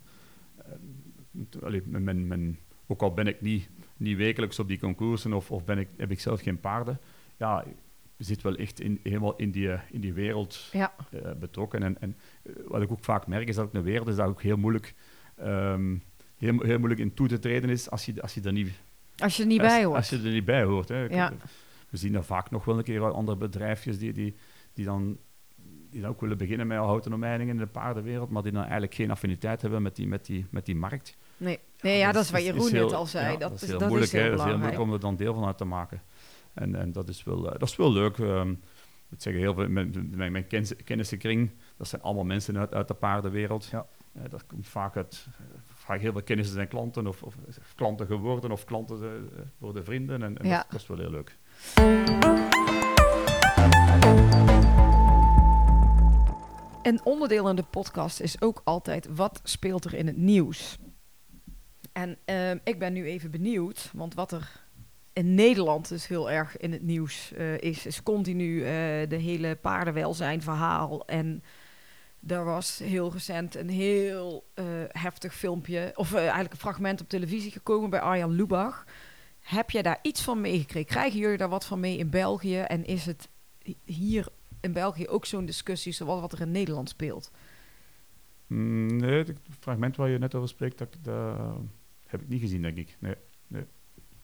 [1.64, 5.64] Allee, men, men, ook al ben ik niet, niet wekelijks op die concoursen of, of
[5.64, 7.00] ben ik, heb ik zelf geen paarden,
[7.38, 7.74] ja, je
[8.18, 10.94] zit wel echt in, helemaal in die, eh, in die wereld ja.
[11.12, 11.84] eh, betrokken.
[11.84, 14.28] En, en eh, wat ik ook vaak merk, is dat ook een wereld is dat
[14.28, 14.96] ook heel moeilijk,
[15.36, 15.96] ehm,
[16.38, 18.72] heel, heel moeilijk in toe te treden is als je, als je er niet
[19.18, 19.98] Als je er niet als, bij hoort.
[19.98, 20.90] Als je er niet bij hoort.
[20.90, 21.04] Hè.
[21.04, 21.34] Ja.
[21.90, 24.36] We zien dat vaak nog wel een keer andere bedrijfjes die, die,
[24.74, 25.18] die, dan,
[25.90, 28.94] die dan ook willen beginnen met houten omheiningen in de paardenwereld, maar die dan eigenlijk
[28.94, 31.18] geen affiniteit hebben met die, met die, met die markt.
[31.38, 33.38] Nee, nee ja, dat is wat Jeroen heel- net al zei.
[33.38, 34.30] dat, is, heel moeilijk, hè.
[34.30, 36.02] Dat is heel moeilijk om er dan deel van uit te maken.
[36.58, 38.18] En, en dat, is wel, eh, dat is wel leuk.
[38.18, 38.52] ehm,
[39.10, 42.88] ik zeg heel veel, mijn, mijn, mijn kennis- kennissenkring, dat zijn allemaal mensen uit, uit
[42.88, 43.66] de paardenwereld.
[43.66, 43.86] Ja.
[44.14, 47.36] Eh, dat komt vaak uit, eh, vaak heel veel kennissen zijn klanten of, of
[47.76, 50.24] klanten geworden of klanten eh, worden vrienden.
[50.24, 50.58] En, en Ja.
[50.58, 51.38] dat, dat is wel heel leuk.
[56.82, 60.78] Een onderdeel in de podcast is ook altijd wat speelt er in het nieuws.
[61.94, 64.66] En ehm, ik ben nu even benieuwd, want wat er
[65.18, 68.66] in Nederland dus heel erg in het nieuws eh, is, is continu eh,
[69.10, 71.06] de hele paardenwelzijn verhaal.
[71.06, 71.44] En
[72.28, 77.52] er was heel recent een heel eh, heftig filmpje, of eigenlijk een fragment op televisie
[77.52, 78.86] gekomen bij Arjan Lubach.
[79.40, 80.90] Heb jij daar iets van meegekregen?
[80.90, 82.60] Krijgen jullie daar wat van mee in België?
[82.60, 83.30] En is het
[83.62, 84.28] hi- hier
[84.62, 87.32] in België ook zo'n discussie zoals wat er in Nederland speelt?
[88.48, 91.38] Mm, nee, het fragment waar je net over spreekt, dat, dat,
[92.06, 92.98] heb ik niet gezien, denk ik.
[93.00, 93.16] Nee.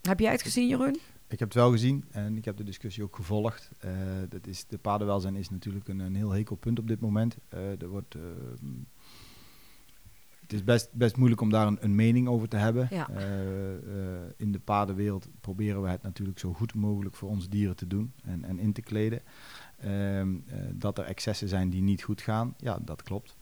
[0.07, 0.99] Heb jij het gezien, Jeroen?
[1.27, 3.71] Ik heb het wel gezien en ik heb de discussie ook gevolgd.
[3.79, 3.91] Eh,
[4.29, 7.37] dat is, de paardenwelzijn is natuurlijk een, een heel hekel punt op dit moment.
[7.49, 8.71] Eh, er wordt, ehm,
[10.41, 12.87] het is best, best moeilijk om daar een, een mening over te hebben.
[12.89, 13.09] Ja.
[13.09, 13.25] Eh,
[14.37, 18.13] in de paardenwereld proberen we het natuurlijk zo goed mogelijk voor onze dieren te doen
[18.23, 19.21] en, en in te kleden.
[19.77, 23.35] Ehm, eh, dat er excessen zijn die niet goed gaan, ja, dat klopt.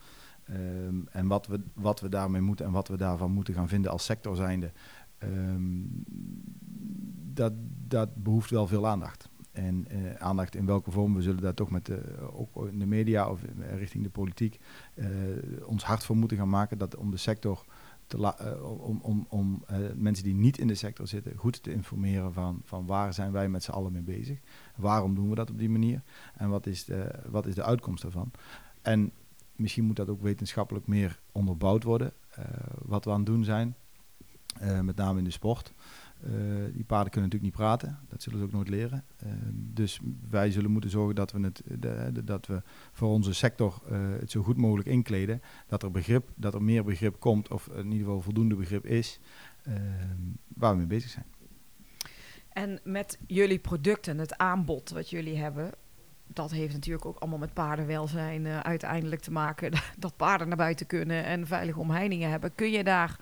[0.43, 3.91] Ehm, en wat we, wat we daarmee moeten en wat we daarvan moeten gaan vinden
[3.91, 4.72] als sector zijnde,
[5.22, 5.84] ehm,
[7.34, 7.53] dat,
[7.88, 9.30] dat behoeft wel veel aandacht.
[9.51, 12.01] En eh, aandacht in welke vorm, we zullen daar toch met de,
[12.32, 14.59] ook in de media of eh, richting de politiek
[14.93, 15.07] eh,
[15.65, 17.65] ons hard voor moeten gaan maken dat om de sector
[18.07, 18.17] te
[18.80, 19.63] om, om, om
[19.95, 23.49] mensen die niet in de sector zitten goed te informeren van, van waar zijn wij
[23.49, 24.39] met z'n allen mee bezig.
[24.76, 26.01] Waarom doen we dat op die manier?
[26.34, 28.32] En wat is de, wat is de uitkomst daarvan?
[28.82, 29.11] En
[29.55, 32.13] misschien moet dat ook wetenschappelijk meer onderbouwd worden,
[32.82, 33.76] wat we aan het doen zijn.
[34.59, 35.73] Eh, met name in de sport.
[36.23, 36.31] Eh,
[36.73, 39.05] die paarden kunnen natuurlijk niet praten, dat zullen ze ook nooit leren.
[39.17, 39.99] Eh, dus
[40.29, 43.81] wij zullen moeten zorgen dat we, het, de, dat we voor onze sector
[44.19, 45.41] het zo goed mogelijk inkleden.
[45.67, 49.19] Dat er, begrip, dat er meer begrip komt, of in ieder geval voldoende begrip is,
[50.47, 51.25] waar we mee bezig zijn.
[52.49, 55.71] En met jullie producten, het aanbod wat jullie hebben,
[56.27, 59.71] dat heeft natuurlijk ook allemaal met paardenwelzijn uiteindelijk te maken.
[59.97, 62.55] Dat paarden naar buiten kunnen en veilige omheiningen hebben.
[62.55, 63.19] Kun je daar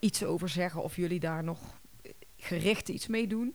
[0.00, 1.58] iets over zeggen of jullie daar nog
[2.36, 3.54] gericht iets mee doen?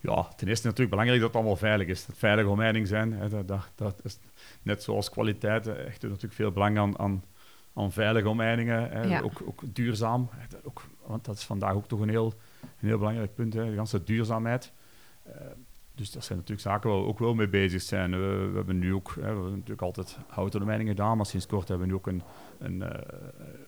[0.00, 2.06] Ja, ten eerste natuurlijk belangrijk dat het allemaal veilig is.
[2.06, 4.18] Dat veilige omheining zijn, hè, dat, dat, dat is
[4.62, 7.24] net zoals kwaliteit eh, echt natuurlijk veel belang aan, aan,
[7.74, 8.90] aan veilige omheiningen.
[8.90, 9.20] Hè, Ja.
[9.20, 12.32] ook, ook duurzaam, hè, ook, want dat is vandaag ook toch een heel,
[12.62, 14.72] een heel belangrijk punt, hè, de ganse duurzaamheid.
[15.22, 15.32] Eh,
[15.94, 18.10] dus dat zijn natuurlijk zaken waar we ook wel mee bezig zijn.
[18.10, 21.46] We, we hebben nu ook, hè, we hebben natuurlijk altijd houten omheiningen gedaan, maar sinds
[21.46, 22.22] kort hebben we nu ook een,
[22.58, 23.18] een eh,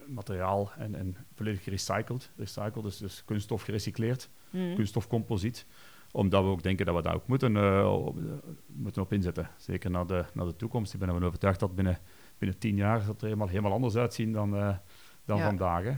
[0.07, 2.31] materiaal en, en volledig gerecycled.
[2.37, 5.67] Recycled, dus, dus kunststof gerecycleerd kunststofcomposiet.
[6.11, 8.25] Omdat we ook denken dat we daar ook moeten, eh, op, eh,
[8.67, 9.51] moeten op inzetten.
[9.57, 10.93] Zeker naar de, naar de toekomst.
[10.93, 11.99] Ik ben ervan overtuigd dat binnen,
[12.39, 14.79] binnen tien jaar dat er helemaal, helemaal anders uitzien dan,
[15.27, 15.45] dan Ja.
[15.47, 15.83] vandaag.
[15.85, 15.93] Hè.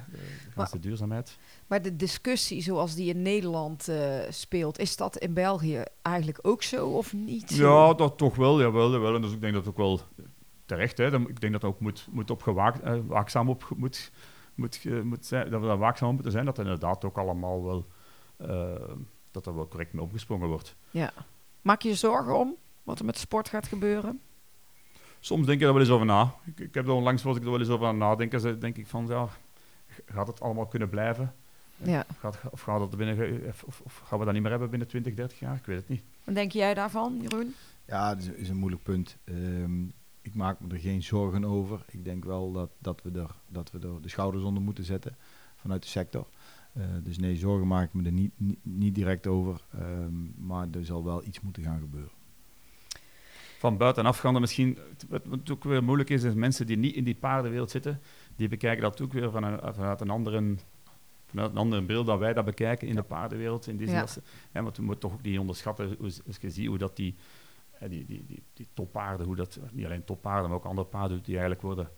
[0.57, 1.39] De, de duurzaamheid.
[1.67, 6.63] Maar de discussie zoals die in Nederland eh, speelt, is dat in België eigenlijk ook
[6.63, 7.51] zo of niet?
[7.51, 7.87] zo?
[7.89, 8.61] Ja, dat toch wel.
[8.61, 9.15] Jawel, jawel.
[9.15, 10.01] En dus ik denk dat het ook wel
[10.67, 11.11] terecht hè.
[11.11, 14.11] Dan- Ik denk dat er ook moet, moet op gewaakt, eh, waakzaam op moet,
[14.55, 15.51] moet, moet zijn.
[15.51, 16.45] Dat we daar waakzaam op moeten zijn.
[16.45, 17.87] Dat er inderdaad ook allemaal wel...
[18.37, 18.95] eh,
[19.31, 20.77] dat er wel correct mee opgesprongen wordt.
[20.91, 21.13] Ja.
[21.63, 24.21] Maak je je zorgen om wat er met de sport gaat gebeuren?
[25.21, 26.35] Soms denk je daar wel eens over na.
[26.45, 28.41] Ik, ik heb er onlangs was ik er wel eens over aan nadenken.
[28.41, 29.29] Ze- denk ik van, ja,
[30.07, 31.35] gaat het allemaal kunnen blijven?
[31.77, 32.05] Ja.
[32.11, 35.15] Of gaat, of, gaat het binnen, of, gaan we dat niet meer hebben binnen 20,
[35.15, 35.57] 30 jaar?
[35.57, 36.03] Ik weet het niet.
[36.25, 37.55] Wat denk jij daarvan, Jeroen?
[37.87, 39.17] Ja, dat is, is een moeilijk punt.
[39.25, 39.83] Ehm,
[40.23, 41.85] ik maak me er geen zorgen over.
[41.91, 45.17] Ik denk wel dat, dat, we, er, dat we er de schouders onder moeten zetten
[45.57, 46.27] vanuit de sector.
[46.73, 49.61] Eh, dus nee, zorgen maak ik me er niet, niet, niet direct over.
[49.73, 52.11] Ehm, maar er zal wel iets moeten gaan gebeuren.
[53.59, 54.79] Van buitenaf gaan er misschien...
[55.09, 58.01] Wat, wat ook weer moeilijk is, is mensen die niet in die paardenwereld zitten,
[58.37, 60.55] die bekijken dat ook weer van een, vanuit een andere...
[61.27, 63.67] Vanuit een andere bril dan wij dat bekijken in de paardenwereld.
[63.67, 64.07] In die zin Ja.
[64.53, 67.15] hè, want we moeten toch ook niet onderschatten, als je ziet hoe dat die,
[67.89, 71.33] die, die, die, die toppaarden, hoe dat, niet alleen toppaarden, maar ook andere paarden, die
[71.33, 71.91] eigenlijk worden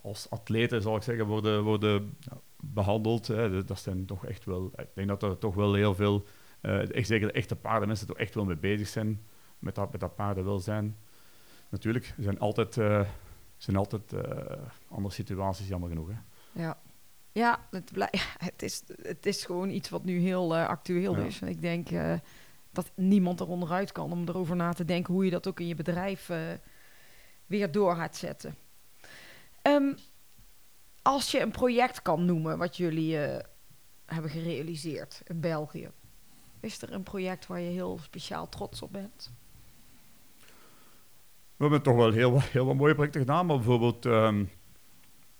[0.00, 2.16] als atleten, zal ik zeggen, worden, worden
[2.60, 3.26] behandeld.
[3.26, 3.64] Hè.
[3.64, 4.72] Dat- zijn toch echt wel...
[4.76, 6.24] Ik denk dat er toch wel heel veel...
[6.60, 9.20] eh, echt, zeker de echte paardenmensen toch echt wel mee bezig zijn
[9.62, 10.96] met dat, met dat paardenwelzijn.
[11.68, 13.08] Natuurlijk, er zijn altijd, eh,
[13.56, 14.56] zijn altijd eh,
[14.88, 16.08] andere situaties, jammer genoeg.
[16.08, 16.16] Hè.
[16.62, 16.78] Ja.
[17.32, 21.24] Ja, het, blij- het, is, het is gewoon iets wat nu heel eh, actueel Ja.
[21.24, 21.40] is.
[21.40, 21.88] En ik denk
[22.70, 25.66] dat niemand er onderuit kan om erover na te denken hoe je dat ook in
[25.66, 26.30] je bedrijf
[27.46, 28.54] weer door gaat zetten.
[29.62, 29.92] Ehm,
[31.02, 33.16] als je een project kan noemen wat jullie
[34.06, 35.90] hebben gerealiseerd in België,
[36.60, 39.32] is er een project waar je heel speciaal trots op bent?
[41.62, 44.06] We hebben toch wel heel, wat- heel wat mooie projecten gedaan, maar bijvoorbeeld...
[44.06, 44.44] ehm,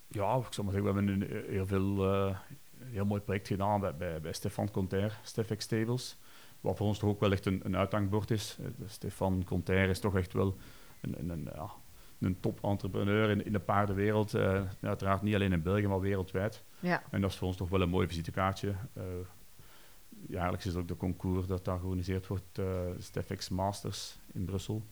[0.08, 2.12] ja, ik maar zeggen, we hebben een eh, heel veel...
[2.14, 2.36] eh,
[2.78, 6.18] heel mooi project gedaan bij, bij, bij Stefan Conter, Stefex Stables.
[6.60, 8.56] Wat voor ons toch ook wel echt een, een uithangbord is.
[8.60, 10.56] Eh, de Stefan Conter is toch echt wel
[11.00, 11.70] een, een, een, ja,
[12.18, 14.34] een top-entrepreneur in, in de paardenwereld.
[14.80, 16.64] Uiteraard niet alleen in België, maar wereldwijd.
[16.80, 18.74] Ja, En dat is voor ons toch wel een mooi visitekaartje.
[18.94, 19.02] Eh
[20.28, 22.60] jaarlijks is ook de concours dat daar georganiseerd wordt,
[22.98, 24.82] Stefex Masters in Brussel.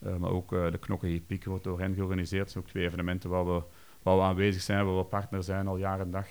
[0.00, 2.42] Eh, maar ook eh, de Knokke Piek wordt door hen georganiseerd.
[2.42, 3.62] Dat zijn ook twee evenementen waar we,
[4.02, 6.26] waar we aanwezig zijn, waar we partner zijn al jaren en dag.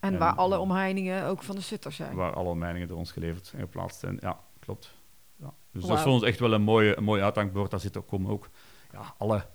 [0.00, 2.14] en En, waar alle eh, omheiningen ook van de Sutter zijn.
[2.14, 4.16] Waar alle mijningen door ons geleverd en geplaatst zijn.
[4.20, 4.94] Ja, klopt.
[5.36, 5.52] Ja.
[5.70, 7.70] Dus dat is voor ons echt wel een mooi, een mooi uithangbord.
[7.70, 8.48] Daar zitten ook, komen ook
[8.92, 9.46] ja, alle,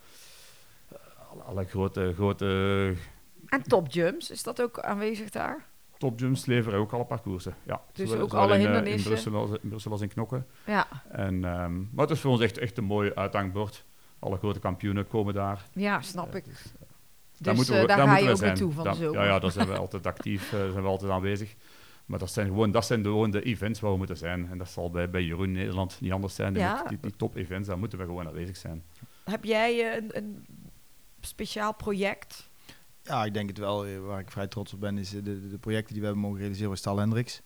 [1.32, 2.96] alle, alle grote, grote
[3.46, 5.66] En Top Jumps, is dat ook aanwezig daar?
[5.98, 7.56] Top Jumps leveren ook alle parcoursen.
[7.66, 9.12] Ja, Dus Zowel- ook zowel alle in, eh, hindernissen?
[9.12, 10.46] In Brussel als, in Brussel als in Knokken.
[10.66, 13.86] Ja, En, ehm, maar het is voor ons echt, echt een mooi uithangbord.
[14.20, 15.66] Alle grote kampioenen komen daar.
[15.74, 16.46] ja snap ik.
[16.46, 16.72] Dus, Dus
[17.38, 19.20] daar eh, moeten we, daar, daar ga je we ook naartoe van Daar- de zomer.
[19.22, 21.56] Ja, ja, daar zijn we altijd actief, eh, zijn we altijd aanwezig.
[22.06, 24.50] Maar dat zijn gewoon, dat zijn de, gewoon de events waar we moeten zijn.
[24.50, 26.54] En dat zal bij, bij Jeroen Nederland niet anders zijn.
[26.54, 26.78] Die, Ja.
[26.80, 28.84] moet- die, die top-events, daar moeten we gewoon aanwezig zijn.
[29.24, 30.46] Heb jij eh, een, een
[31.22, 32.50] speciaal project?
[33.08, 33.86] Ja, ik denk het wel.
[33.86, 36.24] Eh, Waar ik vrij trots op ben, is eh, de, de, projecten die we hebben
[36.24, 37.42] mogen realiseren bij Stal Hendricks.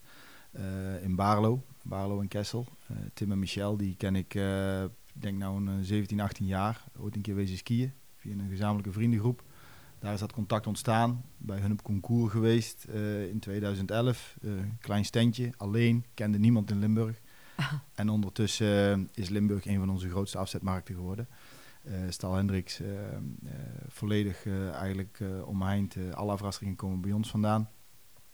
[0.52, 2.66] eh, in Baarlo, Baarlo en Kessel.
[3.14, 4.34] Tim en Michel, die ken ik,
[5.14, 6.84] ik denk nou een 17, 18 jaar.
[6.98, 9.42] Ooit een keer wezen skiën, via een gezamenlijke vriendengroep.
[9.98, 11.24] Daar is dat contact ontstaan.
[11.38, 12.84] Bij hun op concours geweest
[13.30, 14.36] in 2011.
[14.42, 14.50] Eh,
[14.80, 17.20] klein standje, alleen, kende niemand in Limburg.
[17.94, 21.28] En ondertussen is Limburg een van onze grootste afzetmarkten geworden.
[21.84, 22.88] Eh Stal Hendricks, eh,
[23.88, 25.96] volledig eigenlijk omheind.
[26.14, 27.68] alle afrasteringen komen bij ons vandaan.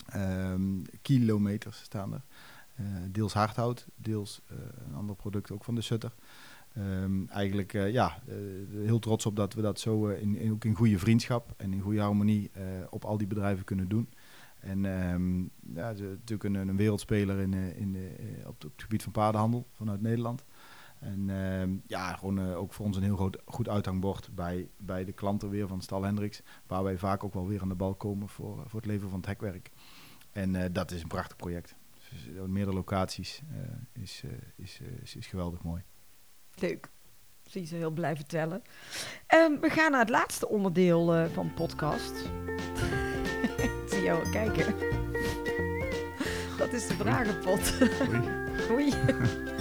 [0.06, 2.22] Ehm, kilometers staan er.
[3.10, 4.42] Deels hardhout, deels
[4.88, 6.14] een ander product ook van de Sutter.
[6.74, 8.22] Ehm, eigenlijk ja,
[8.70, 11.80] heel trots op dat we dat zo in, in- ook in goede vriendschap en in
[11.80, 12.50] goede harmonie
[12.90, 14.08] op al die bedrijven kunnen doen.
[14.60, 15.40] En ehm,
[15.74, 17.96] ja, natuurlijk een, een wereldspeler in, in,
[18.46, 20.44] op het gebied van paardenhandel vanuit Nederland.
[21.00, 25.04] En ehm, ja, gewoon eh, ook voor ons een heel groot, goed uithangbord bij, bij
[25.04, 26.42] de klanten weer van Stal Hendricks.
[26.66, 29.18] Waar wij vaak ook wel weer aan de bal komen voor, voor het leveren van
[29.18, 29.70] het hekwerk.
[30.32, 31.74] En eh, dat is een prachtig project.
[32.10, 35.82] Dus, eh, meerdere locaties eh, is, eh, is, eh, is, is geweldig mooi.
[36.54, 36.90] Leuk.
[37.42, 38.62] Zie ze heel blij vertellen.
[39.26, 42.12] Ehm, we gaan naar het laatste onderdeel eh, van de podcast.
[43.56, 44.74] Ik zie jou al kijken.
[46.58, 47.74] Dat is de vragenpot.
[48.08, 48.20] Oei.
[48.70, 48.92] Oei.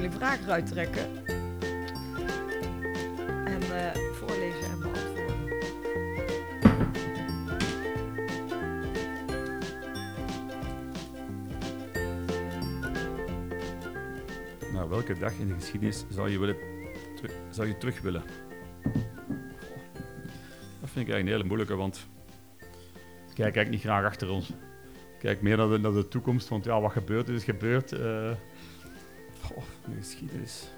[0.00, 1.26] Jullie vragen eruit trekken?
[3.44, 5.36] En eh, voorlezen en beantwoorden.
[14.72, 16.56] Nou, welke dag in de geschiedenis zou je, willen
[17.50, 18.22] zou je terug willen?
[20.80, 22.06] Dat vind ik eigenlijk een hele moeilijke, want
[23.26, 24.52] kijk eigenlijk niet graag achter ons.
[25.18, 27.92] Kijk meer naar de, naar de toekomst, want ja, wat gebeurt is, is gebeurd.
[27.92, 28.30] eh
[29.48, 30.68] goh, de geschiedenis.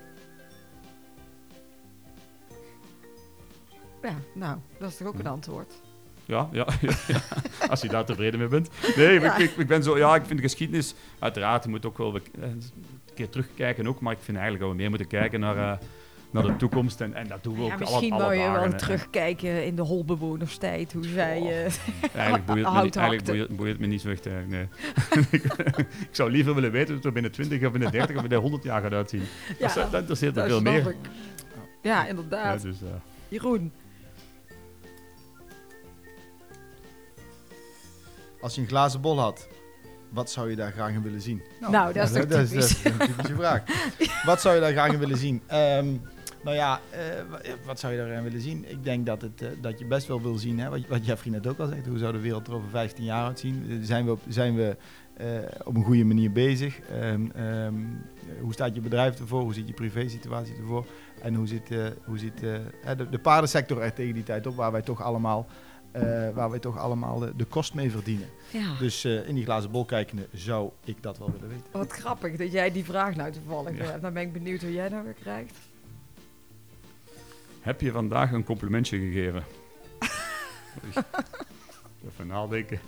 [4.02, 5.72] Ja, nou, dat is toch ook een antwoord.
[6.24, 7.20] Ja, ja, ja, ja.
[7.70, 8.68] als je daar tevreden mee bent.
[8.96, 9.36] Nee, Ja.
[9.36, 12.14] ik, ik, ik ben zo, ja, ik vind de geschiedenis, uiteraard, je moet ook wel
[12.40, 12.62] een
[13.14, 15.86] keer terugkijken ook, maar ik vind eigenlijk dat we meer moeten kijken naar, eh,
[16.32, 18.52] naar de toekomst en, en dat doen we Ja, ook misschien alle, alle wou je
[18.52, 20.92] dagen, wel terugkijken in de holbewonerstijd.
[20.92, 21.38] Hoe zij...
[21.38, 21.72] Eh,
[22.14, 24.24] Eigenlijk boeit het me, niet, eigenlijk boeit, me niet zo echt.
[24.46, 24.68] Nee.
[26.08, 28.40] ik zou liever willen weten hoe het er binnen 20 of binnen 30 of binnen
[28.40, 29.22] 100 jaar gaat uitzien.
[29.58, 30.88] ja, dat, dat interesseert me veel meer.
[30.88, 30.96] ik.
[31.82, 32.62] Ja, Ja, inderdaad.
[32.62, 32.88] dus, eh,
[33.28, 33.72] Jeroen.
[38.40, 39.48] Als je een glazen bol had,
[40.08, 41.42] wat zou je daar graag in willen zien?
[41.60, 42.84] Nou, dat is toch dat, is, dat typisch.
[42.84, 43.62] is een typische vraag.
[44.24, 45.42] Wat zou je daar graag in willen zien?
[45.46, 45.94] Ehm,
[46.44, 48.70] nou ja, eh, wa- wat zou je daarin willen zien?
[48.70, 51.32] Ik denk dat, het, eh, dat je best wel wil zien, hè, wat, wat Jeffrey
[51.32, 53.66] net ook al zegt, hoe zou de wereld er over 15 jaar uitzien?
[53.70, 54.76] Eh, Zijn we op, zijn we,
[55.64, 56.80] op een goede manier bezig?
[56.80, 57.72] Ehm, ehm, eh,
[58.42, 59.40] hoe staat je bedrijf ervoor?
[59.40, 60.86] Hoe ziet je privé-situatie ervoor?
[61.22, 62.60] En hoe ziet, eh, hoe ziet de,
[63.10, 65.46] de paardensector er tegen die tijd op, waar wij toch allemaal,
[66.34, 68.28] waar wij toch allemaal de, de kost mee verdienen?
[68.50, 68.74] Ja.
[68.78, 71.64] Dus in die glazen bol kijkende zou ik dat wel willen weten.
[71.70, 73.84] Wat grappig dat jij die vraag nou toevallig Ja.
[73.84, 74.02] hebt.
[74.02, 75.54] Dan ben ik benieuwd hoe jij nou weer krijgt.
[77.60, 79.44] Heb je vandaag een complimentje gegeven?
[82.06, 82.80] Even nadenken.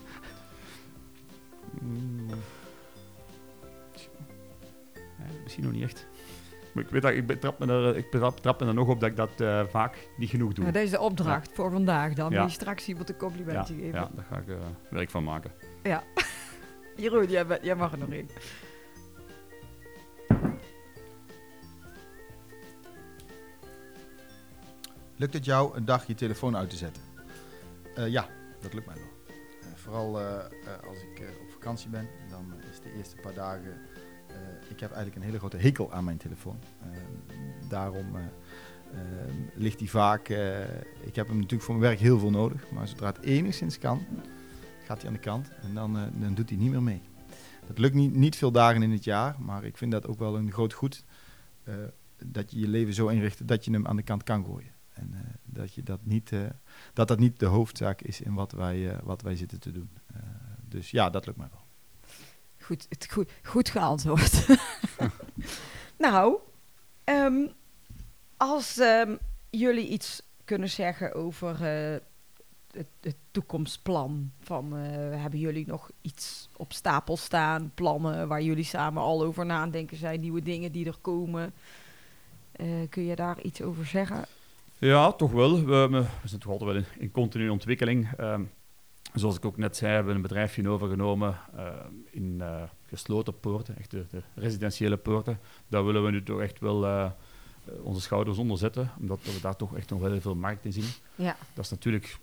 [1.81, 2.29] Mm.
[4.95, 6.07] Ja, misschien nog niet echt.
[6.73, 9.01] Maar ik weet dat ik betrap me er, ik betrap, trap me er nog op
[9.01, 10.65] dat ik dat eh, vaak niet genoeg doe.
[10.65, 12.31] Nou, deze is de opdracht voor vandaag dan.
[12.31, 12.43] Ja.
[12.43, 14.01] Je straks iemand een ja, complimentje geven?
[14.01, 14.57] ja, daar ga ik eh,
[14.91, 15.53] werk van maken.
[16.97, 17.27] Jeroen,
[17.63, 18.29] jij, mag er nog in.
[25.23, 27.03] Lukt het jou een dag je telefoon uit te zetten?
[27.95, 28.29] Eh, ja,
[28.61, 29.35] dat lukt mij wel.
[29.61, 30.37] Eh, vooral eh,
[30.89, 33.81] als ik op vakantie ben, dan is de eerste paar dagen.
[34.69, 36.59] ik heb eigenlijk een hele grote hekel aan mijn telefoon.
[37.69, 38.07] Daarom
[39.55, 40.29] ligt die vaak.
[41.01, 44.07] ik heb hem natuurlijk voor mijn werk heel veel nodig, maar zodra het enigszins kan,
[44.85, 47.03] gaat hij aan de kant en dan, dan doet hij niet meer mee.
[47.67, 50.37] Dat lukt niet, niet veel dagen in het jaar, maar ik vind dat ook wel
[50.37, 51.05] een groot goed.
[52.25, 54.72] dat je je leven zo inricht dat je hem aan de kant kan gooien.
[55.03, 56.41] En eh, dat, je dat, niet, eh,
[56.93, 59.91] dat dat niet de hoofdzaak is in wat wij, eh, wat wij zitten te doen.
[60.69, 61.65] Dus ja, dat lukt mij wel.
[62.61, 64.47] Goed, het, goed, goed geantwoord.
[65.99, 66.39] nou,
[67.05, 67.47] ehm,
[68.37, 69.17] als ehm,
[69.51, 74.33] jullie iets kunnen zeggen over het, het toekomstplan?
[74.41, 77.71] Van, hebben jullie nog iets op stapel staan?
[77.75, 80.21] Plannen waar jullie samen al over nadenken zijn?
[80.21, 81.53] Nieuwe dingen die er komen?
[82.89, 84.25] Kun je daar iets over zeggen?
[84.89, 85.65] Ja, toch wel.
[85.65, 88.11] We, we zijn toch altijd wel in, in continue ontwikkeling.
[88.17, 88.45] Ehm,
[89.15, 93.79] zoals ik ook net zei, hebben we een bedrijfje overgenomen ehm, in eh, gesloten poorten,
[93.79, 95.41] echt de, de residentiële poorten.
[95.69, 97.11] Daar willen we nu toch echt wel eh,
[97.83, 100.73] onze schouders onder zetten, omdat we daar toch echt nog wel heel veel markt in
[100.73, 100.91] zien.
[101.15, 102.19] Ja, Dat is natuurlijk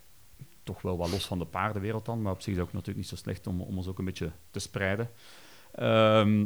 [0.63, 2.97] toch wel wat los van de paardenwereld dan, maar op zich is het ook natuurlijk
[2.97, 5.09] niet zo slecht om, om ons ook een beetje te spreiden.
[5.71, 6.45] Ehm,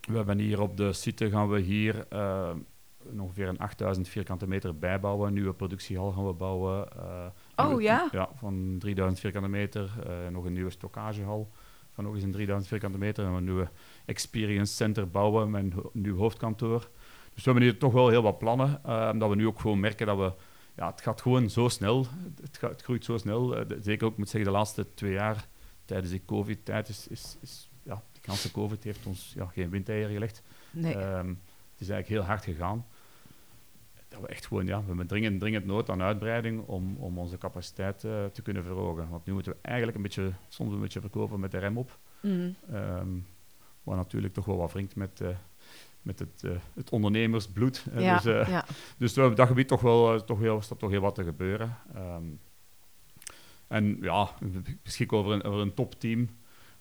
[0.00, 2.06] we hebben hier op de site gaan we hier
[3.20, 5.26] ongeveer een 8000 vierkante meter bijbouwen.
[5.28, 6.88] Een nieuwe productiehal gaan we bouwen.
[7.56, 8.08] eh, Oh, ja?
[8.12, 9.90] Ja, van 3000 vierkante meter.
[10.06, 11.50] eh, nog een nieuwe stockagehal
[11.92, 13.24] van nog eens een 3000 vierkante meter.
[13.24, 13.68] En een nieuwe
[14.04, 16.78] experience center bouwen met een nieuw hoofdkantoor.
[17.34, 18.80] Dus we hebben hier toch wel heel wat plannen.
[18.84, 20.32] eh, omdat we nu ook gewoon merken dat we...
[20.76, 22.06] Ja, het gaat gewoon zo snel.
[22.42, 23.46] Het, gaat, het groeit zo snel.
[23.46, 25.48] De- zeker ook, ik moet zeggen, de laatste twee jaar
[25.84, 27.06] tijdens de COVID-tijd is...
[27.08, 30.42] is, is ja, die ganse COVID heeft ons ja, geen windeieren gelegd.
[30.70, 30.94] nee.
[30.94, 31.28] Ehm,
[31.72, 32.86] het is eigenlijk heel hard gegaan.
[34.16, 37.38] Dat we echt gewoon, ja, we hebben dringend, dringend nood aan uitbreiding om, om onze
[37.38, 39.08] capaciteit eh, te kunnen verhogen.
[39.08, 41.98] Want nu moeten we eigenlijk een beetje, soms een beetje verkopen met de rem op.
[42.20, 42.50] Mhm.
[42.72, 43.08] Ehm,
[43.82, 45.28] wat natuurlijk toch wel wat wringt met, eh,
[46.02, 47.86] met het, eh, het ondernemersbloed.
[47.96, 48.64] Ja, dus, ja.
[48.98, 51.24] dus we hebben op dat gebied toch wel, toch heel, staat toch heel wat te
[51.24, 51.76] gebeuren.
[51.94, 52.24] Ehm,
[53.66, 56.28] en ja, we beschikken over een, over een topteam.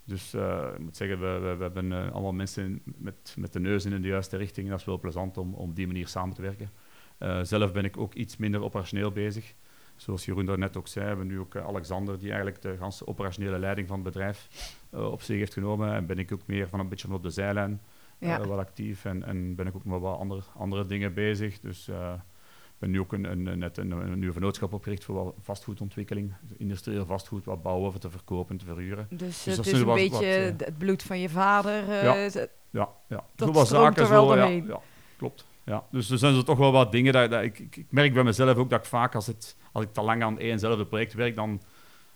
[0.03, 0.33] Dus
[0.73, 4.07] ik moet zeggen, we, we, we hebben allemaal mensen met, met de neus in de
[4.07, 4.69] juiste richting.
[4.69, 6.69] Dat is wel plezant om, om op die manier samen te werken.
[7.17, 9.53] Eh, zelf ben ik ook iets minder operationeel bezig.
[9.95, 13.07] Zoals Jeroen daarnet ook zei, hebben we nu ook eh, Alexander, die eigenlijk de ganse
[13.07, 14.47] operationele leiding van het bedrijf
[14.89, 15.93] eh, op zich heeft genomen.
[15.93, 17.81] En ben ik ook meer van een beetje van op de zijlijn
[18.17, 18.47] Ja.
[18.47, 19.05] wel actief.
[19.05, 21.59] En, en ben ik ook met wat andere, andere dingen bezig.
[21.59, 26.33] Dus ik ben nu ook een, net een, een nieuwe vennootschap opgericht voor wat vastgoedontwikkeling.
[26.57, 29.07] Industrieel vastgoed, wat bouwen, te verkopen, te verhuren.
[29.09, 32.03] Dus Dus het dat is een wat- beetje wat, het bloed van je vader.
[32.03, 32.15] Ja.
[32.15, 33.23] het- Ja, ja.
[33.35, 34.65] Dat Zo wat stroomt er wel ja, doorheen.
[34.67, 34.79] ja,
[35.17, 35.45] klopt.
[35.65, 35.83] Ja.
[35.91, 38.23] Dus er zijn er toch wel wat dingen dat, dat ik, ik, ik merk bij
[38.23, 41.35] mezelf ook dat ik vaak als, het, als ik te lang aan éénzelfde project werk,
[41.35, 41.61] dan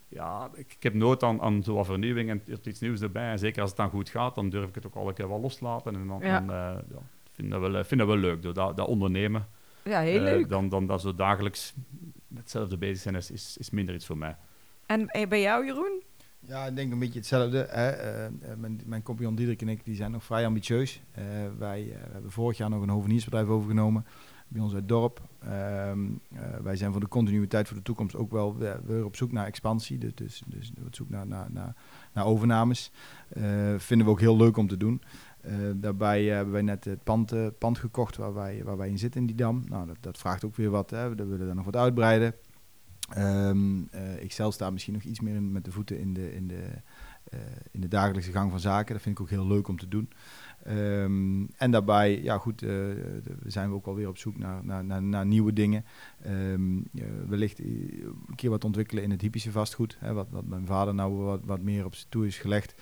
[0.07, 3.31] ja, ik, ik heb nood aan, aan zo wat vernieuwing en er iets nieuws erbij.
[3.31, 5.27] En zeker als het dan goed gaat, dan durf ik het ook al een keer
[5.29, 5.95] wel loslaten.
[5.95, 6.41] En dan, Ja.
[6.41, 6.47] eh,
[6.91, 9.47] ja, vind dat wel, eh, vind dat wel leuk, door dat, dat ondernemen.
[9.83, 10.49] ja, heel Eh, leuk.
[10.49, 11.73] dan, dan dat zo dagelijks
[12.27, 14.35] met hetzelfde bezig zijn, is, is, is minder iets voor mij.
[14.85, 16.03] En bij jou, Jeroen?
[16.49, 17.57] Ja, ik denk een beetje hetzelfde.
[17.57, 17.89] Hè.
[17.89, 21.01] Eh, eh, mijn, mijn compagnon Diederik en ik die zijn nog vrij ambitieus.
[21.11, 21.23] Eh,
[21.57, 24.05] wij hebben vorig jaar nog een hoveniersbedrijf overgenomen
[24.47, 25.21] bij ons uit het dorp.
[25.39, 25.99] Ehm,
[26.33, 29.45] eh, wij zijn voor de continuïteit voor de toekomst ook wel weer, op zoek naar
[29.45, 29.97] expansie.
[29.97, 31.75] Dus, dus, dus op zoek naar, naar,
[32.13, 32.91] naar, overnames.
[33.77, 35.01] Vinden we ook heel leuk om te doen.
[35.75, 39.27] Daarbij hebben wij net het pand, pand gekocht waar wij, waar wij in zitten in
[39.27, 39.63] die dam.
[39.67, 40.89] Nou, dat, dat vraagt ook weer wat.
[40.89, 41.15] Hè.
[41.15, 42.33] We willen daar nog wat uitbreiden.
[43.09, 46.63] Eh, ik zelf sta misschien nog iets meer met de voeten in de, in, de,
[47.29, 47.39] eh,
[47.71, 48.93] in de dagelijkse gang van zaken.
[48.93, 50.09] Dat vind ik ook heel leuk om te doen.
[50.63, 52.69] Ehm, en daarbij, ja goed, eh,
[53.45, 55.85] zijn we ook alweer op zoek naar, naar, naar, naar nieuwe dingen.
[56.19, 56.31] Eh,
[57.27, 59.97] wellicht een keer wat ontwikkelen in het hypische vastgoed.
[59.99, 62.75] Hè, wat, wat mijn vader nou wat, wat meer op zijn toe is gelegd.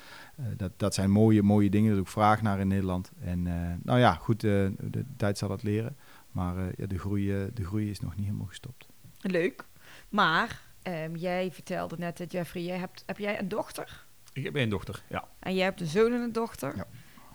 [0.58, 1.90] Dat, dat zijn mooie, mooie dingen.
[1.90, 3.12] Er is ook vraag naar in Nederland.
[3.20, 3.44] En
[3.84, 5.96] nou ja, goed, de tijd zal het leren.
[6.32, 8.88] Maar ja, de, groei, de groei is nog niet helemaal gestopt.
[9.22, 9.67] Leuk.
[10.10, 14.06] Maar ehm, jij vertelde net, dat Jeffrey, jij hebt, heb jij een dochter?
[14.34, 15.28] Ik heb één dochter, ja.
[15.40, 16.76] En jij hebt een zoon en een dochter?
[16.76, 16.88] Ja.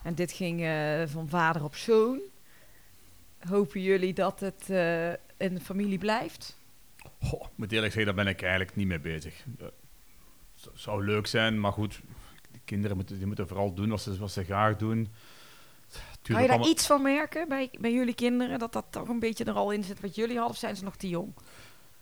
[0.02, 2.20] En dit ging eh, van vader op zoon.
[3.48, 6.56] Hopen jullie dat het eh, in de familie blijft?
[7.22, 9.44] Goh, ik moet eerlijk zeggen, daar ben ik eigenlijk niet mee bezig.
[9.58, 9.66] Eh,
[10.54, 12.00] z- zou leuk zijn, maar goed,
[12.52, 15.08] de kinderen moeten, die moeten vooral doen wat ze, wat ze graag doen.
[15.92, 18.58] Kan Tuurlijk je daar allemaal- iets van merken bij, bij jullie kinderen?
[18.58, 20.52] Dat dat toch een beetje er al in zit wat jullie hadden?
[20.52, 21.34] Of zijn ze nog te jong?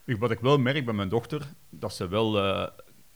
[0.05, 2.68] Ik- Wat ik wel merk bij mijn dochter, dat ze wel, eh,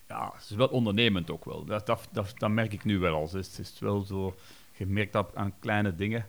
[0.09, 1.65] ja, ze is wel ondernemend ook wel.
[1.65, 3.27] Dat, dat, dat, dat merk ik nu wel al.
[3.27, 4.35] Ze is, is wel zo
[4.73, 6.27] gemerkt op, aan kleine dingen.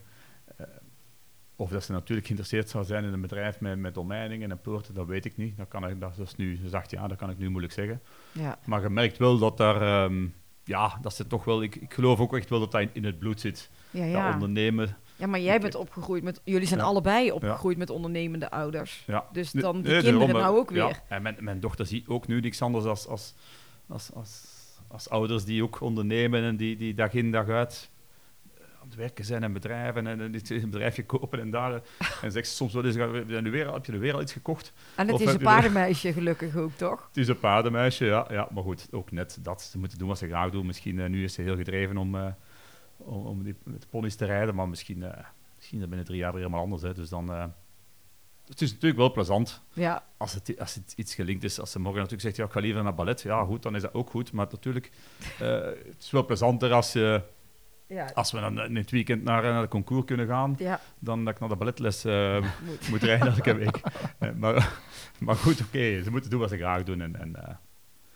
[0.58, 0.66] Eh,
[1.56, 4.94] of dat ze natuurlijk geïnteresseerd zou zijn in een bedrijf met, met omheiningen en poorten,
[4.94, 5.58] dat weet ik niet.
[5.58, 8.02] Dat, kan ik, dat is nu, ze zegt ja, dat kan ik nu moeilijk zeggen.
[8.32, 8.60] Ja.
[8.66, 10.28] Maar je merkt wel dat daar, ehm,
[10.64, 13.04] ja, dat ze toch wel, ik, ik geloof ook echt wel dat dat in, in
[13.04, 13.70] het bloed zit.
[13.92, 14.98] Ja, Dat ondernemen.
[15.16, 16.42] Ja, maar jij bent opgegroeid met...
[16.44, 16.86] Jullie zijn Ja.
[16.86, 19.04] allebei opgegroeid met ondernemende ouders.
[19.08, 19.26] Ja.
[19.32, 20.86] Dus dan die nee, kinderen nou ook ja.
[20.88, 21.00] weer.
[21.08, 23.34] En mijn, mijn dochter ziet ook nu niks anders als, als,
[23.88, 24.44] als, als,
[24.88, 27.90] als ouders die ook ondernemen en die, die dag in dag uit
[28.58, 31.74] eh, aan het werken zijn en bedrijven en, en een bedrijfje kopen en daar.
[31.74, 31.80] eh,
[32.22, 34.22] En zegt ze soms wel eens, heb je nu weer, heb je nu weer al
[34.22, 34.74] iets gekocht?
[34.96, 37.06] En het Of is een je de- paardenmeisje gelukkig ook, toch?
[37.08, 38.48] Het is een paardenmeisje, ja, ja.
[38.54, 39.62] Maar goed, ook net dat.
[39.62, 40.66] Ze moeten doen wat ze graag doen.
[40.66, 42.26] Misschien, eh, nu is ze heel gedreven om, eh,
[42.98, 46.20] om, om die, met ponies te rijden, maar misschien, eh, misschien is dat binnen drie
[46.20, 46.82] jaar weer helemaal anders.
[46.82, 46.94] Hè.
[46.94, 47.46] Dus dan, eh,
[48.48, 51.60] het is natuurlijk wel plezant Ja, als het, als het iets gelinkt is.
[51.60, 53.22] Als ze morgen natuurlijk zegt, ja, ik ga liever naar ballet.
[53.22, 54.32] Ja, goed, dan is dat ook goed.
[54.32, 54.92] Maar natuurlijk,
[55.40, 57.22] eh, het is wel plezanter als, je
[57.88, 60.80] ja, als we dan in het weekend naar, naar de concours kunnen gaan, ja.
[61.00, 62.04] dan dat ik naar de balletles
[62.66, 62.90] Moet.
[62.90, 63.80] moet rijden elke week.
[64.36, 64.82] Maar,
[65.20, 67.02] maar goed, oké, ze moeten doen wat ze graag doen.
[67.02, 67.60] En, en,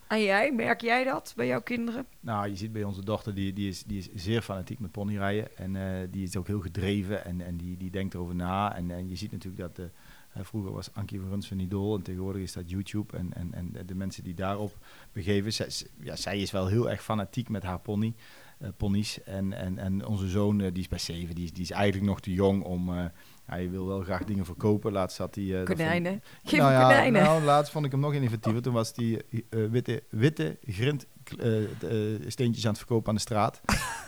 [0.10, 2.06] En jij, merk jij dat bij jouw kinderen?
[2.20, 5.58] Nou, je ziet bij onze dochter, die, die, is, die is zeer fanatiek met ponyrijden.
[5.58, 8.76] En eh, die is ook heel gedreven en, en die, die denkt erover na.
[8.76, 9.90] En, en je ziet natuurlijk dat, de,
[10.34, 13.18] eh, vroeger was Ankie van Runs van Idol en tegenwoordig is dat YouTube.
[13.18, 14.78] En, en, en de mensen die daarop
[15.12, 15.70] begeven, zij,
[16.00, 18.14] ja, zij is wel heel erg fanatiek met haar pony,
[18.60, 19.24] eh, ponies.
[19.24, 22.20] En, en, en onze zoon, die is bij zeven, die is, die is eigenlijk nog
[22.22, 23.12] te jong om...
[23.50, 24.92] hij wil wel graag dingen verkopen.
[24.92, 25.44] Laatst zat hij...
[25.44, 26.24] eh, dat vond- Konijnen.
[26.44, 27.24] Geef nou ja, konijnen.
[27.24, 28.62] nou, laatst vond ik hem nog innovatiever.
[28.62, 31.06] Toen was hij eh, witte, witte grind
[31.40, 31.48] eh,
[32.28, 33.62] steentjes aan het verkopen aan de straat.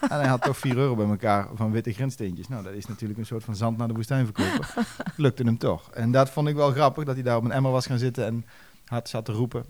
[0.10, 2.48] en hij had toch 4 euro bij elkaar van witte grindsteentjes.
[2.48, 4.86] Nou, dat is natuurlijk een soort van zand naar de woestijn verkopen.
[5.24, 5.90] Lukte hem toch.
[5.92, 8.26] En dat vond ik wel grappig, dat hij daar op een emmer was gaan zitten
[8.26, 8.46] en
[8.86, 9.66] had zat te roepen.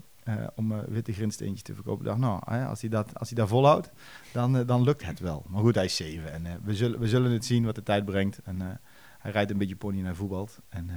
[0.54, 2.00] om witte grindsteentjes te verkopen.
[2.00, 3.90] Ik dacht, nou, hè, als, hij dat, als hij daar volhoudt,
[4.32, 5.44] dan, dan lukt het wel.
[5.48, 8.04] Maar goed, hij is zeven en we, zullen, we zullen het zien wat de tijd
[8.04, 8.38] brengt.
[8.44, 8.80] En
[9.22, 10.58] hij rijdt een beetje pony en hij voetbalt.
[10.68, 10.96] En eh,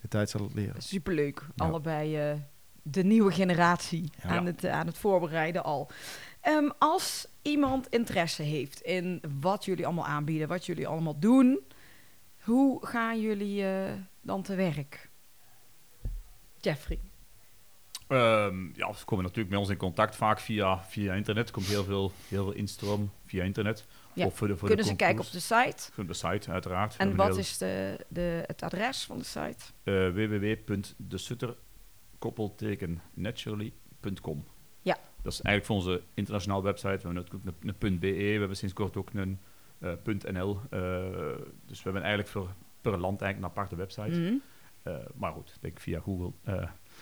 [0.00, 0.82] de tijd zal het leren.
[0.82, 1.46] Superleuk.
[1.54, 1.64] Ja.
[1.64, 2.36] Allebei eh,
[2.82, 4.28] de nieuwe generatie Ja.
[4.28, 5.90] aan, het, eh, aan het voorbereiden al.
[6.40, 11.60] Ehm, als iemand interesse heeft in wat jullie allemaal aanbieden, wat jullie allemaal doen,
[12.40, 15.08] hoe gaan jullie eh, dan te werk?
[16.60, 16.98] Jeffrey.
[18.08, 21.46] Ehm, ja, ze komen natuurlijk met ons in contact, vaak via, via internet.
[21.46, 23.86] Er komt heel veel, heel veel instroom via internet.
[24.12, 26.00] Ja, Of voor de, voor Kunnen de ze kijken op de site?
[26.00, 26.96] Op de site, uiteraard.
[26.96, 29.64] En wat is de, de, het adres van de site?
[32.18, 34.44] koppelteken-naturally.com.
[34.82, 34.96] Ja.
[35.22, 36.88] Dat is eigenlijk voor onze internationale website.
[36.88, 39.38] We hebben natuurlijk ook een, een .be, we hebben sinds kort ook een
[39.78, 39.92] eh,
[40.32, 40.60] .nl.
[40.70, 40.80] eh,
[41.66, 44.18] dus we hebben eigenlijk voor per land eigenlijk een aparte website.
[44.18, 44.34] Mhm.
[45.14, 46.32] Maar goed, ik denk via Google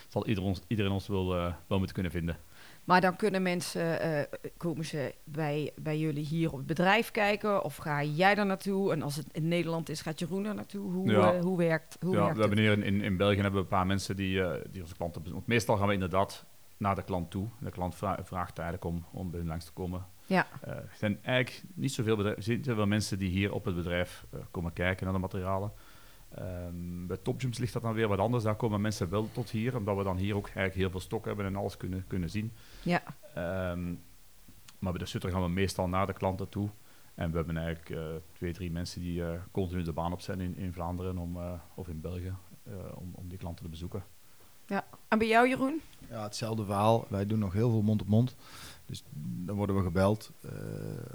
[0.08, 1.26] zal iedereen ons, iedereen ons wel,
[1.66, 2.36] wel moeten kunnen vinden.
[2.88, 7.64] Maar dan kunnen mensen, eh, komen ze bij, bij jullie hier op het bedrijf kijken?
[7.64, 8.92] Of ga jij daar naartoe?
[8.92, 10.92] En als het in Nederland is, gaat Jeroen daar naartoe?
[10.92, 11.32] Hoe, Ja.
[11.34, 12.76] eh, hoe werkt, hoe ja, werkt we hebben het?
[12.76, 15.22] hier in, in, in België hebben we een paar mensen die, eh, die onze klanten
[15.22, 15.32] bezoeken.
[15.32, 16.44] Want meestal gaan we inderdaad
[16.76, 17.48] naar de klant toe.
[17.60, 20.06] De klant vra- vraagt eigenlijk om, om bij hun langs te komen.
[20.26, 20.46] Ja.
[20.60, 24.24] Er zijn eigenlijk niet zoveel, bedrijven, er zijn zoveel mensen die hier op het bedrijf
[24.50, 25.72] komen kijken naar de materialen.
[26.34, 28.44] Ehm, bij Topjumps ligt dat dan weer wat anders.
[28.44, 31.24] Daar komen mensen wel tot hier, omdat we dan hier ook eigenlijk heel veel stok
[31.24, 32.52] hebben en alles kunnen, kunnen zien.
[32.82, 33.02] Ja.
[33.34, 33.94] Ehm,
[34.78, 36.68] maar bij de Sutter gaan we meestal naar de klanten toe.
[37.14, 40.40] En we hebben eigenlijk eh, twee, drie mensen die eh, continu de baan op zijn
[40.40, 44.04] in, in Vlaanderen om, eh, of in België eh, om, om die klanten te bezoeken.
[45.08, 45.80] En bij jou, Jeroen?
[46.08, 47.06] Ja, hetzelfde verhaal.
[47.08, 48.36] Wij doen nog heel veel mond op mond.
[48.88, 49.02] Dus
[49.44, 50.50] dan worden we gebeld eh,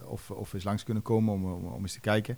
[0.06, 2.38] of, of we eens langs kunnen komen om, om, eens te kijken.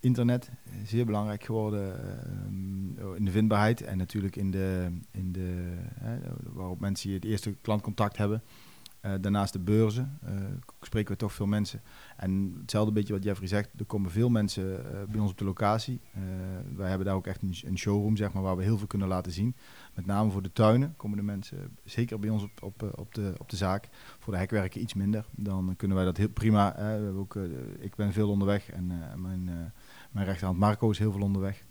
[0.00, 5.74] Internet, eh, zeer belangrijk geworden ehm, in de vindbaarheid en natuurlijk in de, in de
[6.42, 8.42] waarop mensen het eerste klantcontact hebben.
[9.00, 10.18] Eh, daarnaast de beurzen,
[10.80, 11.82] spreken we toch veel mensen.
[12.16, 16.00] En hetzelfde beetje wat Jeffrey zegt, er komen veel mensen bij ons op de locatie.
[16.74, 19.08] Wij hebben daar ook echt een, een showroom zeg maar, waar we heel veel kunnen
[19.08, 19.54] laten zien.
[19.94, 23.14] Met name voor de tuinen komen de mensen zeker bij ons op, op, eh, op,
[23.14, 23.88] de, op de zaak.
[24.18, 25.24] Voor de hekwerken iets minder.
[25.30, 26.74] Dan kunnen wij dat heel prima.
[26.76, 27.42] eh, we hebben ook, eh,
[27.78, 29.54] ik ben veel onderweg en eh, mijn, eh,
[30.10, 31.64] mijn rechterhand Marco is heel veel onderweg.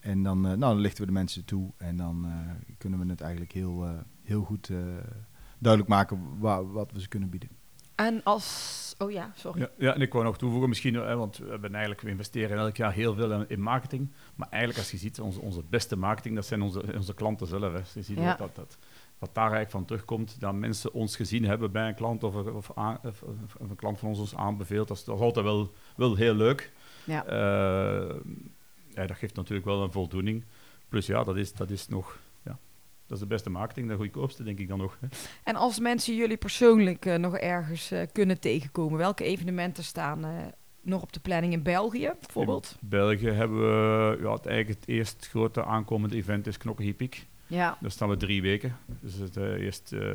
[0.00, 2.32] En dan, nou, dan lichten we de mensen toe en dan eh,
[2.78, 3.90] kunnen we het eigenlijk heel, eh,
[4.22, 4.76] heel goed eh,
[5.58, 7.48] duidelijk maken wa- wat we ze kunnen bieden.
[7.94, 8.94] En als...
[8.98, 9.60] Oh ja, sorry.
[9.60, 12.58] Ja, ja, en ik wou nog toevoegen misschien, eh, want we, hebben eigenlijk, we investeren
[12.58, 14.10] elk jaar heel veel in, in marketing.
[14.34, 17.72] Maar eigenlijk als je ziet, onze, onze beste marketing, dat zijn onze, onze klanten zelf.
[17.72, 17.78] Hè.
[17.94, 18.34] Je ziet Ja.
[18.36, 18.78] dat, dat,
[19.18, 22.70] wat daar eigenlijk van terugkomt, dat mensen ons gezien hebben bij een klant of, of,
[22.74, 24.88] aan- of, of- of een klant van ons ons aanbeveelt.
[24.88, 26.72] Dat is, dat is altijd wel, wel heel leuk.
[27.04, 27.24] Ja.
[27.26, 28.16] Eh,
[28.88, 30.44] ja, dat geeft natuurlijk wel een voldoening.
[30.88, 32.18] Plus ja, dat is, dat is nog...
[32.42, 32.58] Ja,
[33.06, 34.96] dat is de beste marketing, de goedkoopste, denk ik dan nog.
[35.00, 35.06] Hè.
[35.44, 40.24] En als mensen jullie persoonlijk eh, nog ergens eh, kunnen tegenkomen, welke evenementen staan
[40.84, 42.76] nog op de planning in België, bijvoorbeeld?
[42.80, 47.26] In België hebben we ja, het, eigenlijk het eerst grote aankomende event is Knokke Hippiek.
[47.46, 47.78] Ja.
[47.80, 48.76] Daar staan we drie weken.
[49.00, 50.14] Dus het eh, eerst eh,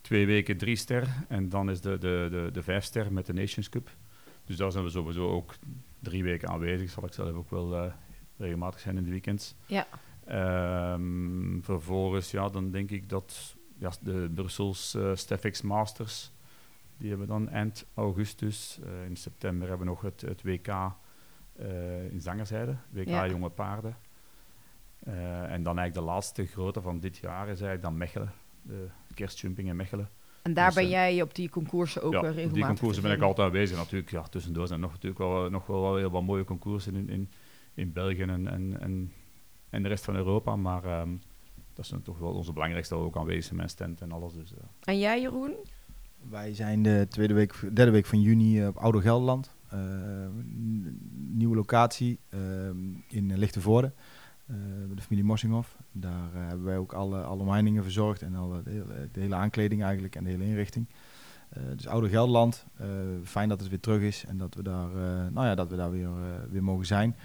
[0.00, 3.32] twee weken drie ster en dan is de, de, de, de vijf ster met de
[3.32, 3.90] Nations Cup.
[4.44, 5.54] Dus daar zijn we sowieso ook
[5.98, 6.90] drie weken aanwezig.
[6.90, 7.92] Zal ik zelf ook wel eh,
[8.36, 9.54] regelmatig zijn in de weekends.
[9.66, 9.86] Ja.
[10.24, 16.32] Ehm, vervolgens, ja, dan denk ik dat ja, de Brussels Stefix Masters,
[17.02, 18.78] die hebben dan eind augustus.
[18.84, 20.68] Eh, in september hebben we nog het, het WK
[21.52, 23.28] eh, in Zangerzijde, WK Ja.
[23.28, 23.96] Jonge Paarden.
[24.98, 28.88] Eh, en dan eigenlijk de laatste grote van dit jaar is eigenlijk dan Mechelen, de
[29.14, 30.08] kerstjumping in Mechelen.
[30.42, 33.02] En daar Dus, ben jij op die concoursen ook ja, eh, op regelmatig die concoursen
[33.02, 33.76] ben ik altijd aanwezig.
[33.76, 37.08] Natuurlijk, ja, tussendoor zijn er nog, natuurlijk wel, nog wel heel wat mooie concoursen in,
[37.08, 37.30] in,
[37.74, 39.12] in België en, en, en
[39.70, 40.56] in de rest van Europa.
[40.56, 41.16] Maar ehm,
[41.74, 44.34] dat is dan toch wel onze belangrijkste ook aanwezig met stand en alles.
[44.34, 44.52] Dus.
[44.80, 45.54] En jij, Jeroen?
[46.30, 49.50] Wij zijn de tweede week, derde week van juni eh, op Oude Gelderland.
[49.72, 49.78] Eh,
[51.28, 52.40] nieuwe locatie eh,
[53.08, 53.92] in Lichtenvoorde.
[54.46, 55.76] eh, bij de familie Mossinghoff.
[55.92, 57.44] Daar hebben wij ook alle, alle
[57.82, 60.86] verzorgd en alle, de, hele, de hele aankleding eigenlijk en de hele inrichting.
[61.76, 62.66] Dus Oude Gelderland,
[63.24, 64.88] fijn dat het weer terug is en dat we daar,
[65.32, 66.08] nou ja, dat we daar weer,
[66.50, 67.16] weer mogen zijn.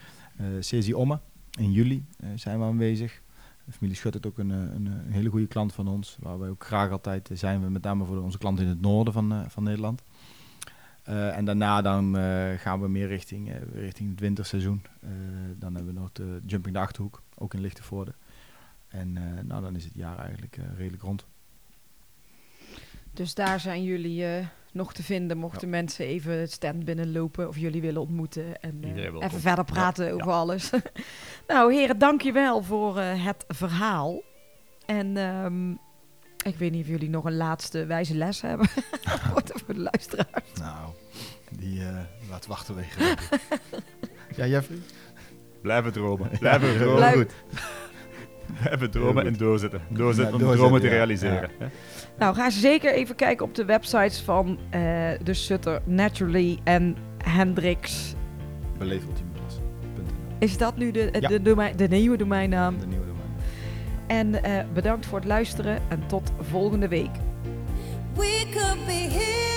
[0.60, 1.20] CSI Omme,
[1.60, 2.06] in juli
[2.36, 3.22] zijn we aanwezig.
[3.70, 6.66] Familie is ook een, eh, een, een hele goede klant van ons, waar wij ook
[6.66, 7.62] graag altijd eh, zijn.
[7.62, 10.02] We met name voor onze klanten in het noorden van, eh, van Nederland.
[11.04, 14.82] Eh, en daarna dan eh, gaan we meer richting, eh, richting het winterseizoen.
[15.00, 15.10] Eh,
[15.56, 18.14] dan hebben we nog de Jumping de Achterhoek, ook in Lichtenvoorde.
[18.88, 21.26] En eh, nou, dan is het jaar eigenlijk eh, redelijk rond.
[23.12, 27.58] Dus daar zijn jullie eh, nog te vinden, mochten mensen even het stand binnenlopen of
[27.58, 30.34] jullie willen ontmoeten en eh, even verder praten Ja, over ja.
[30.34, 30.70] alles.
[31.48, 34.22] nou, heren, dankjewel voor eh, het verhaal.
[34.86, 35.72] En ehm,
[36.46, 38.68] ik weet niet of jullie nog een laatste wijze les hebben
[39.32, 40.44] voor de voor de luisteraar.
[40.60, 40.90] Nou,
[41.52, 41.98] die eh
[42.30, 43.16] laat wachten wegen.
[44.36, 44.78] ja, Jeffrey?
[45.62, 46.30] Blijven dromen.
[46.40, 46.96] Blijven dromen.
[46.96, 47.34] Blijf- goed.
[48.62, 49.82] Blijven dromen en doorzetten.
[49.90, 50.94] Doorzetten Ja, om dromen te ja.
[50.94, 51.50] realiseren.
[52.18, 54.82] Nou, ga zeker even kijken op de websites van eh,
[55.24, 58.14] de Sutter Naturally en Hendrix.
[60.40, 61.28] Is dat nu de, Ja.
[61.28, 62.80] de, domein, de nieuwe domeinnaam?
[62.80, 63.28] De nieuwe domein.
[64.08, 67.12] En eh, bedankt voor het luisteren en tot volgende week.
[68.14, 69.57] We could be heroes.